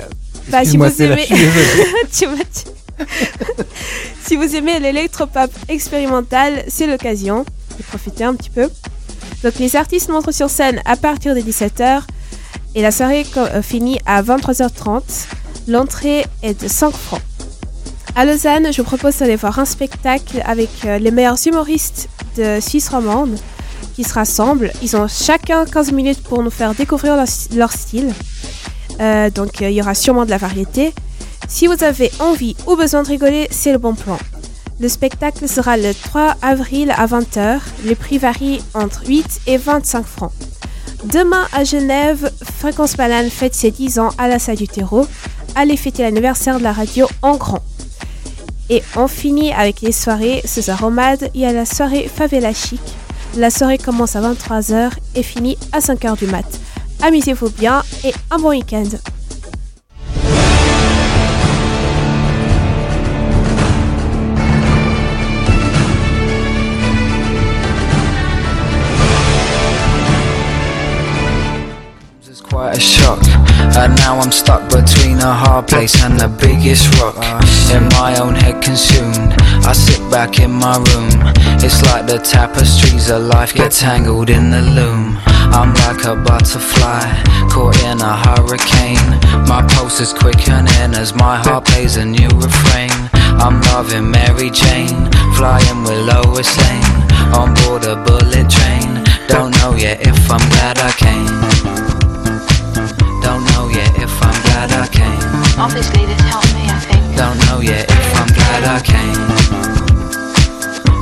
bah, 0.49 0.65
si 0.65 0.77
vous 0.77 1.03
aimez. 1.03 1.27
tu 2.13 2.27
si 4.27 4.37
vous 4.37 4.57
aimez 4.57 4.79
l'électropop 4.81 5.51
expérimental, 5.69 6.65
c'est 6.69 6.87
l'occasion 6.87 7.45
de 7.79 7.83
profiter 7.85 8.25
un 8.25 8.35
petit 8.35 8.51
peu. 8.51 8.69
Donc 9.43 9.59
les 9.59 9.77
artistes 9.77 10.09
montrent 10.09 10.33
sur 10.33 10.51
scène 10.51 10.81
à 10.85 10.97
partir 10.97 11.35
de 11.35 11.41
17h 11.41 12.03
et 12.75 12.83
la 12.83 12.91
soirée 12.91 13.27
euh, 13.37 13.63
finit 13.63 13.99
à 14.07 14.23
23h30. 14.23 15.03
L'entrée 15.69 16.25
est 16.43 16.61
de 16.63 16.69
5 16.69 16.93
francs. 16.93 17.21
À 18.17 18.25
Lausanne, 18.25 18.73
je 18.73 18.83
vous 18.83 18.87
propose 18.87 19.19
d'aller 19.19 19.37
voir 19.37 19.59
un 19.59 19.65
spectacle 19.65 20.43
avec 20.45 20.71
euh, 20.85 20.99
les 20.99 21.11
meilleurs 21.11 21.39
humoristes 21.47 22.09
de 22.37 22.59
Suisse 22.61 22.89
romande 22.89 23.37
qui 23.95 24.05
se 24.05 24.15
rassemblent. 24.15 24.73
Ils 24.83 24.97
ont 24.97 25.07
chacun 25.09 25.65
15 25.65 25.93
minutes 25.93 26.23
pour 26.23 26.43
nous 26.43 26.51
faire 26.51 26.75
découvrir 26.75 27.17
leur, 27.17 27.73
style. 27.73 28.13
Euh, 29.01 29.31
donc 29.31 29.61
il 29.61 29.71
y 29.71 29.81
aura 29.81 29.95
sûrement 29.95 30.25
de 30.25 30.31
la 30.31 30.39
variété. 30.39 30.93
Si 31.49 31.67
vous 31.67 31.83
avez 31.83 32.11
envie 32.21 32.57
ou 32.67 32.77
besoin 32.77 33.03
de 33.03 33.09
rigoler, 33.09 33.49
c'est 33.51 33.73
le 33.73 33.79
bon 33.79 33.95
plan. 33.95 34.19
Le 34.81 34.89
spectacle 34.89 35.49
sera 35.49 35.77
le 35.77 35.93
3 35.93 36.37
avril 36.43 36.93
à 36.97 37.07
20h. 37.07 37.61
Les 37.85 37.95
prix 37.95 38.19
varient 38.19 38.63
entre 38.75 39.07
8 39.07 39.43
et 39.47 39.57
25 39.57 40.07
francs. 40.07 40.33
Demain 41.05 41.47
à 41.53 41.65
Genève, 41.65 42.31
Fréquence 42.59 42.95
Banane 42.95 43.31
fête 43.31 43.55
ses 43.55 43.71
10 43.71 43.99
ans 43.99 44.11
à 44.19 44.29
la 44.29 44.39
salle 44.39 44.57
du 44.57 44.69
terreau. 44.69 45.07
Allez 45.55 45.79
fêter 45.79 46.03
l'anniversaire 46.03 46.59
de 46.59 46.63
la 46.63 46.73
radio 46.73 47.07
en 47.23 47.37
grand. 47.37 47.63
Et 48.69 48.83
on 48.97 49.09
finit 49.09 49.53
avec 49.53 49.81
les 49.81 49.93
soirées. 49.93 50.43
Ce 50.45 50.61
soir 50.61 50.91
il 51.35 51.41
y 51.41 51.47
a 51.47 51.53
la 51.53 51.65
soirée 51.65 52.07
Favela 52.15 52.53
Chic. 52.53 52.83
La 53.37 53.51
soirée 53.51 53.79
commence 53.79 54.15
à 54.15 54.21
23h 54.21 54.91
et 55.15 55.23
finit 55.23 55.57
à 55.73 55.79
5h 55.79 56.19
du 56.19 56.27
mat. 56.27 56.47
Amusez-vous 57.03 57.51
bien 57.51 57.83
et 58.05 58.13
un 58.31 58.39
bon 58.39 58.51
week-end. 58.51 58.85
Quite 72.71 72.79
a 72.79 72.81
shock. 72.81 73.21
And 73.77 73.95
now 73.97 74.19
I'm 74.19 74.33
stuck 74.33 74.63
between 74.71 75.19
a 75.19 75.33
hard 75.33 75.67
place 75.67 76.03
and 76.03 76.19
the 76.19 76.29
biggest 76.29 76.87
rock. 77.01 77.17
In 77.75 77.89
my 77.99 78.19
own 78.21 78.35
head 78.35 78.63
consumed, 78.63 79.33
I 79.65 79.73
sit 79.73 80.01
back 80.11 80.39
in 80.39 80.51
my 80.51 80.77
room. 80.77 81.11
It's 81.63 81.83
like 81.83 82.07
the 82.07 82.19
tapestries 82.19 83.11
of 83.11 83.23
life 83.23 83.55
get 83.55 83.73
tangled 83.73 84.31
in 84.31 84.51
the 84.51 84.63
loom. 84.63 85.19
I'm 85.27 85.75
like 85.87 86.05
a 86.05 86.15
butterfly, 86.17 87.07
caught 87.51 87.79
in 87.85 88.01
a 88.01 88.15
hurricane. 88.25 89.09
My 89.47 89.67
pulse 89.75 90.01
is 90.01 90.13
quickening 90.13 90.95
as 90.95 91.15
my 91.15 91.39
heart 91.39 91.65
plays 91.65 91.97
a 91.97 92.05
new 92.05 92.29
refrain. 92.29 92.95
I'm 93.43 93.61
loving 93.73 94.11
Mary 94.11 94.51
Jane, 94.51 95.11
flying 95.35 95.83
with 95.83 96.01
Lois 96.11 96.51
Lane. 96.63 96.97
On 97.35 97.55
board 97.63 97.85
a 97.85 97.97
bullet 97.97 98.49
train, 98.51 99.05
don't 99.29 99.53
know 99.59 99.75
yet 99.77 100.07
if 100.07 100.31
I'm 100.31 100.47
glad 100.51 100.79
I 100.79 100.93
came. 100.93 101.60
Obviously 104.61 106.05
this 106.05 106.21
helped 106.29 106.53
me, 106.53 106.69
I 106.69 106.79
think. 106.81 107.17
Don't 107.17 107.39
know 107.49 107.61
yet 107.61 107.89
if 107.89 108.17
I'm 108.21 108.29
glad 108.29 108.65
I 108.65 108.81
came. 108.85 109.17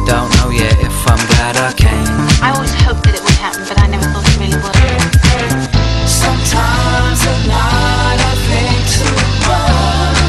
Don't 0.07 0.31
know 0.39 0.51
yet 0.51 0.79
if 0.79 0.95
I'm 1.11 1.19
glad 1.27 1.57
I 1.57 1.73
came. 1.75 2.07
I 2.39 2.55
always 2.55 2.71
hoped 2.87 3.03
that 3.03 3.15
it 3.19 3.23
would 3.23 3.35
happen, 3.35 3.67
but 3.67 3.81
I 3.83 3.87
never 3.91 4.07
thought 4.15 4.23
it 4.31 4.39
really 4.39 4.63
would. 4.63 4.79
Sometimes 6.07 7.19
at 7.27 7.41
night 7.51 8.21
I 8.23 8.35
think 8.47 8.79
too 8.95 9.19
much 9.51 10.23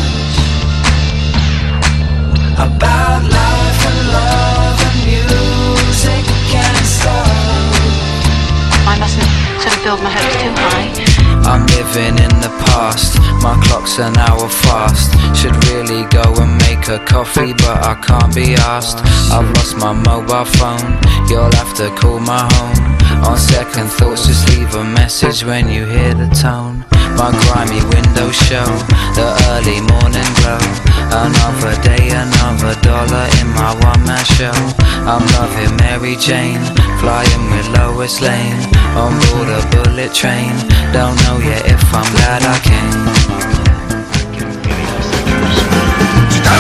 about 2.66 3.22
life 3.30 3.82
and 3.90 4.10
love 4.10 4.78
and 4.90 5.06
music 5.06 6.26
can't 6.50 6.82
stop. 6.82 7.30
I 8.90 8.98
mustn't 8.98 9.30
sort 9.62 9.78
of 9.78 9.84
build 9.86 10.02
my 10.02 10.10
hopes 10.10 10.34
too 10.42 10.50
high. 10.58 11.09
I'm 11.50 11.66
living 11.66 12.16
in 12.22 12.34
the 12.46 12.54
past, 12.70 13.18
my 13.42 13.58
clock's 13.66 13.98
an 13.98 14.16
hour 14.18 14.48
fast. 14.48 15.10
Should 15.36 15.58
really 15.66 16.06
go 16.14 16.22
and 16.38 16.54
make 16.70 16.88
a 16.88 17.00
coffee, 17.04 17.54
but 17.54 17.78
I 17.92 17.96
can't 18.06 18.34
be 18.36 18.54
asked. 18.54 19.00
I've 19.34 19.50
lost 19.58 19.76
my 19.78 19.94
mobile 19.94 20.46
phone, 20.46 20.94
you'll 21.28 21.52
have 21.58 21.74
to 21.82 21.90
call 21.98 22.20
my 22.20 22.46
home. 22.54 23.00
On 23.26 23.36
second 23.36 23.90
thoughts, 23.90 24.28
just 24.28 24.48
leave 24.50 24.76
a 24.76 24.84
message 24.84 25.44
when 25.44 25.68
you 25.68 25.86
hear 25.86 26.14
the 26.14 26.30
tone. 26.30 26.86
My 27.18 27.34
grimy 27.42 27.82
windows 27.90 28.38
show, 28.46 28.70
the 29.18 29.28
early 29.50 29.82
morning 29.90 30.30
glow. 30.40 30.62
Another 31.10 31.74
day, 31.82 32.14
another 32.14 32.78
dollar 32.86 33.26
in 33.42 33.48
my 33.58 33.74
one 33.82 34.06
man 34.06 34.24
show. 34.38 34.54
I'm 35.10 35.26
loving 35.36 35.76
Mary 35.82 36.16
Jane, 36.16 36.62
flying 37.00 37.44
with 37.52 37.68
Lois 37.76 38.20
Lane. 38.22 38.60
On 38.96 39.16
board 39.32 39.50
a 39.50 39.62
bullet 39.72 40.14
train, 40.14 40.52
don't 40.92 41.16
know 41.24 41.40
yet 41.40 41.64
if 41.66 41.82
I'm 41.96 42.08
glad 42.16 42.44
I 42.44 42.58
came. 42.60 43.08
C'est 46.30 46.48
un 46.48 46.60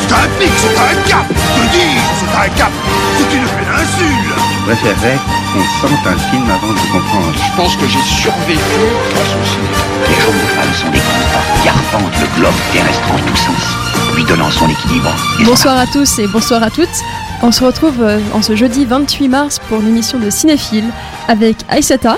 c'est 0.00 0.14
un 0.14 0.28
pic, 0.38 0.52
c'est 0.62 0.78
un 0.78 0.94
cap, 1.08 1.26
je 1.30 1.64
dis, 1.74 1.94
c'est 2.18 2.34
un 2.44 2.48
cap, 2.58 2.72
c'est 3.16 3.36
une 3.36 3.48
péninsule. 3.56 4.34
Je 4.58 4.72
préférerais 4.72 5.18
qu'on 5.52 5.64
sente 5.80 6.06
un 6.06 6.18
film 6.30 6.50
avant 6.50 6.72
de 6.72 6.84
comprendre. 6.90 7.32
Je 7.36 7.56
pense 7.56 7.76
que 7.76 7.86
j'ai 7.86 8.02
survécu 8.02 8.82
grâce 9.12 9.34
au 9.38 9.44
cinéma. 9.46 9.78
Les 10.08 10.20
jaunes 10.22 10.46
femmes 10.56 10.74
sont 10.74 10.90
des 10.90 10.98
compas 10.98 11.46
qui 11.62 11.68
arpentent 11.68 12.20
le 12.20 12.40
globe 12.40 12.58
terrestre 12.72 13.08
en 13.14 13.18
tous 13.18 13.36
sens, 13.36 13.64
lui 14.16 14.24
donnant 14.24 14.50
son 14.50 14.68
équilibre. 14.68 15.14
Bonsoir 15.44 15.78
à 15.78 15.86
tous 15.86 16.18
et 16.18 16.26
bonsoir 16.26 16.62
à 16.64 16.70
toutes. 16.70 16.98
On 17.42 17.52
se 17.52 17.62
retrouve 17.62 18.02
euh, 18.02 18.18
en 18.32 18.40
ce 18.40 18.56
jeudi 18.56 18.86
28 18.86 19.28
mars 19.28 19.58
pour 19.68 19.78
l'émission 19.78 20.18
de 20.18 20.30
Cinéphile 20.30 20.86
avec 21.28 21.56
Aïsata. 21.68 22.16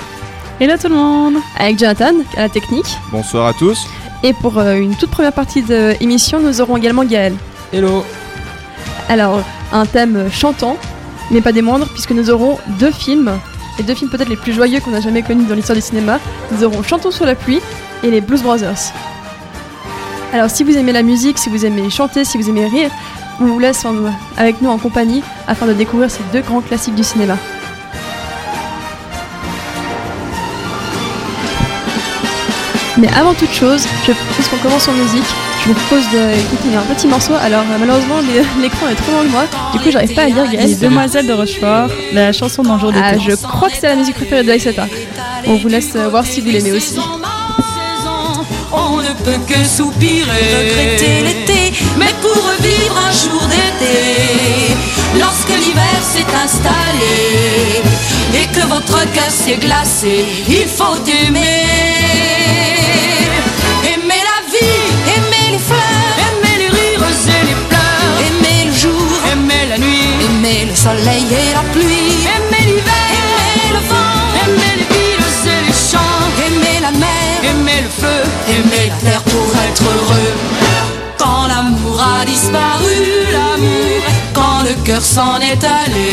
Hello 0.61 0.75
tout 0.81 0.89
le 0.89 0.95
monde 0.95 1.35
Avec 1.59 1.79
Jonathan 1.79 2.13
à 2.37 2.43
la 2.43 2.49
technique. 2.49 2.87
Bonsoir 3.11 3.47
à 3.49 3.53
tous. 3.53 3.87
Et 4.23 4.33
pour 4.33 4.59
euh, 4.59 4.77
une 4.77 4.95
toute 4.95 5.11
première 5.11 5.33
partie 5.33 5.63
de 5.63 5.95
l'émission, 6.01 6.41
nous 6.41 6.61
aurons 6.61 6.77
également 6.77 7.05
Gaël. 7.05 7.35
Hello 7.73 8.05
Alors, 9.09 9.43
un 9.73 9.87
thème 9.87 10.31
chantant, 10.31 10.77
mais 11.33 11.41
pas 11.41 11.53
des 11.53 11.63
moindres, 11.63 11.89
puisque 11.89 12.13
nous 12.13 12.31
aurons 12.31 12.59
deux 12.79 12.93
films, 12.93 13.33
les 13.79 13.85
deux 13.85 13.95
films 13.95 14.11
peut-être 14.11 14.29
les 14.29 14.37
plus 14.37 14.53
joyeux 14.53 14.79
qu'on 14.81 14.95
a 14.95 15.01
jamais 15.01 15.23
connus 15.23 15.47
dans 15.47 15.55
l'histoire 15.55 15.77
du 15.77 15.83
cinéma. 15.83 16.21
Nous 16.53 16.63
aurons 16.65 16.83
Chantons 16.85 17.11
sous 17.11 17.25
la 17.25 17.35
pluie 17.35 17.61
et 18.05 18.11
les 18.11 18.21
Blues 18.21 18.43
Brothers. 18.43 18.93
Alors, 20.33 20.49
si 20.49 20.63
vous 20.63 20.77
aimez 20.77 20.93
la 20.93 21.03
musique, 21.03 21.39
si 21.39 21.49
vous 21.49 21.67
aimez 21.67 21.91
chanter, 21.91 22.25
si 22.25 22.39
vous 22.39 22.49
aimez 22.49 22.67
rire, 22.67 22.91
on 23.41 23.45
vous 23.45 23.59
laisse 23.59 23.87
avec 24.37 24.61
nous 24.63 24.71
en 24.71 24.79
compagnie 24.79 25.23
afin 25.47 25.67
de 25.67 25.73
découvrir 25.73 26.11
ces 26.11 26.23
deux 26.33 26.41
grands 26.41 26.61
classiques 26.61 26.95
du 26.95 27.05
cinéma. 27.05 27.37
Mais 32.99 33.09
avant 33.15 33.33
toute 33.33 33.53
chose, 33.53 33.87
je 34.07 34.13
propose 34.13 34.49
qu'on 34.49 34.57
commence 34.57 34.89
en 34.89 34.93
musique. 34.93 35.25
Je 35.63 35.69
vous 35.69 35.75
propose 35.75 36.05
d'écouter 36.11 36.75
un 36.77 36.95
petit 36.95 37.07
morceau. 37.07 37.33
Alors 37.41 37.61
euh, 37.61 37.77
malheureusement 37.79 38.17
l'écran 38.61 38.89
est 38.89 38.95
trop 38.97 39.13
loin 39.13 39.23
de 39.23 39.29
moi, 39.29 39.45
du 39.73 39.79
coup 39.79 39.91
j'arrive 39.91 40.15
pas 40.15 40.23
à 40.23 40.27
lire 40.27 40.45
Les 40.51 40.75
Demoiselles 40.75 41.27
de 41.27 41.33
Rochefort, 41.33 41.91
la 42.13 42.33
chanson 42.33 42.63
d'un 42.63 42.79
jour 42.79 42.91
d'été. 42.91 43.05
Ah, 43.05 43.19
je 43.19 43.37
crois 43.37 43.69
que 43.69 43.77
c'est 43.77 43.89
la 43.89 43.97
musique 43.97 44.17
préférée 44.17 44.43
de 44.43 44.51
Aïsata. 44.51 44.87
On 45.47 45.57
vous 45.57 45.69
laisse 45.69 45.95
euh, 45.95 46.09
voir 46.09 46.27
si 46.27 46.41
vous 46.41 46.51
l'aimez 46.51 46.73
aussi 46.73 46.99
ne 49.09 49.15
peut 49.25 49.41
que 49.47 49.65
soupirer, 49.65 50.45
regretter 50.59 51.21
l'été, 51.23 51.73
mais 51.99 52.13
pour 52.21 52.37
revivre 52.51 52.97
un 53.09 53.13
jour 53.13 53.43
d'été, 53.49 54.75
lorsque 55.19 55.49
l'hiver 55.49 55.99
s'est 56.03 56.33
installé 56.45 57.83
et 58.35 58.47
que 58.55 58.67
votre 58.67 59.01
cœur 59.13 59.31
s'est 59.31 59.57
glacé, 59.57 60.25
il 60.49 60.67
faut 60.67 60.99
aimer. 61.07 61.65
Aimer 63.93 64.23
la 64.31 64.41
vie, 64.53 64.81
aimer 65.17 65.53
les 65.53 65.59
fleurs, 65.69 66.17
aimer 66.29 66.57
les 66.59 66.69
rires 66.69 67.07
et 67.37 67.47
les 67.49 67.59
pleurs, 67.71 68.15
aimer 68.29 68.71
le 68.71 68.75
jour, 68.77 69.13
aimer 69.33 69.65
la 69.71 69.79
nuit, 69.79 70.09
aimer 70.27 70.67
le 70.69 70.77
soleil 70.77 71.27
et 71.31 71.53
la 71.55 71.63
pluie, 71.73 72.27
pour 79.31 79.49
être 79.69 79.83
heureux. 79.83 80.35
Quand 81.19 81.47
l'amour 81.49 82.01
a 82.01 82.25
disparu, 82.25 82.97
l'amour, 83.33 84.03
quand 84.35 84.63
le 84.69 84.75
cœur 84.85 85.03
s'en 85.03 85.39
est 85.41 85.63
allé, 85.65 86.11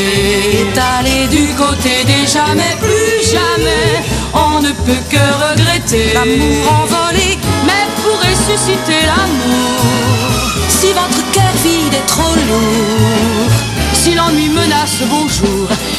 est 0.63 0.77
allé 0.97 1.27
du 1.27 1.53
côté 1.53 2.03
des 2.05 2.25
jamais, 2.27 2.75
plus 2.79 3.17
jamais, 3.35 4.03
on 4.33 4.61
ne 4.61 4.71
peut 4.85 5.03
que 5.09 5.25
regretter 5.45 6.13
l'amour 6.13 6.61
envolé, 6.81 7.37
mais 7.67 7.85
pour 8.01 8.17
ressusciter 8.27 9.01
l'amour, 9.05 10.29
si 10.69 10.87
votre 10.87 11.21
cœur 11.31 11.53
vide 11.63 11.93
est 11.93 12.07
trop 12.07 12.35
lourd, 12.49 13.51
si 13.93 14.13
l'ennui 14.15 14.49
menace 14.49 15.01
vos 15.09 15.27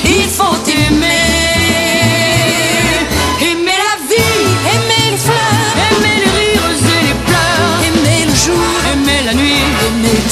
il 0.04 0.28
faut. 0.28 0.56
Aimer 0.68 1.05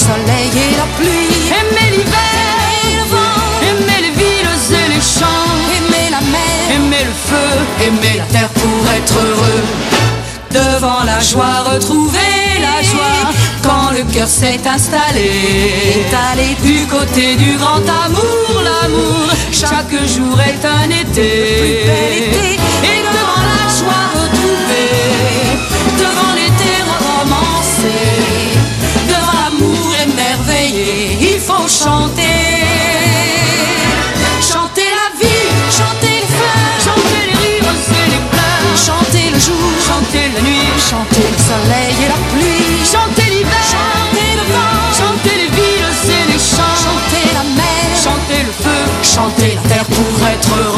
soleil 0.07 0.51
et 0.65 0.73
la 0.81 0.87
pluie, 0.97 1.35
aimer 1.61 1.89
l'hiver, 1.95 2.45
aimer 2.83 2.97
le 3.01 3.07
vent, 3.13 3.43
aimer 3.71 4.01
les 4.07 4.15
villes 4.21 4.57
et 4.83 4.89
les 4.95 5.05
champs, 5.17 5.53
aimer 5.77 6.07
la 6.17 6.23
mer, 6.35 6.57
aimer 6.77 7.05
le 7.11 7.17
feu, 7.29 7.51
aimer 7.87 8.17
la 8.19 8.27
terre 8.35 8.53
pour 8.61 8.81
être 8.99 9.17
heureux. 9.29 9.65
Devant 10.51 11.03
la 11.05 11.21
joie, 11.21 11.57
retrouver 11.73 12.35
la 12.61 12.79
joie. 12.91 13.23
Quand 13.67 13.91
le 13.97 14.03
cœur 14.13 14.29
s'est 14.29 14.61
installé, 14.77 15.31
étalé 16.01 16.49
du 16.63 16.87
côté 16.87 17.35
du 17.37 17.57
grand 17.57 17.85
amour, 18.05 18.63
l'amour. 18.69 19.27
Chaque 19.51 19.97
jour 20.15 20.37
est 20.51 20.65
un 20.79 20.89
été, 21.03 21.31
le 21.49 21.65
plus 21.65 21.87
bel 21.87 22.15
été 22.21 22.64
chanter. 31.75 32.23
Chanter 34.41 34.91
la 35.01 35.09
vie, 35.19 35.49
chanter 35.79 36.15
les 36.23 36.31
feux, 36.37 36.61
chanter 36.87 37.23
les 37.27 37.37
rires 37.43 37.75
et 38.03 38.09
les 38.15 38.25
pleurs, 38.33 38.77
chanter 38.89 39.27
le 39.35 39.39
jour, 39.39 39.69
chanter 39.89 40.25
la 40.35 40.41
nuit, 40.47 40.71
chanter 40.91 41.27
le 41.35 41.41
soleil 41.51 41.95
et 42.05 42.09
la 42.15 42.21
pluie, 42.31 42.79
chanter 42.85 43.27
l'hiver, 43.35 43.65
chanter 43.75 44.31
le 44.39 44.45
vent, 44.55 44.79
chanter 45.01 45.35
les 45.43 45.51
villes 45.57 45.91
et 46.19 46.25
les 46.33 46.39
champs, 46.39 46.79
chanter 46.87 47.27
la 47.39 47.45
mer, 47.59 47.85
chanter 48.05 48.41
le 48.49 48.53
feu, 48.65 48.83
chanter 49.03 49.51
la 49.57 49.63
terre 49.69 49.87
pour 49.87 50.15
être 50.29 50.53
heureux. 50.57 50.74